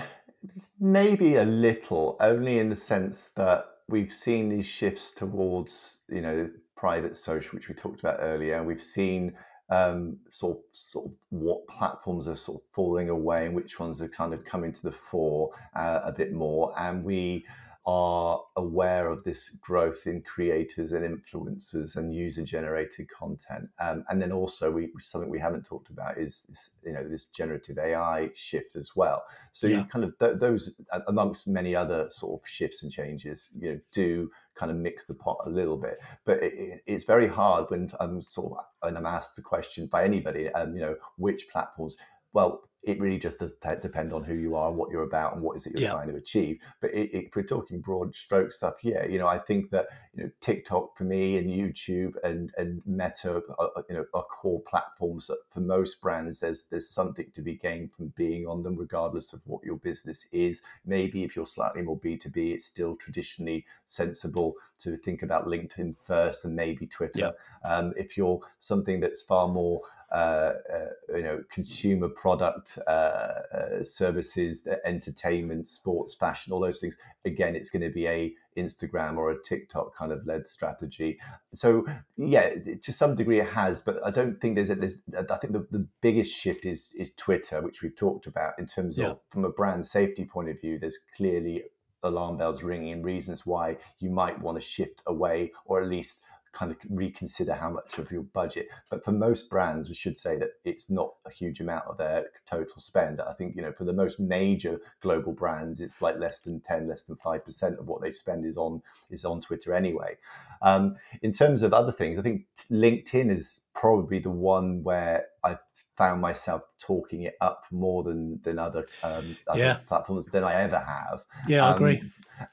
maybe 0.79 1.36
a 1.36 1.45
little, 1.45 2.17
only 2.19 2.60
in 2.60 2.69
the 2.69 2.75
sense 2.75 3.27
that 3.36 3.67
we've 3.88 4.12
seen 4.12 4.49
these 4.49 4.65
shifts 4.65 5.12
towards 5.12 5.99
you 6.10 6.21
know 6.21 6.49
private 6.81 7.15
social, 7.15 7.55
which 7.55 7.69
we 7.69 7.75
talked 7.75 7.99
about 7.99 8.17
earlier. 8.21 8.63
We've 8.63 8.81
seen 8.81 9.35
um, 9.69 10.17
sort 10.31 10.57
of, 10.57 10.63
sort 10.73 11.05
of 11.05 11.11
what 11.29 11.67
platforms 11.67 12.27
are 12.27 12.35
sort 12.35 12.59
of 12.59 12.63
falling 12.73 13.09
away 13.09 13.45
and 13.45 13.55
which 13.55 13.79
ones 13.79 14.01
are 14.01 14.07
kind 14.07 14.33
of 14.33 14.43
coming 14.43 14.73
to 14.73 14.81
the 14.81 14.91
fore 14.91 15.51
uh, 15.75 15.99
a 16.03 16.11
bit 16.11 16.33
more, 16.33 16.73
and 16.79 17.03
we 17.03 17.45
are 17.85 18.39
aware 18.57 19.09
of 19.09 19.23
this 19.23 19.49
growth 19.59 20.05
in 20.05 20.21
creators 20.21 20.91
and 20.91 21.03
influencers 21.03 21.95
and 21.95 22.13
user 22.13 22.43
generated 22.43 23.09
content. 23.09 23.67
Um, 23.79 24.03
and 24.09 24.21
then 24.21 24.31
also 24.31 24.71
we 24.71 24.91
something 24.99 25.29
we 25.29 25.39
haven't 25.39 25.65
talked 25.65 25.89
about 25.89 26.17
is, 26.17 26.45
is, 26.49 26.71
you 26.85 26.93
know 26.93 27.07
this 27.07 27.25
generative 27.25 27.79
AI 27.79 28.29
shift 28.35 28.75
as 28.75 28.95
well. 28.95 29.23
So 29.51 29.65
yeah. 29.65 29.79
you 29.79 29.83
kind 29.85 30.05
of 30.05 30.17
th- 30.19 30.39
those 30.39 30.75
amongst 31.07 31.47
many 31.47 31.75
other 31.75 32.09
sort 32.11 32.39
of 32.39 32.47
shifts 32.47 32.83
and 32.83 32.91
changes, 32.91 33.51
you 33.59 33.73
know, 33.73 33.79
do 33.91 34.29
kind 34.53 34.71
of 34.71 34.77
mix 34.77 35.05
the 35.05 35.15
pot 35.15 35.37
a 35.45 35.49
little 35.49 35.77
bit. 35.77 35.99
But 36.23 36.43
it, 36.43 36.81
it's 36.85 37.05
very 37.05 37.27
hard 37.27 37.65
when 37.69 37.89
I'm 37.99 38.21
sort 38.21 38.59
of 38.59 38.65
when 38.81 38.95
I'm 38.95 39.07
asked 39.07 39.35
the 39.35 39.41
question 39.41 39.87
by 39.87 40.03
anybody, 40.03 40.49
um, 40.49 40.75
you 40.75 40.81
know, 40.81 40.95
which 41.17 41.49
platforms. 41.49 41.97
Well, 42.33 42.69
it 42.83 42.99
really 42.99 43.19
just 43.19 43.37
does 43.37 43.53
depend 43.81 44.11
on 44.11 44.23
who 44.23 44.33
you 44.33 44.55
are, 44.55 44.71
what 44.71 44.89
you're 44.89 45.03
about, 45.03 45.33
and 45.33 45.43
what 45.43 45.55
is 45.55 45.65
it 45.65 45.73
you're 45.73 45.83
yeah. 45.83 45.91
trying 45.91 46.09
to 46.09 46.15
achieve. 46.15 46.59
But 46.79 46.93
it, 46.93 47.13
it, 47.13 47.25
if 47.27 47.35
we're 47.35 47.43
talking 47.43 47.79
broad 47.79 48.15
stroke 48.15 48.51
stuff, 48.51 48.75
yeah, 48.83 49.05
you 49.05 49.19
know, 49.19 49.27
I 49.27 49.37
think 49.37 49.69
that 49.69 49.87
you 50.13 50.23
know 50.23 50.31
TikTok 50.41 50.97
for 50.97 51.03
me 51.03 51.37
and 51.37 51.49
YouTube 51.49 52.13
and 52.23 52.51
and 52.57 52.81
Meta, 52.85 53.43
are, 53.59 53.85
you 53.87 53.95
know, 53.95 54.05
are 54.13 54.23
core 54.23 54.61
platforms 54.61 55.27
that 55.27 55.37
for 55.51 55.59
most 55.59 56.01
brands. 56.01 56.39
There's 56.39 56.65
there's 56.65 56.89
something 56.89 57.27
to 57.33 57.41
be 57.41 57.55
gained 57.55 57.91
from 57.93 58.13
being 58.15 58.47
on 58.47 58.63
them, 58.63 58.75
regardless 58.75 59.33
of 59.33 59.41
what 59.45 59.63
your 59.63 59.77
business 59.77 60.25
is. 60.31 60.61
Maybe 60.85 61.23
if 61.23 61.35
you're 61.35 61.45
slightly 61.45 61.83
more 61.83 61.97
B 61.97 62.17
two 62.17 62.29
B, 62.29 62.51
it's 62.51 62.65
still 62.65 62.95
traditionally 62.95 63.65
sensible 63.85 64.55
to 64.79 64.97
think 64.97 65.21
about 65.21 65.45
LinkedIn 65.45 65.95
first 66.03 66.45
and 66.45 66.55
maybe 66.55 66.87
Twitter. 66.87 67.33
Yeah. 67.63 67.69
Um, 67.69 67.93
if 67.95 68.17
you're 68.17 68.41
something 68.59 68.99
that's 68.99 69.21
far 69.21 69.47
more 69.47 69.81
uh, 70.12 70.54
uh, 70.74 71.15
you 71.15 71.24
know, 71.24 71.41
consumer 71.50 72.10
product 72.10 72.78
uh, 72.86 72.91
uh, 72.91 73.82
services, 73.82 74.67
entertainment, 74.84 75.67
sports, 75.67 76.13
fashion, 76.13 76.52
all 76.52 76.60
those 76.60 76.80
things. 76.80 76.97
Again, 77.24 77.56
it's 77.56 77.69
going 77.69 77.84
to 77.84 77.89
be 77.89 78.08
a 78.08 78.34
Instagram 78.58 79.17
or 79.17 79.32
a 79.32 79.41
TikTok 79.41 79.95
kind 79.95 80.12
of 80.12 80.26
led 80.26 80.50
strategy. 80.50 81.17
So 81.54 81.86
yeah, 82.17 82.54
to 82.82 82.91
some 82.91 83.15
degree 83.15 83.39
it 83.39 83.47
has, 83.47 83.82
but 83.82 84.06
I 84.06 84.12
don't 84.12 84.41
think 84.41 84.56
there's 84.56 84.69
a, 84.69 84.76
there's. 84.76 85.02
I 85.30 85.38
think 85.38 85.54
the, 85.54 85.65
the 85.71 85.88
biggest 86.02 86.34
shift 86.34 86.65
is 86.65 86.93
is 86.97 87.13
Twitter, 87.13 87.62
which 87.62 87.82
we've 87.82 87.95
talked 87.95 88.28
about 88.28 88.60
in 88.60 88.65
terms 88.65 88.97
yeah. 88.97 89.12
of 89.12 89.19
from 89.30 89.45
a 89.45 89.50
brand 89.50 89.86
safety 89.86 90.26
point 90.26 90.50
of 90.50 90.60
view. 90.60 90.78
There's 90.78 91.00
clearly 91.15 91.63
alarm 92.04 92.36
bells 92.36 92.63
ringing, 92.63 92.91
and 92.91 93.06
reasons 93.06 93.45
why 93.45 93.78
you 94.00 94.10
might 94.10 94.41
want 94.41 94.58
to 94.58 94.62
shift 94.62 95.04
away 95.08 95.54
or 95.65 95.82
at 95.82 95.88
least 95.88 96.21
kind 96.53 96.71
of 96.71 96.77
reconsider 96.89 97.53
how 97.53 97.69
much 97.69 97.97
of 97.97 98.11
your 98.11 98.23
budget. 98.23 98.67
But 98.89 99.03
for 99.03 99.11
most 99.11 99.49
brands, 99.49 99.89
we 99.89 99.95
should 99.95 100.17
say 100.17 100.37
that 100.37 100.51
it's 100.65 100.89
not 100.89 101.13
a 101.25 101.31
huge 101.31 101.59
amount 101.59 101.85
of 101.85 101.97
their 101.97 102.27
total 102.45 102.81
spend. 102.81 103.21
I 103.21 103.33
think, 103.33 103.55
you 103.55 103.61
know, 103.61 103.71
for 103.71 103.85
the 103.85 103.93
most 103.93 104.19
major 104.19 104.79
global 105.01 105.33
brands, 105.33 105.79
it's 105.79 106.01
like 106.01 106.17
less 106.17 106.41
than 106.41 106.61
10, 106.61 106.87
less 106.87 107.03
than 107.03 107.15
5% 107.17 107.79
of 107.79 107.87
what 107.87 108.01
they 108.01 108.11
spend 108.11 108.45
is 108.45 108.57
on 108.57 108.81
is 109.09 109.25
on 109.25 109.41
Twitter 109.41 109.73
anyway. 109.73 110.17
Um, 110.61 110.95
in 111.21 111.31
terms 111.31 111.63
of 111.63 111.73
other 111.73 111.91
things, 111.91 112.19
I 112.19 112.21
think 112.21 112.45
LinkedIn 112.69 113.29
is 113.29 113.61
probably 113.73 114.19
the 114.19 114.29
one 114.29 114.83
where 114.83 115.27
I 115.43 115.57
found 115.97 116.21
myself 116.21 116.63
talking 116.79 117.21
it 117.23 117.35
up 117.41 117.63
more 117.71 118.03
than 118.03 118.41
than 118.43 118.59
other, 118.59 118.85
um, 119.03 119.37
other 119.47 119.59
yeah. 119.59 119.79
platforms 119.87 120.27
than 120.27 120.43
I 120.43 120.61
ever 120.61 120.79
have. 120.79 121.23
Yeah, 121.47 121.67
I 121.67 121.75
agree. 121.75 122.03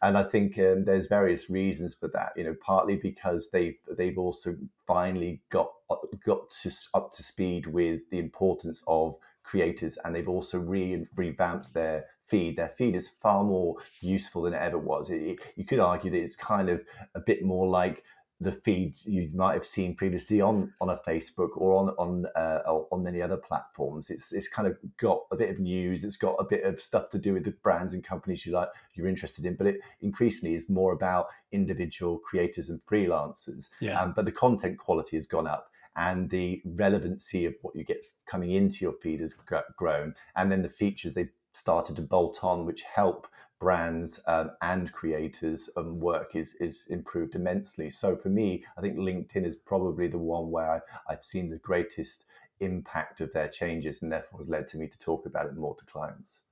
And 0.03 0.16
I 0.16 0.22
think 0.22 0.59
um, 0.59 0.85
there's 0.85 1.07
various 1.07 1.51
reasons 1.51 1.94
for 1.94 2.09
that. 2.09 2.33
You 2.37 2.44
know, 2.44 2.57
partly 2.61 2.96
because 2.96 3.51
they 3.51 3.79
they've 3.96 4.18
also 4.18 4.57
finally 4.87 5.40
got 5.51 5.72
got 6.24 6.51
to, 6.51 6.70
up 6.94 7.12
to 7.12 7.22
speed 7.22 7.66
with 7.66 8.01
the 8.11 8.18
importance 8.18 8.83
of 8.87 9.16
creators, 9.42 9.98
and 10.05 10.14
they've 10.14 10.29
also 10.29 10.59
re- 10.59 11.07
revamped 11.16 11.72
their 11.72 12.07
feed. 12.27 12.57
Their 12.57 12.68
feed 12.68 12.94
is 12.94 13.09
far 13.09 13.44
more 13.44 13.77
useful 14.01 14.42
than 14.42 14.55
it 14.55 14.61
ever 14.61 14.79
was. 14.79 15.11
It, 15.11 15.38
you 15.57 15.64
could 15.64 15.81
argue 15.81 16.11
that 16.11 16.22
it's 16.22 16.37
kind 16.37 16.68
of 16.68 16.83
a 17.14 17.20
bit 17.20 17.42
more 17.42 17.66
like 17.66 18.05
the 18.40 18.53
feed 18.53 18.94
you 19.05 19.31
might 19.35 19.55
have 19.55 19.66
seen 19.66 19.96
previously 19.96 20.40
on 20.40 20.72
on 20.81 20.90
a 20.90 20.96
Facebook 21.07 21.51
or 21.57 21.74
on 21.74 21.88
on 21.98 22.27
uh, 22.37 22.61
on 22.90 23.03
many 23.03 23.20
other 23.20 23.37
platforms. 23.37 24.11
It's 24.11 24.33
it's 24.33 24.48
kind 24.48 24.68
of 24.68 24.77
got 24.96 25.22
a 25.33 25.37
bit 25.37 25.51
of 25.51 25.59
news. 25.59 26.05
It's 26.05 26.16
got 26.16 26.37
a 26.38 26.44
bit 26.44 26.64
of 26.64 26.81
stuff 26.81 27.11
to 27.11 27.18
do 27.18 27.33
with 27.33 27.44
the 27.44 27.53
brands 27.62 27.94
and 27.94 28.05
companies 28.05 28.46
you 28.46 28.53
like 28.53 28.68
you're 28.94 29.09
interested 29.09 29.44
in. 29.44 29.57
But 29.57 29.66
it 29.66 29.81
increasingly 30.03 30.55
is 30.55 30.68
more 30.68 30.92
about 30.92 31.27
individual 31.51 32.18
creators 32.18 32.68
and 32.68 32.81
freelancers. 32.87 33.70
Yeah. 33.81 34.01
Um, 34.01 34.12
but 34.14 34.24
the 34.24 34.33
content 34.33 34.79
quality 34.79 35.16
has 35.16 35.27
gone 35.27 35.46
up. 35.46 35.70
And 35.96 36.31
the 36.31 36.62
relevancy 36.64 37.44
of 37.44 37.55
what 37.62 37.74
you 37.74 37.83
get 37.83 38.07
coming 38.24 38.53
into 38.53 38.85
your 38.85 38.94
feed 39.03 39.18
has 39.20 39.35
grown, 39.77 40.14
and 40.37 40.53
then 40.53 40.62
the 40.62 40.68
features 40.68 41.14
they've 41.14 41.33
started 41.51 41.96
to 41.96 42.03
bolt 42.03 42.44
on, 42.44 42.66
which 42.66 42.83
help 42.83 43.27
brands 43.61 44.21
um, 44.27 44.51
and 44.62 44.92
creators 44.92 45.68
um, 45.77 45.99
work 45.99 46.37
is 46.37 46.55
is 46.55 46.87
improved 46.90 47.35
immensely. 47.35 47.90
So 47.90 48.16
for 48.16 48.29
me, 48.29 48.64
I 48.77 48.81
think 48.81 48.97
LinkedIn 48.97 49.47
is 49.47 49.57
probably 49.57 50.09
the 50.09 50.18
one 50.18 50.51
where 50.51 50.71
I, 50.71 50.81
I've 51.12 51.25
seen 51.25 51.51
the 51.51 51.59
greatest 51.59 52.27
impact 52.61 53.21
of 53.21 53.33
their 53.33 53.49
changes, 53.49 54.03
and 54.03 54.12
therefore 54.12 54.40
has 54.40 54.49
led 54.49 54.68
to 54.68 54.79
me 54.79 54.87
to 54.88 54.99
talk 54.99 55.27
about 55.27 55.47
it 55.47 55.57
more 55.57 55.75
to 55.77 55.85
clients. 55.85 56.44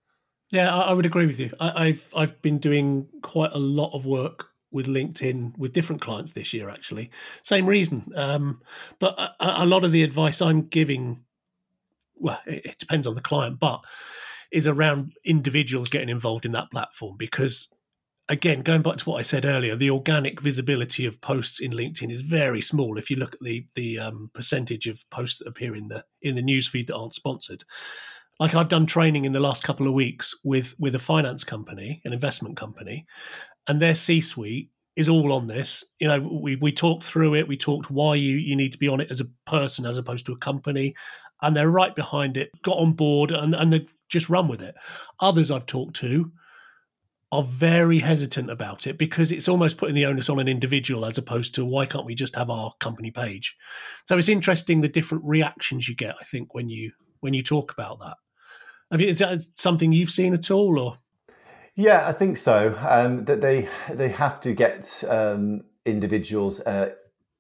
Yeah, 0.51 0.75
I, 0.75 0.91
I 0.91 0.93
would 0.93 1.07
agree 1.07 1.27
with 1.27 1.41
you. 1.41 1.53
I, 1.59 1.89
have 1.89 2.09
I've 2.15 2.43
been 2.43 2.59
doing 2.59 3.09
quite 3.23 3.53
a 3.53 3.59
lot 3.59 3.95
of 3.95 4.07
work 4.07 4.51
with 4.71 4.87
LinkedIn 4.87 5.57
with 5.59 5.73
different 5.73 6.03
clients 6.03 6.33
this 6.33 6.53
year. 6.53 6.69
Actually, 6.71 7.11
same 7.43 7.67
reason. 7.67 8.13
Um, 8.15 8.61
but 8.99 9.19
a, 9.19 9.63
a, 9.63 9.67
lot 9.67 9.85
of 9.85 9.93
the 9.93 10.03
advice 10.03 10.41
I'm 10.41 10.63
giving, 10.63 11.25
well, 12.15 12.41
it, 12.47 12.65
it 12.67 12.79
depends 12.79 13.07
on 13.07 13.15
the 13.15 13.21
client, 13.21 13.59
but 13.59 13.85
is 14.53 14.67
around 14.67 15.13
individuals 15.25 15.89
getting 15.89 16.09
involved 16.09 16.45
in 16.45 16.53
that 16.53 16.71
platform 16.71 17.17
because 17.17 17.69
again, 18.29 18.63
going 18.63 18.83
back 18.83 18.97
to 18.97 19.09
what 19.09 19.19
I 19.19 19.23
said 19.23 19.45
earlier, 19.45 19.77
the 19.77 19.91
organic 19.91 20.41
visibility 20.41 21.07
of 21.07 21.21
posts 21.21 21.61
in 21.61 21.71
LinkedIn 21.71 22.11
is 22.11 22.23
very 22.23 22.61
small. 22.61 22.99
If 22.99 23.11
you 23.11 23.17
look 23.17 23.35
at 23.35 23.41
the 23.41 23.67
the 23.75 23.99
um, 23.99 24.31
percentage 24.35 24.87
of 24.87 25.05
posts 25.11 25.39
that 25.39 25.49
appear 25.49 25.75
in 25.75 25.89
the 25.89 26.05
in 26.23 26.35
the 26.35 26.43
newsfeed 26.43 26.87
that 26.87 26.97
aren't 26.97 27.15
sponsored, 27.15 27.65
like 28.39 28.55
I've 28.55 28.69
done 28.69 28.87
training 28.87 29.25
in 29.25 29.33
the 29.33 29.41
last 29.41 29.63
couple 29.63 29.87
of 29.87 29.95
weeks 29.95 30.35
with 30.45 30.75
with 30.79 30.95
a 30.95 31.01
finance 31.01 31.45
company, 31.45 32.01
an 32.05 32.13
investment 32.13 32.57
company, 32.57 33.07
and 33.67 33.81
their 33.81 33.95
C 33.95 34.21
suite 34.21 34.71
is 34.97 35.09
all 35.09 35.33
on 35.33 35.47
this. 35.47 35.85
You 36.01 36.09
know, 36.09 36.21
we 36.21 36.57
we 36.57 36.73
talked 36.73 37.05
through 37.05 37.35
it. 37.35 37.47
We 37.47 37.57
talked 37.57 37.91
why 37.91 38.15
you 38.15 38.37
you 38.37 38.57
need 38.57 38.73
to 38.73 38.79
be 38.79 38.89
on 38.89 39.01
it 39.01 39.11
as 39.11 39.21
a 39.21 39.29
person 39.47 39.87
as 39.87 39.99
opposed 39.99 40.27
to 40.27 40.33
a 40.33 40.39
company, 40.39 40.95
and 41.43 41.55
they're 41.55 41.71
right 41.71 41.95
behind 41.95 42.37
it. 42.37 42.51
Got 42.63 42.79
on 42.79 42.95
board 42.95 43.31
and 43.31 43.55
and 43.55 43.73
they 43.73 43.87
just 44.09 44.29
run 44.29 44.49
with 44.49 44.63
it. 44.63 44.75
Others 45.21 45.51
I've 45.51 45.67
talked 45.67 45.97
to 45.97 46.33
are 47.33 47.43
very 47.43 47.99
hesitant 47.99 48.51
about 48.51 48.87
it 48.87 48.99
because 48.99 49.33
it's 49.33 49.49
almost 49.49 49.79
putting 49.79 49.95
the 49.95 50.07
onus 50.07 50.31
on 50.31 50.39
an 50.39 50.49
individual 50.49 51.05
as 51.05 51.19
opposed 51.19 51.55
to 51.57 51.65
why 51.65 51.85
can't 51.85 52.07
we 52.07 52.15
just 52.15 52.37
have 52.37 52.49
our 52.49 52.73
company 52.79 53.11
page. 53.11 53.57
So 54.07 54.17
it's 54.17 54.29
interesting 54.29 54.81
the 54.81 54.89
different 54.89 55.25
reactions 55.25 55.89
you 55.89 55.97
get. 55.97 56.15
I 56.21 56.25
think 56.25 56.55
when 56.55 56.69
you 56.69 56.93
when 57.21 57.35
you 57.35 57.43
talk 57.43 57.73
about 57.73 57.99
that. 58.01 58.17
I 58.91 58.97
mean, 58.97 59.09
is 59.09 59.19
that 59.19 59.41
something 59.55 59.93
you've 59.93 60.11
seen 60.11 60.33
at 60.33 60.51
all, 60.51 60.79
or? 60.79 60.99
Yeah, 61.77 62.09
I 62.09 62.13
think 62.13 62.39
so. 62.39 62.77
Um, 62.89 63.25
that 63.27 63.41
they 63.41 63.69
they 63.93 64.09
have 64.09 64.41
to 64.41 64.55
get 64.55 65.05
um, 65.09 65.63
individuals 65.85 66.61
uh, 66.61 66.95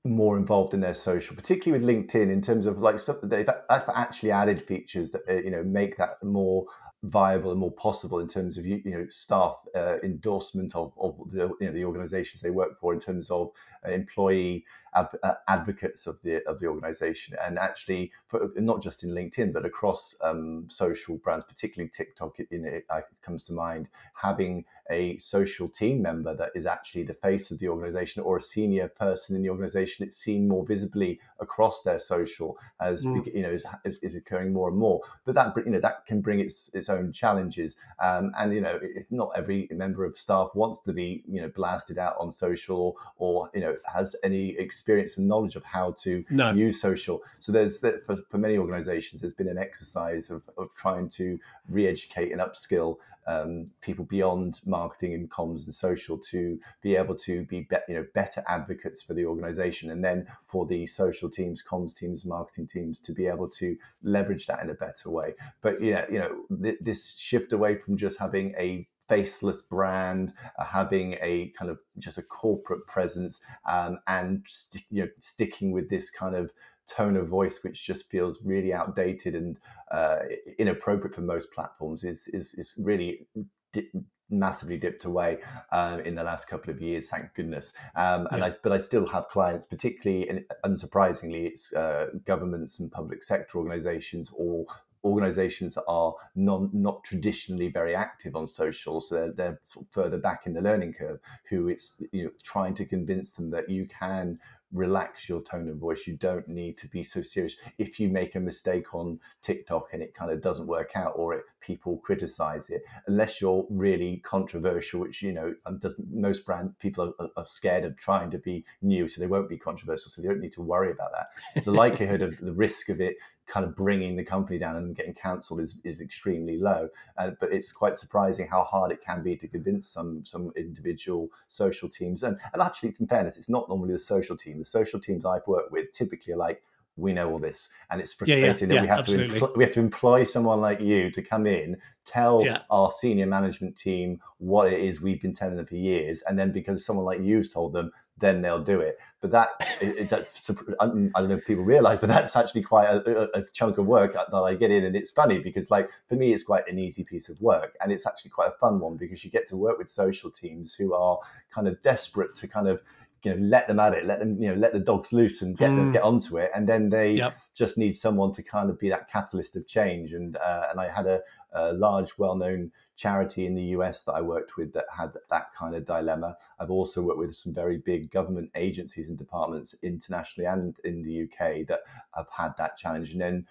more 0.04 0.36
involved 0.36 0.74
in 0.74 0.80
their 0.80 0.94
social, 0.94 1.34
particularly 1.34 1.82
with 1.82 1.88
LinkedIn, 1.96 2.30
in 2.30 2.42
terms 2.42 2.66
of 2.66 2.78
like 2.80 2.98
stuff 2.98 3.20
that 3.22 3.30
they've 3.30 3.48
actually 3.94 4.30
added 4.30 4.62
features 4.62 5.10
that 5.12 5.22
uh, 5.28 5.34
you 5.34 5.50
know 5.50 5.64
make 5.64 5.96
that 5.96 6.22
more 6.22 6.66
viable 7.02 7.50
and 7.50 7.60
more 7.60 7.72
possible 7.72 8.18
in 8.18 8.28
terms 8.28 8.58
of 8.58 8.66
you 8.66 8.82
know 8.84 9.06
staff 9.08 9.56
uh, 9.74 9.96
endorsement 10.02 10.74
of, 10.74 10.92
of 11.00 11.16
the 11.32 11.48
you 11.60 11.66
know 11.68 11.72
the 11.72 11.84
organizations 11.84 12.42
they 12.42 12.50
work 12.50 12.78
for 12.78 12.92
in 12.92 13.00
terms 13.00 13.30
of 13.30 13.50
employee 13.92 14.64
ab- 14.94 15.18
uh, 15.22 15.34
advocates 15.48 16.06
of 16.06 16.20
the 16.22 16.46
of 16.48 16.58
the 16.58 16.66
organization. 16.66 17.36
And 17.44 17.58
actually 17.58 18.12
for, 18.26 18.50
not 18.56 18.82
just 18.82 19.04
in 19.04 19.10
LinkedIn 19.10 19.52
but 19.52 19.64
across 19.64 20.14
um, 20.22 20.66
social 20.68 21.16
brands 21.18 21.44
particularly 21.44 21.90
TikTok 21.90 22.40
it, 22.40 22.48
it, 22.50 22.84
it 22.88 23.22
comes 23.22 23.44
to 23.44 23.52
mind 23.52 23.88
having 24.14 24.64
a 24.90 25.18
social 25.18 25.68
team 25.68 26.00
member 26.00 26.34
that 26.36 26.50
is 26.54 26.64
actually 26.64 27.02
the 27.02 27.14
face 27.14 27.50
of 27.50 27.58
the 27.58 27.68
organization 27.68 28.22
or 28.22 28.36
a 28.36 28.40
senior 28.40 28.86
person 28.88 29.34
in 29.34 29.42
the 29.42 29.50
organization 29.50 30.06
it's 30.06 30.16
seen 30.16 30.46
more 30.46 30.64
visibly 30.64 31.18
across 31.40 31.82
their 31.82 31.98
social 31.98 32.56
as 32.80 33.04
mm. 33.04 33.34
you 33.34 33.42
know 33.42 33.50
is, 33.50 33.66
is, 33.84 33.98
is, 33.98 34.14
occurring 34.14 34.52
more 34.52 34.68
and 34.68 34.78
more. 34.78 35.00
But 35.24 35.34
that 35.34 35.54
you 35.64 35.70
know 35.70 35.80
that 35.80 36.06
can 36.06 36.20
bring 36.20 36.40
its 36.40 36.70
its 36.74 36.88
own 36.88 37.12
challenges. 37.12 37.76
Um, 38.02 38.32
and 38.38 38.54
you 38.54 38.60
know 38.60 38.80
not 39.10 39.32
every 39.36 39.68
member 39.70 40.04
of 40.04 40.16
staff 40.16 40.50
wants 40.54 40.80
to 40.80 40.92
be 40.92 41.22
you 41.28 41.40
know 41.40 41.48
blasted 41.48 41.98
out 41.98 42.16
on 42.18 42.32
social 42.32 42.76
or, 42.78 42.94
or 43.18 43.50
you 43.54 43.60
know 43.60 43.75
has 43.84 44.16
any 44.22 44.50
experience 44.58 45.16
and 45.16 45.28
knowledge 45.28 45.56
of 45.56 45.64
how 45.64 45.92
to 45.92 46.24
no. 46.30 46.52
use 46.52 46.80
social 46.80 47.22
so 47.40 47.52
there's 47.52 47.80
for, 47.80 48.16
for 48.28 48.38
many 48.38 48.58
organizations 48.58 49.20
there's 49.20 49.34
been 49.34 49.48
an 49.48 49.58
exercise 49.58 50.30
of, 50.30 50.42
of 50.58 50.68
trying 50.74 51.08
to 51.08 51.38
re-educate 51.68 52.32
and 52.32 52.40
upskill 52.40 52.96
um, 53.26 53.70
people 53.80 54.04
beyond 54.04 54.60
marketing 54.64 55.14
and 55.14 55.30
comms 55.30 55.64
and 55.64 55.74
social 55.74 56.16
to 56.16 56.60
be 56.80 56.94
able 56.94 57.14
to 57.16 57.44
be, 57.46 57.62
be, 57.62 57.76
you 57.88 57.94
know 57.94 58.06
better 58.14 58.44
advocates 58.48 59.02
for 59.02 59.14
the 59.14 59.24
organization 59.24 59.90
and 59.90 60.04
then 60.04 60.26
for 60.46 60.64
the 60.66 60.86
social 60.86 61.28
teams 61.28 61.62
comms 61.62 61.96
teams 61.96 62.24
marketing 62.24 62.66
teams 62.66 63.00
to 63.00 63.12
be 63.12 63.26
able 63.26 63.48
to 63.48 63.76
leverage 64.02 64.46
that 64.46 64.62
in 64.62 64.70
a 64.70 64.74
better 64.74 65.10
way 65.10 65.34
but 65.60 65.80
you 65.80 65.92
know 65.92 66.04
you 66.10 66.18
know 66.18 66.44
th- 66.62 66.78
this 66.80 67.16
shift 67.16 67.52
away 67.52 67.76
from 67.76 67.96
just 67.96 68.18
having 68.18 68.54
a 68.58 68.86
faceless 69.08 69.62
brand, 69.62 70.32
uh, 70.58 70.64
having 70.64 71.16
a 71.20 71.52
kind 71.58 71.70
of 71.70 71.78
just 71.98 72.18
a 72.18 72.22
corporate 72.22 72.86
presence, 72.86 73.40
um, 73.68 73.98
and 74.06 74.44
st- 74.48 74.84
you 74.90 75.02
know 75.04 75.08
sticking 75.20 75.72
with 75.72 75.88
this 75.90 76.10
kind 76.10 76.34
of 76.34 76.52
tone 76.86 77.16
of 77.16 77.28
voice 77.28 77.62
which 77.62 77.84
just 77.84 78.10
feels 78.10 78.44
really 78.44 78.72
outdated 78.72 79.34
and 79.34 79.58
uh, 79.90 80.18
inappropriate 80.58 81.14
for 81.14 81.20
most 81.20 81.52
platforms 81.52 82.04
is 82.04 82.28
is, 82.28 82.54
is 82.54 82.74
really 82.78 83.26
di- 83.72 83.90
massively 84.28 84.76
dipped 84.76 85.04
away 85.04 85.38
uh, 85.70 86.00
in 86.04 86.14
the 86.14 86.22
last 86.22 86.48
couple 86.48 86.72
of 86.72 86.80
years 86.80 87.08
thank 87.08 87.32
goodness 87.34 87.74
um, 87.96 88.26
and 88.30 88.38
yeah. 88.38 88.46
I, 88.46 88.52
but 88.62 88.72
I 88.72 88.78
still 88.78 89.06
have 89.06 89.28
clients 89.28 89.66
particularly 89.66 90.28
and 90.28 90.44
unsurprisingly 90.64 91.46
it's 91.46 91.72
uh, 91.72 92.08
governments 92.24 92.78
and 92.80 92.90
public 92.90 93.24
sector 93.24 93.58
organizations 93.58 94.30
or 94.34 94.66
organizations 95.06 95.74
that 95.74 95.84
are 95.88 96.14
non, 96.34 96.70
not 96.72 97.04
traditionally 97.04 97.68
very 97.68 97.94
active 97.94 98.36
on 98.36 98.46
social, 98.46 99.00
so 99.00 99.14
they're, 99.14 99.32
they're 99.32 99.60
further 99.90 100.18
back 100.18 100.46
in 100.46 100.52
the 100.52 100.60
learning 100.60 100.94
curve, 100.94 101.18
who 101.48 101.68
it's 101.68 102.02
you 102.12 102.24
know 102.24 102.30
trying 102.42 102.74
to 102.74 102.84
convince 102.84 103.32
them 103.32 103.50
that 103.50 103.68
you 103.68 103.86
can 103.86 104.38
relax 104.72 105.28
your 105.28 105.42
tone 105.42 105.68
of 105.68 105.76
voice. 105.76 106.06
You 106.06 106.16
don't 106.16 106.46
need 106.48 106.76
to 106.78 106.88
be 106.88 107.02
so 107.02 107.22
serious. 107.22 107.56
If 107.78 108.00
you 108.00 108.08
make 108.08 108.34
a 108.34 108.40
mistake 108.40 108.94
on 108.94 109.20
TikTok 109.42 109.88
and 109.92 110.02
it 110.02 110.14
kind 110.14 110.30
of 110.30 110.40
doesn't 110.40 110.66
work 110.66 110.92
out, 110.94 111.12
or 111.16 111.34
it, 111.34 111.44
people 111.60 111.98
criticize 111.98 112.68
it, 112.70 112.82
unless 113.06 113.40
you're 113.40 113.66
really 113.70 114.18
controversial, 114.18 115.00
which 115.00 115.22
you 115.22 115.32
know 115.32 115.54
doesn't 115.78 116.06
most 116.12 116.44
brand 116.44 116.78
people 116.78 117.14
are, 117.18 117.28
are, 117.36 117.46
scared 117.46 117.84
of 117.84 117.96
trying 117.96 118.30
to 118.30 118.38
be 118.38 118.64
new, 118.82 119.08
so 119.08 119.20
they 119.20 119.26
won't 119.26 119.48
be 119.48 119.58
controversial. 119.58 120.10
So 120.10 120.20
they 120.20 120.28
don't 120.28 120.40
need 120.40 120.52
to 120.52 120.62
worry 120.62 120.90
about 120.90 121.12
that. 121.12 121.64
The 121.64 121.72
likelihood 121.72 122.22
of 122.22 122.36
the 122.38 122.54
risk 122.54 122.88
of 122.88 123.00
it 123.00 123.16
kind 123.46 123.64
of 123.64 123.76
bringing 123.76 124.16
the 124.16 124.24
company 124.24 124.58
down 124.58 124.76
and 124.76 124.96
getting 124.96 125.14
cancelled 125.14 125.60
is, 125.60 125.76
is 125.84 126.00
extremely 126.00 126.58
low. 126.58 126.88
Uh, 127.16 127.30
but 127.40 127.52
it's 127.52 127.72
quite 127.72 127.96
surprising 127.96 128.46
how 128.48 128.64
hard 128.64 128.90
it 128.90 129.00
can 129.00 129.22
be 129.22 129.36
to 129.36 129.48
convince 129.48 129.88
some 129.88 130.24
some 130.24 130.52
individual 130.56 131.28
social 131.48 131.88
teams. 131.88 132.22
And, 132.22 132.38
and 132.52 132.62
actually, 132.62 132.94
in 132.98 133.06
fairness, 133.06 133.36
it's 133.36 133.48
not 133.48 133.68
normally 133.68 133.92
the 133.92 133.98
social 133.98 134.36
team. 134.36 134.58
The 134.58 134.64
social 134.64 135.00
teams 135.00 135.24
I've 135.24 135.46
worked 135.46 135.72
with 135.72 135.92
typically 135.92 136.34
are 136.34 136.38
like, 136.38 136.62
we 136.96 137.12
know 137.12 137.30
all 137.30 137.38
this, 137.38 137.68
and 137.90 138.00
it's 138.00 138.14
frustrating 138.14 138.42
yeah, 138.42 138.48
yeah, 138.48 138.52
that 138.52 138.74
yeah, 138.74 138.80
we 138.80 138.86
have 138.86 138.98
absolutely. 139.00 139.38
to 139.38 139.46
empl- 139.46 139.56
we 139.56 139.64
have 139.64 139.72
to 139.74 139.80
employ 139.80 140.24
someone 140.24 140.60
like 140.60 140.80
you 140.80 141.10
to 141.10 141.22
come 141.22 141.46
in, 141.46 141.76
tell 142.04 142.44
our 142.70 142.90
senior 142.90 143.26
management 143.26 143.76
team 143.76 144.20
what 144.38 144.72
it 144.72 144.80
is 144.80 145.00
we've 145.00 145.20
been 145.20 145.34
telling 145.34 145.56
them 145.56 145.66
for 145.66 145.76
years, 145.76 146.22
and 146.22 146.38
then 146.38 146.52
because 146.52 146.84
someone 146.84 147.04
like 147.04 147.20
you's 147.20 147.52
told 147.52 147.72
them, 147.72 147.90
then 148.18 148.42
they'll 148.42 148.62
do 148.62 148.80
it. 148.80 148.98
But 149.20 149.30
that, 149.32 149.48
it, 149.80 150.12
it, 150.12 150.76
I 150.80 150.86
don't 150.86 151.12
know 151.12 151.36
if 151.36 151.46
people 151.46 151.64
realize, 151.64 152.00
but 152.00 152.08
that's 152.08 152.36
actually 152.36 152.62
quite 152.62 152.86
a, 152.86 153.38
a, 153.38 153.44
chunk 153.52 153.78
of 153.78 153.86
work 153.86 154.14
that 154.14 154.34
I 154.34 154.54
get 154.54 154.70
in. 154.70 154.84
And 154.84 154.94
it's 154.94 155.10
funny 155.10 155.38
because, 155.38 155.70
like, 155.70 155.90
for 156.08 156.14
me, 156.14 156.32
it's 156.32 156.44
quite 156.44 156.68
an 156.68 156.78
easy 156.78 157.04
piece 157.04 157.28
of 157.28 157.40
work. 157.40 157.76
And 157.80 157.92
it's 157.92 158.06
actually 158.06 158.30
quite 158.30 158.48
a 158.48 158.58
fun 158.58 158.78
one 158.78 158.96
because 158.96 159.24
you 159.24 159.30
get 159.30 159.48
to 159.48 159.56
work 159.56 159.78
with 159.78 159.88
social 159.88 160.30
teams 160.30 160.74
who 160.74 160.94
are 160.94 161.18
kind 161.52 161.66
of 161.66 161.80
desperate 161.82 162.34
to 162.36 162.48
kind 162.48 162.68
of, 162.68 162.82
you 163.26 163.34
know, 163.34 163.42
let 163.42 163.66
them 163.66 163.80
at 163.80 163.92
it, 163.92 164.06
let 164.06 164.20
them, 164.20 164.40
you 164.40 164.48
know, 164.48 164.54
let 164.54 164.72
the 164.72 164.78
dogs 164.78 165.12
loose 165.12 165.42
and 165.42 165.58
get 165.58 165.70
mm. 165.70 165.76
them 165.76 165.92
get 165.92 166.04
onto 166.04 166.38
it. 166.38 166.48
And 166.54 166.68
then 166.68 166.90
they 166.90 167.14
yep. 167.14 167.36
just 167.56 167.76
need 167.76 167.96
someone 167.96 168.32
to 168.34 168.42
kind 168.42 168.70
of 168.70 168.78
be 168.78 168.88
that 168.90 169.10
catalyst 169.10 169.56
of 169.56 169.66
change. 169.66 170.12
And, 170.12 170.36
uh, 170.36 170.66
and 170.70 170.80
I 170.80 170.88
had 170.88 171.06
a, 171.06 171.20
a 171.52 171.72
large, 171.72 172.16
well 172.18 172.36
known 172.36 172.70
charity 172.94 173.44
in 173.44 173.56
the 173.56 173.64
US 173.64 174.04
that 174.04 174.12
I 174.12 174.20
worked 174.20 174.56
with 174.56 174.72
that 174.74 174.84
had 174.96 175.12
that 175.28 175.52
kind 175.58 175.74
of 175.74 175.84
dilemma. 175.84 176.36
I've 176.60 176.70
also 176.70 177.02
worked 177.02 177.18
with 177.18 177.34
some 177.34 177.52
very 177.52 177.78
big 177.78 178.12
government 178.12 178.50
agencies 178.54 179.08
and 179.08 179.18
departments 179.18 179.74
internationally 179.82 180.46
and 180.46 180.76
in 180.84 181.02
the 181.02 181.24
UK 181.24 181.66
that 181.66 181.80
have 182.14 182.28
had 182.30 182.56
that 182.58 182.76
challenge. 182.76 183.10
And 183.10 183.20
then 183.20 183.46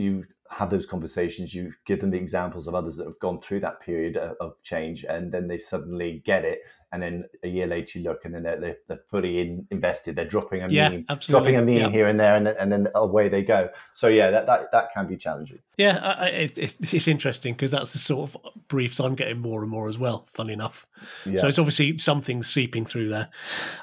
you 0.00 0.24
have 0.50 0.70
those 0.70 0.86
conversations, 0.86 1.54
you 1.54 1.72
give 1.84 2.00
them 2.00 2.10
the 2.10 2.16
examples 2.16 2.66
of 2.66 2.74
others 2.74 2.96
that 2.96 3.06
have 3.06 3.18
gone 3.20 3.40
through 3.40 3.60
that 3.60 3.80
period 3.80 4.16
of 4.16 4.60
change, 4.62 5.04
and 5.04 5.30
then 5.30 5.46
they 5.46 5.58
suddenly 5.58 6.22
get 6.24 6.44
it. 6.44 6.60
And 6.92 7.00
then 7.00 7.24
a 7.44 7.48
year 7.48 7.68
later, 7.68 8.00
you 8.00 8.04
look, 8.04 8.24
and 8.24 8.34
then 8.34 8.42
they're, 8.42 8.76
they're, 8.88 9.00
fully 9.08 9.38
in, 9.38 9.64
invested. 9.70 10.16
They're 10.16 10.24
dropping 10.24 10.62
a 10.62 10.68
yeah, 10.68 10.88
meme, 10.88 11.04
absolutely. 11.08 11.52
dropping 11.52 11.56
a 11.56 11.72
meme 11.72 11.90
yeah. 11.90 11.96
here 11.96 12.08
and 12.08 12.18
there, 12.18 12.34
and, 12.34 12.48
and 12.48 12.72
then 12.72 12.88
away 12.96 13.28
they 13.28 13.44
go. 13.44 13.68
So 13.92 14.08
yeah, 14.08 14.30
that 14.30 14.46
that, 14.46 14.72
that 14.72 14.92
can 14.92 15.06
be 15.06 15.16
challenging. 15.16 15.60
Yeah, 15.76 15.98
I, 15.98 16.26
it, 16.26 16.58
it's 16.58 17.06
interesting 17.06 17.54
because 17.54 17.70
that's 17.70 17.92
the 17.92 17.98
sort 17.98 18.34
of 18.34 18.52
briefs 18.66 18.98
I'm 18.98 19.14
getting 19.14 19.38
more 19.38 19.62
and 19.62 19.70
more 19.70 19.88
as 19.88 19.98
well. 19.98 20.26
Funny 20.32 20.52
enough, 20.52 20.86
yeah. 21.24 21.38
so 21.38 21.46
it's 21.46 21.60
obviously 21.60 21.96
something 21.98 22.42
seeping 22.42 22.84
through 22.84 23.10
there. 23.10 23.28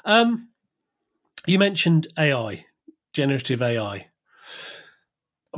Um, 0.04 0.48
you 1.46 1.58
mentioned 1.58 2.08
AI, 2.18 2.66
generative 3.14 3.62
AI 3.62 4.08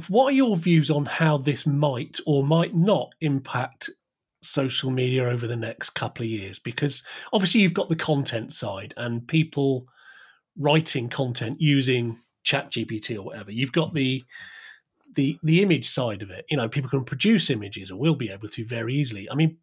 what 0.09 0.27
are 0.27 0.37
your 0.37 0.57
views 0.57 0.91
on 0.91 1.05
how 1.05 1.39
this 1.39 1.67
might 1.67 2.19
or 2.27 2.45
might 2.45 2.75
not 2.75 3.11
impact 3.21 3.91
social 4.43 4.91
media 4.91 5.29
over 5.29 5.47
the 5.47 5.57
next 5.57 5.91
couple 5.91 6.25
of 6.25 6.31
years? 6.31 6.59
Because 6.59 7.03
obviously 7.33 7.61
you've 7.61 7.75
got 7.75 7.89
the 7.89 7.97
content 7.97 8.53
side 8.53 8.95
and 8.97 9.27
people 9.27 9.87
writing 10.59 11.09
content 11.09 11.61
using 11.61 12.19
chat 12.43 12.71
gpt 12.73 13.17
or 13.17 13.23
whatever 13.23 13.53
you've 13.53 13.73
got 13.73 13.95
the 13.95 14.23
the 15.15 15.39
the 15.43 15.63
image 15.63 15.89
side 15.89 16.23
of 16.23 16.31
it. 16.31 16.45
You 16.51 16.57
know 16.57 16.69
people 16.69 16.91
can 16.91 17.05
produce 17.05 17.51
images 17.51 17.91
or 17.91 17.99
will 17.99 18.15
be 18.15 18.31
able 18.31 18.49
to 18.49 18.65
very 18.65 18.95
easily. 18.95 19.29
I 19.31 19.35
mean 19.35 19.59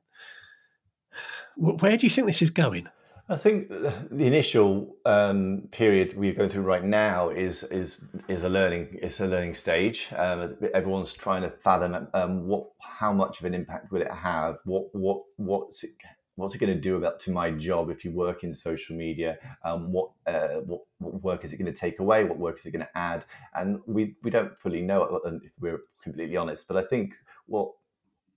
where 1.55 1.97
do 1.97 2.05
you 2.05 2.09
think 2.09 2.27
this 2.27 2.41
is 2.41 2.51
going 2.51 2.87
I 3.29 3.35
think 3.35 3.67
the 3.67 4.25
initial 4.25 4.95
um, 5.05 5.67
period 5.71 6.17
we're 6.17 6.33
going 6.33 6.49
through 6.49 6.61
right 6.61 6.83
now 6.83 7.27
is 7.27 7.63
is 7.63 7.99
is 8.29 8.43
a 8.43 8.49
learning 8.49 8.99
it's 9.01 9.19
a 9.19 9.27
learning 9.27 9.53
stage. 9.53 10.07
Um, 10.15 10.55
everyone's 10.73 11.13
trying 11.13 11.41
to 11.41 11.49
fathom 11.49 12.07
um, 12.13 12.47
what 12.47 12.69
how 12.79 13.11
much 13.11 13.39
of 13.39 13.45
an 13.45 13.53
impact 13.53 13.91
will 13.91 14.01
it 14.01 14.11
have? 14.11 14.59
What 14.63 14.95
what 14.95 15.23
what's 15.35 15.83
it 15.83 15.91
what's 16.35 16.55
it 16.55 16.59
going 16.59 16.73
to 16.73 16.79
do 16.79 16.95
about 16.95 17.19
to 17.21 17.31
my 17.31 17.51
job 17.51 17.89
if 17.89 18.05
you 18.05 18.11
work 18.11 18.45
in 18.45 18.53
social 18.53 18.95
media? 18.95 19.39
Um, 19.65 19.91
what, 19.91 20.11
uh, 20.27 20.59
what, 20.67 20.81
what 20.99 21.23
work 21.23 21.43
is 21.43 21.51
it 21.51 21.57
going 21.57 21.73
to 21.73 21.77
take 21.77 21.99
away? 21.99 22.23
What 22.23 22.37
work 22.37 22.59
is 22.59 22.65
it 22.67 22.71
going 22.71 22.85
to 22.85 22.97
add? 22.97 23.25
And 23.55 23.79
we 23.87 24.15
we 24.23 24.29
don't 24.29 24.57
fully 24.57 24.81
know 24.81 25.03
it, 25.03 25.33
if 25.43 25.51
we're 25.59 25.81
completely 26.01 26.37
honest. 26.37 26.65
But 26.65 26.77
I 26.77 26.83
think 26.83 27.15
what 27.47 27.73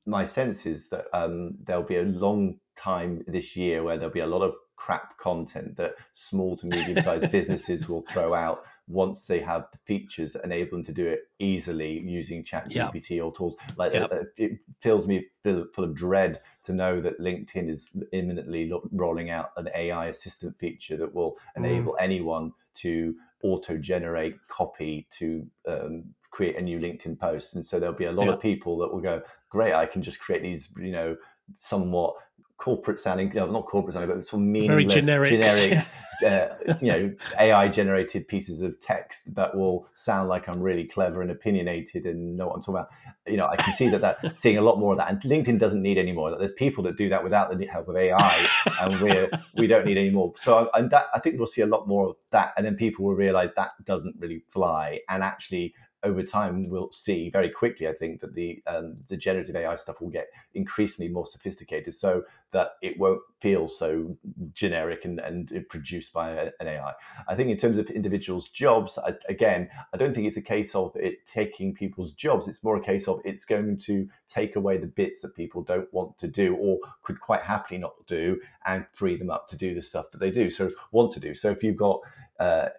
my 0.07 0.25
sense 0.25 0.67
is 0.67 0.89
that 0.89 1.07
um, 1.13 1.59
there'll 1.63 1.83
be 1.83 1.97
a 1.99 2.03
long 2.03 2.59
time 2.75 3.23
this 3.27 3.57
year 3.57 3.83
where 3.83 3.97
there'll 3.97 4.13
be 4.13 4.21
a 4.21 4.27
lot 4.27 4.43
of 4.43 4.55
crap 4.81 5.19
content 5.19 5.77
that 5.77 5.95
small 6.15 6.57
to 6.57 6.67
medium 6.67 6.99
sized 7.03 7.31
businesses 7.39 7.87
will 7.87 8.01
throw 8.01 8.33
out 8.33 8.65
once 8.89 9.27
they 9.27 9.39
have 9.39 9.67
the 9.73 9.79
features 9.85 10.33
that 10.33 10.43
enable 10.43 10.79
them 10.79 10.85
to 10.85 10.91
do 10.91 11.07
it 11.07 11.25
easily 11.39 12.01
using 12.01 12.43
chat 12.43 12.67
gpt 12.71 13.11
yep. 13.11 13.25
or 13.25 13.31
tools 13.31 13.57
like 13.77 13.93
yep. 13.93 14.11
uh, 14.11 14.25
it 14.39 14.53
fills 14.81 15.07
me 15.07 15.27
full 15.45 15.85
of 15.85 15.95
dread 15.95 16.41
to 16.63 16.73
know 16.73 16.99
that 16.99 17.21
linkedin 17.21 17.69
is 17.69 17.91
imminently 18.13 18.73
rolling 18.93 19.29
out 19.29 19.51
an 19.59 19.69
ai 19.75 20.07
assistant 20.07 20.59
feature 20.59 20.97
that 20.97 21.15
will 21.15 21.33
mm. 21.33 21.37
enable 21.57 21.93
mm. 21.93 22.01
anyone 22.01 22.51
to 22.73 23.15
auto 23.43 23.77
generate 23.77 24.37
copy 24.49 25.07
to 25.11 25.47
um, 25.69 26.05
create 26.31 26.57
a 26.57 26.63
new 26.63 26.79
linkedin 26.79 27.19
post 27.19 27.55
and 27.55 27.65
so 27.67 27.79
there'll 27.79 27.95
be 27.95 28.07
a 28.07 28.13
lot 28.13 28.25
yep. 28.25 28.35
of 28.35 28.41
people 28.41 28.79
that 28.79 28.91
will 28.91 29.01
go 29.01 29.21
great 29.51 29.75
i 29.75 29.85
can 29.85 30.01
just 30.01 30.21
create 30.21 30.43
these 30.43 30.73
you 30.79 30.91
know 30.91 31.15
somewhat 31.57 32.15
corporate 32.61 33.01
sounding, 33.01 33.33
no, 33.35 33.51
not 33.51 33.67
corporate 33.67 33.95
sounding, 33.95 34.15
but 34.15 34.25
some 34.27 34.53
meaningless, 34.53 35.07
Very 35.07 35.31
generic, 35.31 35.31
generic 35.31 35.87
uh, 36.23 36.49
you 36.81 36.93
know, 36.93 37.15
AI 37.39 37.69
generated 37.69 38.29
pieces 38.29 38.61
of 38.61 38.79
text 38.81 39.35
that 39.35 39.55
will 39.55 39.89
sound 39.95 40.29
like 40.29 40.49
I'm 40.49 40.61
really 40.61 40.85
clever 40.85 41.23
and 41.23 41.31
opinionated 41.31 42.05
and 42.05 42.37
know 42.37 42.49
what 42.49 42.57
I'm 42.57 42.63
talking 42.63 42.75
about. 42.75 42.91
You 43.27 43.39
know, 43.39 43.47
I 43.47 43.57
can 43.57 43.73
see 43.73 43.89
that 43.89 44.03
that 44.03 44.37
seeing 44.37 44.59
a 44.59 44.63
lot 44.63 44.79
more 44.79 44.93
of 44.93 44.99
that, 44.99 45.11
and 45.11 45.21
LinkedIn 45.23 45.59
doesn't 45.59 45.83
need 45.83 45.97
any 45.97 46.13
more. 46.13 46.31
That 46.31 46.39
there's 46.39 46.53
people 46.53 46.85
that 46.85 46.97
do 46.97 47.09
that 47.09 47.25
without 47.25 47.57
the 47.57 47.67
help 47.67 47.89
of 47.89 47.97
AI, 47.97 48.47
and 48.83 49.01
we're 49.01 49.31
we 49.55 49.67
don't 49.67 49.87
need 49.87 49.99
any 49.99 50.11
more. 50.11 50.33
So, 50.37 50.71
and 50.75 50.91
that 50.91 51.07
I 51.15 51.19
think 51.19 51.39
we'll 51.39 51.47
see 51.47 51.63
a 51.63 51.67
lot 51.67 51.89
more 51.89 52.11
of 52.11 52.17
that, 52.31 52.53
and 52.57 52.67
then 52.67 52.77
people 52.77 53.07
will 53.07 53.15
realize 53.15 53.55
that 53.55 53.71
doesn't 53.85 54.17
really 54.19 54.43
fly, 54.51 55.01
and 55.09 55.23
actually 55.23 55.75
over 56.03 56.23
time 56.23 56.69
we'll 56.69 56.91
see 56.91 57.31
very 57.31 57.51
quickly 57.51 57.89
i 57.89 57.93
think 57.93 58.21
that 58.21 58.35
the 58.35 58.63
um, 58.67 58.97
the 59.09 59.17
generative 59.17 59.57
ai 59.57 59.77
stuff 59.77 60.01
will 60.01 60.09
get 60.09 60.29
increasingly 60.55 61.11
more 61.11 61.27
sophisticated 61.27 61.95
so 61.95 62.23
that 62.51 62.73
it 62.83 62.99
won't 62.99 63.21
feel 63.41 63.69
so 63.69 64.17
generic 64.53 65.05
and, 65.05 65.19
and 65.21 65.65
produced 65.69 66.13
by 66.13 66.31
an 66.61 66.69
ai 66.69 66.93
i. 67.29 67.35
Think 67.35 67.51
in 67.51 67.57
terms 67.57 67.79
of 67.79 67.91
individuals 67.91 68.49
jobs 68.49 68.99
I, 68.99 69.15
again 69.29 69.69
i 69.93 69.97
don't 69.97 70.15
think 70.15 70.27
it's 70.27 70.37
a 70.37 70.43
case 70.43 70.75
of 70.75 70.95
it 70.97 71.27
taking 71.27 71.75
people's 71.75 72.13
jobs. 72.13 72.49
It's 72.49 72.63
more 72.63 72.77
a 72.77 72.81
case 72.81 73.09
of 73.09 73.21
it's 73.25 73.45
going 73.45 73.79
to 73.79 74.09
take 74.29 74.57
away 74.57 74.79
the 74.79 74.87
bits 74.87 75.23
that 75.23 75.35
people 75.35 75.63
don't 75.63 75.93
want 75.93 76.19
to 76.19 76.29
do 76.29 76.57
or 76.57 76.79
could 77.03 77.21
quite 77.21 77.43
happily 77.43 77.79
not 77.79 77.95
do 78.07 78.41
and 78.67 78.87
free 78.93 79.17
them 79.17 79.31
up 79.31 79.49
to 79.49 79.57
do 79.57 79.75
the 79.75 79.83
stuff 79.83 80.11
that 80.11 80.19
they 80.19 80.31
do 80.31 80.51
so 80.51 80.71
want 80.93 81.13
to 81.13 81.21
do. 81.21 81.35
So 81.35 81.51
if 81.51 81.63
you've 81.63 81.77
got 81.77 82.01
uh, 82.41 82.71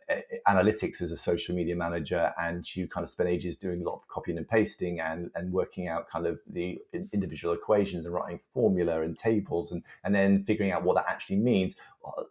analytics 0.48 1.02
as 1.02 1.12
a 1.12 1.18
social 1.18 1.56
media 1.56 1.76
manager, 1.76 2.34
and 2.42 2.76
you 2.76 2.88
kind 2.88 3.04
of 3.04 3.10
spend 3.10 3.30
ages 3.30 3.58
doing 3.58 3.82
a 3.82 3.84
lot 3.84 3.96
of 3.96 4.08
copying 4.08 4.38
and 4.38 4.48
pasting 4.48 5.00
and, 5.00 5.30
and 5.36 5.54
working 5.54 5.88
out 5.88 6.10
kind 6.10 6.26
of 6.26 6.40
the 6.48 6.80
individual 7.14 7.54
equations 7.54 8.06
and 8.06 8.14
writing 8.14 8.40
formula 8.54 9.04
and 9.04 9.18
tables 9.18 9.72
and, 9.72 9.84
and 10.04 10.16
then 10.16 10.44
figuring 10.46 10.72
out 10.72 10.84
what 10.84 10.96
that 10.96 11.06
actually 11.08 11.38
means. 11.38 11.76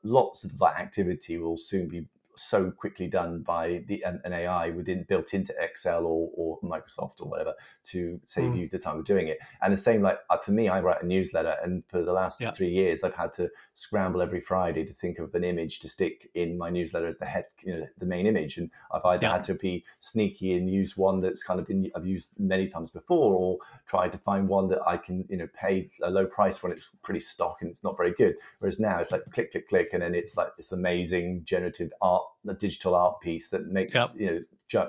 Lots 0.03 0.43
of 0.43 0.59
that 0.59 0.77
activity 0.77 1.39
will 1.39 1.57
soon 1.57 1.87
be 1.87 2.05
so 2.35 2.71
quickly 2.71 3.07
done 3.07 3.43
by 3.43 3.85
the 3.89 4.03
an, 4.05 4.21
an 4.25 4.33
AI 4.33 4.71
within 4.71 5.05
built 5.09 5.35
into 5.35 5.55
Excel 5.59 6.07
or, 6.07 6.31
or 6.35 6.61
Microsoft 6.61 7.21
or 7.21 7.29
whatever 7.29 7.55
to 7.85 8.21
save 8.25 8.53
mm. 8.53 8.59
you 8.61 8.69
the 8.69 8.79
time 8.79 8.99
of 8.99 9.05
doing 9.05 9.29
it. 9.29 9.39
And 9.63 9.73
the 9.73 9.79
same, 9.79 10.03
like 10.03 10.19
uh, 10.31 10.39
for 10.39 10.53
me, 10.53 10.69
I 10.69 10.81
write 10.81 11.03
a 11.03 11.07
newsletter, 11.07 11.57
and 11.63 11.83
for 11.89 12.03
the 12.03 12.13
last 12.13 12.41
yeah. 12.41 12.51
three 12.51 12.69
years, 12.69 13.03
I've 13.03 13.15
had 13.15 13.33
to 13.35 13.51
scramble 13.75 14.23
every 14.23 14.41
Friday 14.41 14.85
to 14.85 14.93
think 14.93 15.19
of 15.19 15.35
an 15.35 15.45
image 15.45 15.81
to 15.81 15.89
stick 15.89 16.29
in 16.35 16.59
my 16.59 16.71
newsletter 16.71 17.07
as 17.07 17.19
the 17.19 17.27
head, 17.27 17.47
you 17.63 17.77
know, 17.77 17.87
the 17.99 18.07
main 18.07 18.27
image. 18.27 18.59
And 18.59 18.71
I've 18.93 19.05
either 19.05 19.27
yeah. 19.27 19.33
had 19.33 19.45
to 19.45 19.55
be 19.55 19.85
sneaky 20.01 20.55
and 20.55 20.71
use 20.71 20.97
one 20.97 21.21
that's 21.21 21.43
kind 21.43 21.61
of 21.61 21.67
been 21.67 21.91
I've 21.95 22.07
used 22.07 22.31
many 22.39 22.67
times 22.67 22.91
before, 22.91 23.35
or 23.35 23.59
try 23.87 24.09
to 24.09 24.19
find 24.19 24.49
one 24.49 24.69
that 24.69 24.81
I 24.87 24.97
can, 24.97 25.25
you 25.29 25.37
know, 25.37 25.49
pay 25.55 25.91
a 26.03 26.11
low 26.11 26.27
price 26.27 26.59
for 26.59 26.69
when 26.69 26.77
it's 26.77 26.91
pretty 27.03 27.21
stock 27.21 27.59
and 27.61 27.71
it's 27.71 27.85
not 27.85 27.97
very 27.97 28.13
good. 28.13 28.37
Whereas 28.59 28.79
now 28.79 28.99
it's 28.99 29.11
like 29.11 29.23
click, 29.33 29.53
click, 29.53 29.69
click, 29.69 29.89
and 29.93 30.03
then 30.03 30.15
it's 30.15 30.37
like 30.37 30.57
this 30.57 30.73
amazing 30.73 31.43
generative 31.45 31.93
art 32.01 32.20
a 32.49 32.55
digital 32.55 32.95
art 32.95 33.21
piece 33.21 33.49
that 33.49 33.67
makes 33.67 33.95
yep. 33.95 34.11
you 34.17 34.27
know 34.27 34.41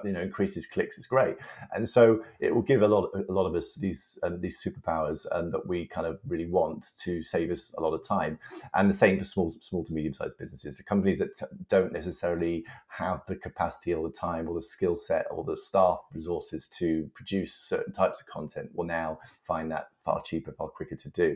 you 0.04 0.12
know 0.12 0.22
increases 0.22 0.66
clicks 0.66 0.98
is 0.98 1.08
great. 1.08 1.38
And 1.74 1.88
so 1.88 2.24
it 2.40 2.54
will 2.54 2.62
give 2.62 2.82
a 2.82 2.88
lot 2.88 3.10
a 3.16 3.32
lot 3.32 3.46
of 3.46 3.56
us 3.56 3.76
these 3.76 4.18
um, 4.24 4.40
these 4.42 4.62
superpowers 4.64 5.26
um, 5.32 5.52
that 5.52 5.68
we 5.68 5.88
kind 5.88 6.08
of 6.08 6.20
really 6.28 6.46
want 6.46 6.92
to 7.00 7.24
save 7.24 7.52
us 7.52 7.74
a 7.78 7.82
lot 7.82 7.94
of 7.94 8.08
time. 8.08 8.40
And 8.74 8.90
the 8.90 8.94
same 8.94 9.18
for 9.18 9.24
small 9.24 9.54
small 9.60 9.84
to 9.86 9.94
medium 9.94 10.14
sized 10.14 10.38
businesses. 10.38 10.78
The 10.78 10.84
companies 10.84 11.20
that 11.20 11.36
t- 11.36 11.46
don't 11.70 11.94
necessarily 11.94 12.66
have 12.88 13.22
the 13.28 13.36
capacity 13.36 13.94
all 13.94 14.04
the 14.04 14.12
time 14.12 14.48
or 14.48 14.54
the 14.54 14.62
skill 14.62 14.96
set 14.96 15.26
or 15.32 15.44
the 15.44 15.58
staff 15.58 16.00
resources 16.14 16.68
to 16.68 17.10
produce 17.14 17.54
certain 17.54 17.94
types 17.94 18.22
of 18.22 18.28
content 18.28 18.70
will 18.74 18.86
now 18.86 19.20
find 19.44 19.72
that 19.72 19.88
far 20.06 20.22
cheaper 20.22 20.52
far 20.52 20.68
quicker 20.68 20.96
to 20.96 21.10
do. 21.10 21.36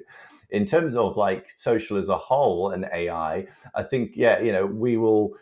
In 0.50 0.66
terms 0.66 0.96
of 0.96 1.18
like 1.18 1.52
social 1.56 1.98
as 1.98 2.10
a 2.10 2.18
whole 2.18 2.72
and 2.72 2.86
ai 2.94 3.46
i 3.74 3.84
think 3.84 4.12
yeah 4.16 4.40
you 4.40 4.52
know 4.52 4.66
we 4.66 4.98
will 4.98 5.34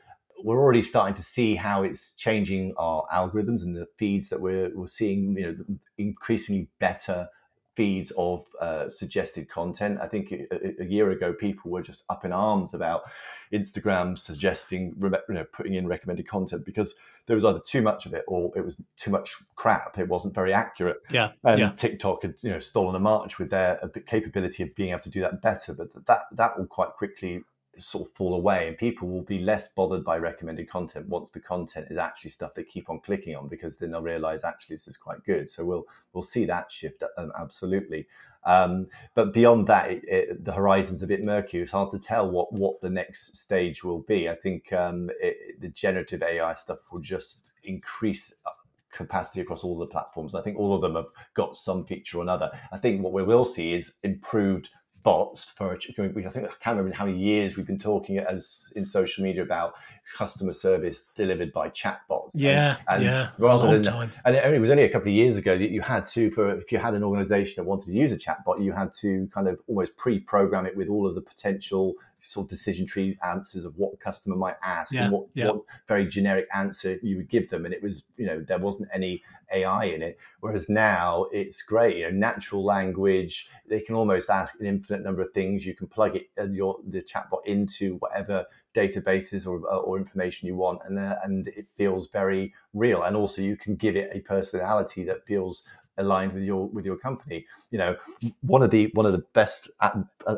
we're 0.44 0.60
already 0.60 0.82
starting 0.82 1.16
to 1.16 1.24
see 1.24 1.56
how 1.56 1.84
it's 1.84 2.12
changing 2.12 2.74
our 2.78 3.06
algorithms 3.12 3.64
and 3.64 3.76
the 3.76 3.88
feeds 3.98 4.30
that 4.30 4.41
we're, 4.41 4.72
we're 4.76 4.88
seeing, 4.88 5.38
you 5.38 5.48
know, 5.48 5.78
increasingly 5.98 6.68
better 6.80 7.30
feeds 7.76 8.12
of 8.18 8.44
uh, 8.60 8.89
suggested 8.89 9.50
content. 9.50 10.00
I 10.02 10.08
think 10.08 10.32
a, 10.32 10.82
a, 10.82 10.86
year 10.86 11.10
ago, 11.10 11.34
people 11.34 11.72
were 11.72 11.82
just 11.82 12.04
up 12.10 12.24
in 12.24 12.32
arms 12.32 12.74
about 12.74 13.04
Instagram 13.52 14.18
suggesting, 14.18 14.94
you 15.02 15.24
know, 15.30 15.46
putting 15.54 15.74
in 15.74 15.88
recommended 15.88 16.28
content 16.28 16.66
because 16.66 16.94
there 17.26 17.36
was 17.36 17.46
either 17.46 17.62
too 17.66 17.82
much 17.82 18.06
of 18.06 18.14
it 18.14 18.26
or 18.28 18.52
it 18.56 18.66
was 18.66 18.76
too 18.98 19.12
much 19.12 19.38
crap. 19.56 19.98
It 19.98 20.10
wasn't 20.10 20.36
very 20.36 20.54
accurate. 20.54 20.98
Yeah. 21.10 21.32
And 21.44 21.60
yeah. 21.60 21.72
TikTok 21.72 22.24
had, 22.24 22.36
you 22.41 22.50
know, 22.50 22.60
stolen 22.60 22.96
a 22.96 23.00
march 23.00 23.39
with 23.39 23.50
their 23.50 23.84
uh, 23.84 23.88
capability 24.06 24.62
of 24.64 24.76
being 24.76 24.91
able 24.91 25.02
to 25.02 25.10
do 25.10 25.22
that 25.22 25.41
better. 25.41 25.74
But 25.74 26.06
that 26.06 26.26
that 26.34 26.60
will 26.60 26.68
quite 26.68 26.89
quickly 26.89 27.44
sort 27.78 28.07
of 28.07 28.15
fall 28.15 28.36
away 28.36 28.67
and 28.67 28.78
people 28.78 29.07
will 29.07 29.24
be 29.24 29.39
less 29.39 29.69
bothered 29.69 30.03
by 30.03 30.17
recommended 30.17 30.69
content 30.69 31.07
once 31.07 31.32
the 31.32 31.39
content 31.39 31.88
is 31.89 31.97
actually 31.97 32.30
stuff 32.30 32.53
they 32.53 32.63
keep 32.63 32.89
on 32.89 32.99
clicking 32.99 33.36
on 33.36 33.47
because 33.47 33.78
then 33.78 33.91
they'll 33.91 34.01
realize 34.01 34.43
actually 34.43 34.76
this 34.76 34.88
is 34.88 34.97
quite 34.97 35.24
good 35.24 35.49
so 35.49 35.65
we'll 35.65 35.86
we'll 36.13 36.21
see 36.21 36.45
that 36.45 36.71
shift 36.71 37.03
um, 37.17 37.32
absolutely 37.39 38.07
um, 38.45 38.88
but 39.15 39.34
beyond 39.34 39.67
that 39.67 39.89
it, 39.89 40.03
it, 40.07 40.45
the 40.45 40.51
horizon's 40.51 41.01
a 41.01 41.07
bit 41.07 41.24
murky 41.24 41.59
it's 41.59 41.71
hard 41.71 41.89
to 41.89 41.99
tell 41.99 42.30
what 42.30 42.51
what 42.53 42.80
the 42.82 42.89
next 42.89 43.36
stage 43.36 43.84
will 43.84 44.01
be 44.01 44.30
i 44.30 44.36
think 44.36 44.71
um, 44.74 45.09
it, 45.19 45.59
the 45.59 45.69
generative 45.69 46.21
ai 46.21 46.53
stuff 46.53 46.80
will 46.91 46.99
just 46.99 47.53
increase 47.63 48.36
uh, 48.45 48.51
capacity 48.93 49.41
across 49.41 49.63
all 49.63 49.78
the 49.78 49.88
platforms. 49.88 50.36
I 50.36 50.41
think 50.41 50.57
all 50.57 50.74
of 50.74 50.82
them 50.82 50.95
have 50.95 51.07
got 51.34 51.57
some 51.57 51.84
feature 51.84 52.19
or 52.19 52.21
another. 52.21 52.51
I 52.71 52.78
think 52.78 53.01
what 53.01 53.11
we 53.11 53.24
will 53.24 53.43
see 53.43 53.74
is 53.74 53.93
improved 54.03 54.69
bots 55.04 55.43
for 55.43 55.74
I 55.74 55.78
think 55.78 56.26
I 56.26 56.32
can't 56.32 56.78
remember 56.78 56.93
how 56.95 57.06
many 57.06 57.18
years 57.18 57.56
we've 57.58 57.68
been 57.68 57.78
talking 57.78 58.18
as 58.18 58.72
in 58.76 58.86
social 58.86 59.24
media 59.24 59.43
about 59.43 59.74
customer 60.18 60.54
service 60.54 61.08
delivered 61.16 61.51
by 61.51 61.70
chatbots. 61.70 62.32
Yeah, 62.34 62.78
and, 62.88 62.97
and 62.97 63.04
yeah, 63.04 63.30
rather 63.38 63.72
than 63.72 63.84
time. 63.84 64.12
and 64.26 64.36
it 64.36 64.60
was 64.60 64.70
only 64.70 64.84
a 64.84 64.89
couple 64.89 65.10
of 65.10 65.14
years 65.14 65.38
ago 65.38 65.58
that 65.58 65.72
you 65.72 65.82
had 65.82 66.06
to 66.08 66.32
for 66.32 66.58
if 66.58 66.72
you 66.72 66.78
had 66.78 66.93
an 66.93 67.04
organization 67.04 67.56
that 67.58 67.70
wanted 67.70 67.88
to 67.88 67.93
use 67.93 68.12
a 68.12 68.18
chatbot, 68.18 68.64
you 68.64 68.72
had 68.72 68.93
to 69.01 69.28
kind 69.34 69.47
of 69.47 69.60
almost 69.68 69.95
pre-program 69.97 70.66
it 70.66 70.76
with 70.76 70.88
all 70.88 71.06
of 71.06 71.16
the 71.16 71.22
potential 71.22 71.95
sort 72.24 72.45
of 72.45 72.49
decision 72.49 72.86
tree 72.86 73.18
answers 73.24 73.66
of 73.66 73.78
what 73.78 73.99
customer 73.99 74.36
might 74.36 74.56
ask 74.64 74.93
yeah, 74.93 75.04
and 75.04 75.12
what, 75.12 75.26
yeah. 75.34 75.49
what 75.49 75.62
very 75.88 76.08
generic 76.08 76.47
answer 76.54 76.97
you 77.04 77.18
would 77.18 77.30
give 77.30 77.49
them. 77.49 77.66
And 77.66 77.74
it 77.74 77.82
was, 77.82 78.06
you 78.18 78.26
know, 78.26 78.41
there 78.41 78.60
wasn't 78.60 78.89
any 78.93 79.22
AI 79.54 79.86
in 79.86 80.01
it. 80.01 80.18
Whereas 80.39 80.70
now 80.70 81.26
it's 81.32 81.62
great, 81.62 81.97
you 81.97 82.04
know, 82.04 82.18
natural 82.18 82.64
language. 82.64 83.47
They 83.68 83.82
can 83.82 83.95
almost 83.95 84.30
ask 84.30 84.56
an 84.60 84.66
infinite 84.94 85.08
number 85.08 85.22
of 85.22 85.34
things. 85.34 85.66
You 85.66 85.76
can 85.76 85.88
plug 85.88 86.16
it 86.16 86.30
uh, 86.39 86.48
your 86.50 86.78
the 86.88 87.02
chatbot 87.02 87.46
into 87.46 87.96
whatever 87.98 88.46
databases 88.74 89.48
or, 89.48 89.62
uh, 89.72 89.78
or 89.78 89.98
information 89.98 90.48
you 90.48 90.56
want, 90.56 90.82
and 90.86 91.00
uh, 91.00 91.16
and 91.24 91.48
it 91.48 91.68
feels 91.78 92.08
very 92.10 92.54
real. 92.74 93.04
And 93.04 93.16
also, 93.16 93.41
you 93.41 93.58
can 93.58 93.76
give 93.76 93.96
it 93.96 94.10
a 94.14 94.22
personality 94.22 95.04
that 95.06 95.26
feels 95.26 95.64
aligned 95.98 96.34
with 96.34 96.44
your 96.44 96.68
with 96.70 96.86
your 96.86 96.98
company. 96.98 97.46
You 97.72 97.80
know, 97.80 97.96
one 98.41 98.62
of 98.62 98.72
the 98.72 98.91
one 98.94 99.06
of 99.06 99.14
the 99.14 99.26
best 99.34 99.70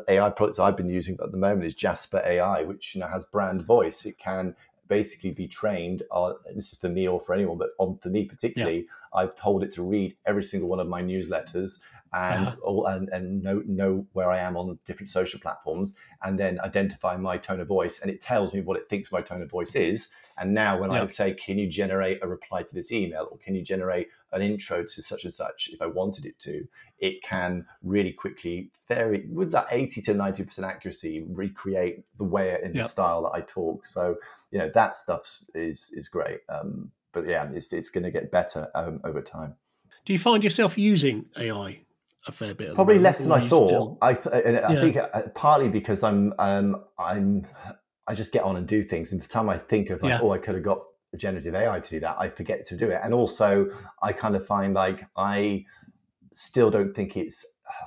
AI 0.08 0.30
products 0.30 0.58
I've 0.58 0.76
been 0.76 0.90
using 0.90 1.16
at 1.22 1.30
the 1.30 1.38
moment 1.38 1.66
is 1.66 1.74
Jasper 1.74 2.22
AI, 2.24 2.62
which 2.62 2.94
you 2.94 3.00
know 3.00 3.08
has 3.08 3.24
brand 3.24 3.62
voice. 3.62 4.06
It 4.06 4.18
can 4.18 4.54
basically 4.88 5.32
be 5.32 5.48
trained. 5.48 6.04
Uh, 6.12 6.34
this 6.54 6.72
is 6.72 6.78
for 6.78 6.88
me 6.88 7.08
or 7.08 7.20
for 7.20 7.34
anyone, 7.34 7.58
but 7.58 7.70
on 7.78 7.98
for 7.98 8.08
me 8.08 8.24
particularly, 8.24 8.78
yeah. 8.78 9.20
I've 9.20 9.34
told 9.34 9.64
it 9.64 9.72
to 9.72 9.82
read 9.82 10.16
every 10.26 10.44
single 10.44 10.68
one 10.68 10.78
of 10.78 10.86
my 10.86 11.02
newsletters 11.02 11.78
and 12.16 12.48
uh-huh. 12.48 12.56
all, 12.62 12.86
and, 12.86 13.08
and 13.10 13.42
know 13.42 13.62
know 13.66 14.06
where 14.14 14.30
I 14.30 14.38
am 14.38 14.56
on 14.56 14.78
different 14.86 15.10
social 15.10 15.38
platforms, 15.38 15.94
and 16.22 16.38
then 16.38 16.58
identify 16.60 17.16
my 17.16 17.36
tone 17.36 17.60
of 17.60 17.68
voice, 17.68 18.00
and 18.00 18.10
it 18.10 18.22
tells 18.22 18.54
me 18.54 18.62
what 18.62 18.78
it 18.78 18.88
thinks 18.88 19.12
my 19.12 19.20
tone 19.20 19.42
of 19.42 19.50
voice 19.50 19.74
is. 19.74 20.08
And 20.38 20.54
now, 20.54 20.78
when 20.78 20.90
I 20.90 21.06
say, 21.08 21.34
"Can 21.34 21.58
you 21.58 21.68
generate 21.68 22.22
a 22.22 22.28
reply 22.28 22.62
to 22.62 22.74
this 22.74 22.90
email?" 22.90 23.28
or 23.30 23.38
"Can 23.38 23.54
you 23.54 23.62
generate 23.62 24.08
an 24.32 24.40
intro 24.40 24.82
to 24.82 25.02
such 25.02 25.24
and 25.24 25.32
such?" 25.32 25.68
if 25.72 25.82
I 25.82 25.86
wanted 25.86 26.24
it 26.24 26.38
to, 26.40 26.66
it 26.98 27.22
can 27.22 27.66
really 27.82 28.12
quickly, 28.12 28.70
very 28.88 29.26
with 29.30 29.50
that 29.52 29.68
eighty 29.70 30.00
to 30.02 30.14
ninety 30.14 30.42
percent 30.42 30.66
accuracy, 30.66 31.22
recreate 31.28 32.04
the 32.16 32.24
way 32.24 32.58
in 32.62 32.72
the 32.72 32.84
style 32.84 33.24
that 33.24 33.32
I 33.34 33.42
talk. 33.42 33.86
So 33.86 34.16
you 34.50 34.58
know 34.58 34.70
that 34.74 34.96
stuff 34.96 35.42
is 35.54 35.90
is 35.92 36.08
great. 36.08 36.40
Um, 36.48 36.92
but 37.12 37.26
yeah, 37.26 37.46
it's 37.52 37.74
it's 37.74 37.90
going 37.90 38.04
to 38.04 38.10
get 38.10 38.30
better 38.30 38.70
um, 38.74 39.00
over 39.04 39.20
time. 39.20 39.54
Do 40.06 40.12
you 40.12 40.18
find 40.18 40.44
yourself 40.44 40.78
using 40.78 41.26
AI 41.36 41.80
a 42.26 42.32
fair 42.32 42.54
bit? 42.54 42.74
Probably 42.74 42.98
less 42.98 43.20
than 43.20 43.32
I 43.32 43.46
thought. 43.46 43.68
Still... 43.68 43.98
I 44.02 44.14
th- 44.14 44.44
and 44.44 44.58
I 44.58 44.80
think 44.80 44.96
uh, 44.96 45.22
partly 45.34 45.68
because 45.68 46.02
I'm 46.02 46.32
um, 46.38 46.84
I'm 46.98 47.46
I 48.06 48.14
just 48.14 48.32
get 48.32 48.42
on 48.44 48.56
and 48.56 48.66
do 48.66 48.82
things, 48.82 49.12
and 49.12 49.22
the 49.22 49.28
time 49.28 49.48
I 49.48 49.58
think 49.58 49.90
of 49.90 50.02
like, 50.02 50.10
yeah. 50.10 50.20
oh, 50.22 50.30
I 50.30 50.38
could 50.38 50.54
have 50.54 50.64
got 50.64 50.80
a 51.12 51.16
generative 51.16 51.54
AI 51.54 51.80
to 51.80 51.90
do 51.90 52.00
that, 52.00 52.16
I 52.18 52.28
forget 52.28 52.66
to 52.66 52.76
do 52.76 52.90
it. 52.90 53.00
And 53.02 53.14
also, 53.14 53.70
I 54.02 54.12
kind 54.12 54.36
of 54.36 54.46
find 54.46 54.74
like 54.74 55.04
I 55.16 55.64
still 56.34 56.70
don't 56.70 56.94
think 56.94 57.16
it's 57.16 57.44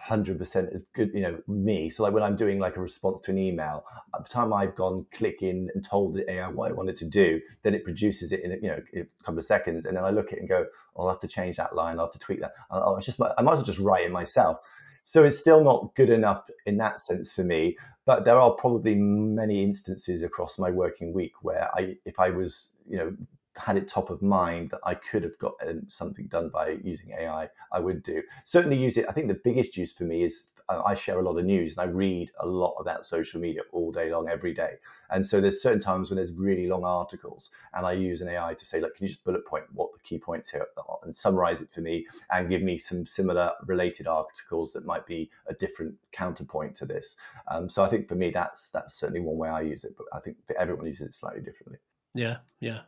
100% 0.07 0.73
as 0.73 0.83
good, 0.93 1.11
you 1.13 1.21
know, 1.21 1.39
me. 1.47 1.89
So 1.89 2.03
like 2.03 2.13
when 2.13 2.23
I'm 2.23 2.35
doing 2.35 2.59
like 2.59 2.77
a 2.77 2.81
response 2.81 3.21
to 3.21 3.31
an 3.31 3.37
email, 3.37 3.85
at 4.15 4.23
the 4.23 4.29
time 4.29 4.53
I've 4.53 4.75
gone 4.75 5.05
click 5.11 5.41
in 5.41 5.69
and 5.73 5.83
told 5.83 6.15
the 6.15 6.29
AI 6.31 6.47
what 6.47 6.71
I 6.71 6.73
wanted 6.73 6.95
to 6.97 7.05
do, 7.05 7.41
then 7.63 7.73
it 7.73 7.83
produces 7.83 8.31
it 8.31 8.43
in, 8.43 8.51
you 8.61 8.69
know, 8.69 8.79
a 8.95 9.23
couple 9.23 9.39
of 9.39 9.45
seconds. 9.45 9.85
And 9.85 9.95
then 9.95 10.03
I 10.03 10.09
look 10.09 10.27
at 10.27 10.37
it 10.37 10.39
and 10.41 10.49
go, 10.49 10.65
oh, 10.95 11.03
I'll 11.03 11.09
have 11.09 11.19
to 11.21 11.27
change 11.27 11.57
that 11.57 11.75
line. 11.75 11.99
I'll 11.99 12.05
have 12.05 12.13
to 12.13 12.19
tweak 12.19 12.41
that. 12.41 12.53
I'll, 12.71 12.95
I'll 12.95 13.01
just, 13.01 13.21
I 13.21 13.41
might 13.41 13.53
as 13.53 13.57
well 13.57 13.63
just 13.63 13.79
write 13.79 14.05
it 14.05 14.11
myself. 14.11 14.57
So 15.03 15.23
it's 15.23 15.39
still 15.39 15.63
not 15.63 15.95
good 15.95 16.09
enough 16.09 16.49
in 16.65 16.77
that 16.77 16.99
sense 16.99 17.33
for 17.33 17.43
me. 17.43 17.77
But 18.05 18.25
there 18.25 18.39
are 18.39 18.51
probably 18.51 18.95
many 18.95 19.63
instances 19.63 20.23
across 20.23 20.59
my 20.59 20.71
working 20.71 21.13
week 21.13 21.33
where 21.41 21.69
I, 21.73 21.95
if 22.05 22.19
I 22.19 22.29
was, 22.31 22.71
you 22.87 22.97
know, 22.97 23.15
had 23.59 23.77
it 23.77 23.87
top 23.87 24.09
of 24.09 24.21
mind 24.21 24.71
that 24.71 24.79
I 24.83 24.95
could 24.95 25.23
have 25.23 25.37
got 25.37 25.53
um, 25.67 25.83
something 25.87 26.27
done 26.27 26.49
by 26.49 26.77
using 26.83 27.11
AI, 27.11 27.49
I 27.71 27.79
would 27.79 28.03
do. 28.03 28.23
Certainly 28.43 28.77
use 28.77 28.97
it. 28.97 29.05
I 29.07 29.11
think 29.11 29.27
the 29.27 29.39
biggest 29.43 29.77
use 29.77 29.91
for 29.91 30.05
me 30.05 30.23
is 30.23 30.47
uh, 30.69 30.81
I 30.85 30.95
share 30.95 31.19
a 31.19 31.23
lot 31.23 31.37
of 31.37 31.45
news 31.45 31.75
and 31.75 31.89
I 31.89 31.91
read 31.91 32.31
a 32.39 32.47
lot 32.47 32.75
about 32.79 33.05
social 33.05 33.41
media 33.41 33.61
all 33.71 33.91
day 33.91 34.11
long, 34.11 34.29
every 34.29 34.53
day. 34.53 34.75
And 35.09 35.25
so 35.25 35.41
there's 35.41 35.61
certain 35.61 35.79
times 35.79 36.09
when 36.09 36.17
there's 36.17 36.33
really 36.33 36.67
long 36.67 36.85
articles 36.85 37.51
and 37.73 37.85
I 37.85 37.93
use 37.93 38.21
an 38.21 38.29
AI 38.29 38.53
to 38.53 38.65
say, 38.65 38.79
like, 38.79 38.93
can 38.95 39.05
you 39.05 39.09
just 39.09 39.23
bullet 39.23 39.45
point 39.45 39.65
what 39.73 39.91
the 39.93 39.99
key 39.99 40.19
points 40.19 40.49
here 40.49 40.65
are 40.77 40.99
and 41.03 41.13
summarize 41.13 41.61
it 41.61 41.71
for 41.71 41.81
me 41.81 42.07
and 42.31 42.49
give 42.49 42.61
me 42.61 42.77
some 42.77 43.05
similar 43.05 43.51
related 43.65 44.07
articles 44.07 44.71
that 44.73 44.85
might 44.85 45.05
be 45.05 45.29
a 45.47 45.53
different 45.53 45.95
counterpoint 46.11 46.75
to 46.75 46.85
this. 46.85 47.15
Um, 47.49 47.67
so 47.67 47.83
I 47.83 47.89
think 47.89 48.07
for 48.07 48.15
me, 48.15 48.29
that's 48.29 48.69
that's 48.69 48.93
certainly 48.93 49.21
one 49.21 49.37
way 49.37 49.49
I 49.49 49.61
use 49.61 49.83
it, 49.83 49.95
but 49.97 50.05
I 50.13 50.19
think 50.19 50.37
everyone 50.57 50.85
uses 50.85 51.07
it 51.07 51.13
slightly 51.13 51.41
differently. 51.41 51.79
Yeah, 52.13 52.37
yeah 52.59 52.81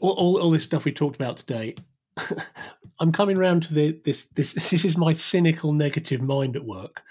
all, 0.00 0.12
all, 0.12 0.40
all 0.40 0.50
this 0.50 0.64
stuff 0.64 0.84
we 0.84 0.92
talked 0.92 1.16
about 1.16 1.36
today, 1.36 1.74
I'm 3.00 3.12
coming 3.12 3.38
around 3.38 3.62
to 3.64 3.74
the, 3.74 4.00
this 4.04 4.26
this 4.26 4.52
this 4.70 4.84
is 4.84 4.96
my 4.96 5.12
cynical 5.12 5.72
negative 5.72 6.22
mind 6.22 6.56
at 6.56 6.64
work, 6.64 7.02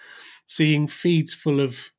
seeing 0.46 0.88
feeds 0.88 1.34
full 1.34 1.60
of 1.60 1.92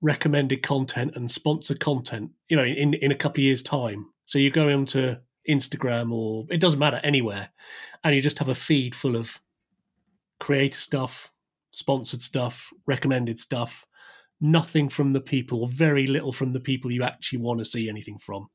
recommended 0.00 0.62
content 0.62 1.16
and 1.16 1.30
sponsored 1.30 1.80
content. 1.80 2.30
You 2.48 2.56
know, 2.56 2.64
in 2.64 2.94
in 2.94 3.10
a 3.10 3.16
couple 3.16 3.40
of 3.40 3.44
years' 3.44 3.62
time. 3.62 4.06
So 4.26 4.38
you 4.38 4.50
go 4.50 4.72
onto 4.72 5.16
Instagram 5.48 6.12
or 6.12 6.46
it 6.48 6.60
doesn't 6.60 6.78
matter 6.78 7.00
anywhere, 7.02 7.50
and 8.04 8.14
you 8.14 8.20
just 8.20 8.38
have 8.38 8.48
a 8.48 8.54
feed 8.54 8.94
full 8.94 9.16
of 9.16 9.40
creator 10.40 10.78
stuff, 10.78 11.32
sponsored 11.70 12.22
stuff, 12.22 12.70
recommended 12.86 13.38
stuff. 13.38 13.86
Nothing 14.44 14.88
from 14.88 15.12
the 15.12 15.20
people, 15.20 15.68
very 15.68 16.08
little 16.08 16.32
from 16.32 16.52
the 16.52 16.58
people 16.58 16.90
you 16.90 17.04
actually 17.04 17.38
want 17.38 17.60
to 17.60 17.64
see 17.64 17.88
anything 17.88 18.18
from. 18.18 18.48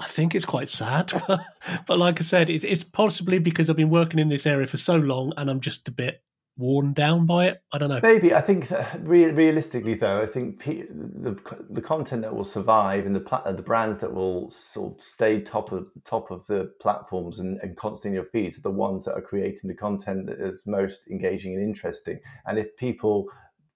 I 0.00 0.06
think 0.06 0.34
it's 0.34 0.44
quite 0.44 0.68
sad, 0.68 1.12
but, 1.28 1.40
but 1.86 1.98
like 1.98 2.20
I 2.20 2.24
said, 2.24 2.50
it's, 2.50 2.64
it's 2.64 2.84
possibly 2.84 3.38
because 3.38 3.68
I've 3.68 3.76
been 3.76 3.90
working 3.90 4.18
in 4.18 4.28
this 4.28 4.46
area 4.46 4.66
for 4.66 4.76
so 4.76 4.96
long 4.96 5.32
and 5.36 5.50
I'm 5.50 5.60
just 5.60 5.88
a 5.88 5.92
bit 5.92 6.22
worn 6.58 6.92
down 6.92 7.24
by 7.24 7.46
it. 7.46 7.62
I 7.72 7.78
don't 7.78 7.88
know. 7.88 8.00
Maybe 8.02 8.34
I 8.34 8.40
think 8.40 8.70
uh, 8.70 8.84
re- 9.00 9.30
realistically, 9.30 9.94
though, 9.94 10.20
I 10.20 10.26
think 10.26 10.64
the 10.64 11.38
the 11.70 11.80
content 11.80 12.22
that 12.22 12.34
will 12.34 12.44
survive 12.44 13.06
and 13.06 13.14
the 13.14 13.20
pla- 13.20 13.50
the 13.50 13.62
brands 13.62 14.00
that 14.00 14.12
will 14.12 14.50
sort 14.50 14.94
of 14.94 15.00
stay 15.00 15.40
top 15.40 15.72
of 15.72 15.86
top 16.04 16.30
of 16.30 16.46
the 16.48 16.72
platforms 16.80 17.38
and, 17.38 17.58
and 17.62 17.76
constantly 17.76 18.16
in 18.16 18.22
your 18.22 18.30
feeds 18.30 18.58
are 18.58 18.62
the 18.62 18.70
ones 18.70 19.04
that 19.04 19.14
are 19.14 19.22
creating 19.22 19.68
the 19.68 19.74
content 19.74 20.26
that 20.26 20.40
is 20.40 20.66
most 20.66 21.06
engaging 21.08 21.54
and 21.54 21.62
interesting. 21.62 22.18
And 22.46 22.58
if 22.58 22.76
people 22.76 23.28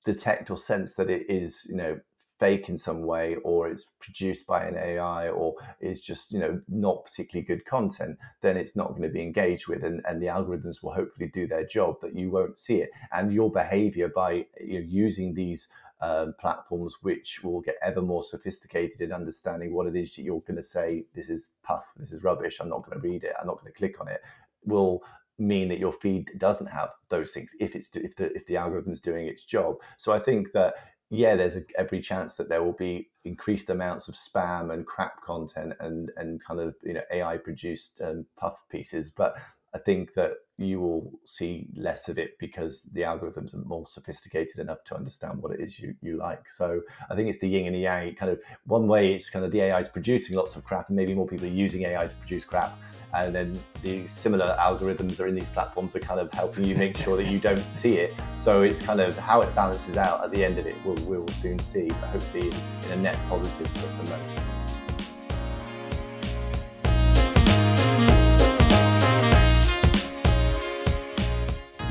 detect 0.04 0.50
or 0.50 0.56
sense 0.56 0.94
that 0.94 1.08
it 1.08 1.30
is, 1.30 1.64
you 1.68 1.76
know, 1.76 2.00
fake 2.42 2.68
in 2.68 2.76
some 2.76 3.02
way 3.02 3.36
or 3.44 3.68
it's 3.68 3.84
produced 4.00 4.48
by 4.48 4.64
an 4.64 4.76
AI 4.76 5.28
or 5.28 5.54
is 5.80 6.02
just 6.02 6.32
you 6.32 6.40
know 6.40 6.60
not 6.66 7.04
particularly 7.04 7.46
good 7.46 7.64
content, 7.64 8.18
then 8.40 8.56
it's 8.56 8.74
not 8.74 8.90
going 8.90 9.02
to 9.02 9.08
be 9.08 9.22
engaged 9.22 9.68
with, 9.68 9.84
and, 9.84 10.02
and 10.08 10.20
the 10.20 10.26
algorithms 10.26 10.82
will 10.82 10.92
hopefully 10.92 11.28
do 11.28 11.46
their 11.46 11.64
job 11.64 12.00
that 12.00 12.16
you 12.16 12.32
won't 12.32 12.58
see 12.58 12.78
it, 12.78 12.90
and 13.12 13.32
your 13.32 13.48
behaviour 13.48 14.08
by 14.08 14.44
you 14.60 14.80
know, 14.80 14.86
using 14.88 15.32
these 15.34 15.68
um, 16.00 16.34
platforms 16.40 16.96
which 17.02 17.44
will 17.44 17.60
get 17.60 17.76
ever 17.80 18.02
more 18.02 18.24
sophisticated 18.24 19.00
in 19.00 19.12
understanding 19.12 19.72
what 19.72 19.86
it 19.86 19.94
is 19.94 20.16
that 20.16 20.22
you're 20.22 20.40
going 20.40 20.56
to 20.56 20.64
say 20.64 21.04
this 21.14 21.28
is 21.28 21.50
puff 21.62 21.92
this 21.96 22.10
is 22.10 22.24
rubbish 22.24 22.58
i'm 22.58 22.68
not 22.68 22.84
going 22.84 23.00
to 23.00 23.08
read 23.08 23.22
it 23.22 23.36
i'm 23.38 23.46
not 23.46 23.60
going 23.60 23.72
to 23.72 23.78
click 23.78 24.00
on 24.00 24.08
it 24.08 24.20
will 24.64 25.00
mean 25.38 25.68
that 25.68 25.78
your 25.78 25.92
feed 25.92 26.30
doesn't 26.38 26.66
have 26.66 26.90
those 27.08 27.32
things 27.32 27.54
if 27.60 27.74
it's 27.74 27.88
if 27.96 28.16
the 28.16 28.34
if 28.34 28.46
the 28.46 28.56
algorithm 28.56 28.92
is 28.92 29.00
doing 29.00 29.26
its 29.26 29.44
job. 29.44 29.76
So 29.98 30.12
i 30.12 30.18
think 30.18 30.52
that 30.52 30.74
yeah, 31.14 31.36
there's 31.36 31.56
a, 31.56 31.62
every 31.76 32.00
chance 32.00 32.36
that 32.36 32.48
there 32.48 32.62
will 32.64 32.72
be 32.72 33.10
increased 33.24 33.68
amounts 33.68 34.08
of 34.08 34.14
spam 34.14 34.72
and 34.72 34.86
crap 34.86 35.20
content 35.20 35.74
and 35.78 36.10
and 36.16 36.42
kind 36.42 36.58
of 36.58 36.74
you 36.82 36.94
know 36.94 37.02
AI 37.12 37.36
produced 37.36 38.00
um, 38.02 38.24
puff 38.38 38.64
pieces. 38.70 39.10
But 39.10 39.36
I 39.74 39.78
think 39.78 40.14
that 40.14 40.32
you 40.58 40.80
will 40.80 41.12
see 41.24 41.66
less 41.74 42.08
of 42.08 42.18
it 42.18 42.38
because 42.38 42.82
the 42.92 43.00
algorithms 43.02 43.54
are 43.54 43.64
more 43.66 43.86
sophisticated 43.86 44.58
enough 44.58 44.84
to 44.84 44.94
understand 44.94 45.42
what 45.42 45.52
it 45.52 45.60
is 45.60 45.80
you, 45.80 45.94
you 46.02 46.18
like. 46.18 46.50
So 46.50 46.82
I 47.10 47.14
think 47.14 47.28
it's 47.28 47.38
the 47.38 47.48
yin 47.48 47.66
and 47.66 47.74
the 47.74 47.80
yang. 47.80 48.14
Kind 48.14 48.30
of 48.30 48.40
one 48.66 48.86
way 48.86 49.14
it's 49.14 49.30
kind 49.30 49.44
of 49.44 49.50
the 49.50 49.62
AI 49.62 49.80
is 49.80 49.88
producing 49.88 50.36
lots 50.36 50.56
of 50.56 50.64
crap, 50.64 50.88
and 50.88 50.96
maybe 50.96 51.14
more 51.14 51.26
people 51.26 51.46
are 51.46 51.50
using 51.50 51.82
AI 51.82 52.06
to 52.06 52.14
produce 52.16 52.44
crap, 52.44 52.78
and 53.14 53.34
then 53.34 53.58
the 53.82 54.06
similar 54.08 54.56
algorithms 54.60 55.20
are 55.20 55.26
in 55.26 55.34
these 55.34 55.48
platforms 55.48 55.96
are 55.96 56.00
kind 56.00 56.20
of 56.20 56.32
helping 56.32 56.64
you 56.64 56.76
make 56.76 56.96
sure 56.96 57.16
that 57.16 57.26
you 57.26 57.38
don't 57.38 57.72
see 57.72 57.96
it. 57.96 58.14
So 58.36 58.62
it's 58.62 58.80
kind 58.80 59.00
of 59.00 59.16
how 59.18 59.40
it 59.40 59.54
balances 59.54 59.96
out 59.96 60.22
at 60.22 60.30
the 60.32 60.44
end 60.44 60.58
of 60.58 60.66
it. 60.66 60.76
We'll, 60.84 60.96
we'll 61.06 61.28
soon 61.28 61.58
see, 61.58 61.88
but 61.88 62.10
hopefully 62.10 62.48
in, 62.48 62.54
in 62.84 62.92
a 62.92 62.96
net 62.96 63.18
positive 63.28 63.68
for, 63.68 64.04
for 64.04 64.18
most. 64.18 64.61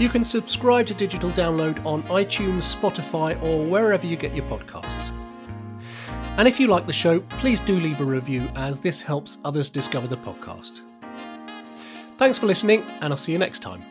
You 0.02 0.10
can 0.10 0.24
subscribe 0.26 0.88
to 0.88 0.96
Digital 0.96 1.30
Download 1.30 1.86
on 1.86 2.02
iTunes, 2.06 2.76
Spotify, 2.76 3.40
or 3.44 3.64
wherever 3.64 4.04
you 4.08 4.16
get 4.16 4.34
your 4.34 4.46
podcasts. 4.46 5.12
And 6.40 6.48
if 6.48 6.60
you 6.60 6.66
like 6.66 6.88
the 6.88 6.92
show, 6.92 7.20
please 7.20 7.60
do 7.60 7.80
leave 7.80 8.02
a 8.02 8.04
review 8.04 8.50
as 8.56 8.80
this 8.80 9.00
helps 9.00 9.38
others 9.46 9.70
discover 9.70 10.08
the 10.08 10.18
podcast. 10.18 10.82
Thanks 12.18 12.40
for 12.40 12.48
listening, 12.48 12.84
and 13.02 13.14
I'll 13.14 13.18
see 13.18 13.32
you 13.32 13.38
next 13.38 13.60
time. 13.60 13.84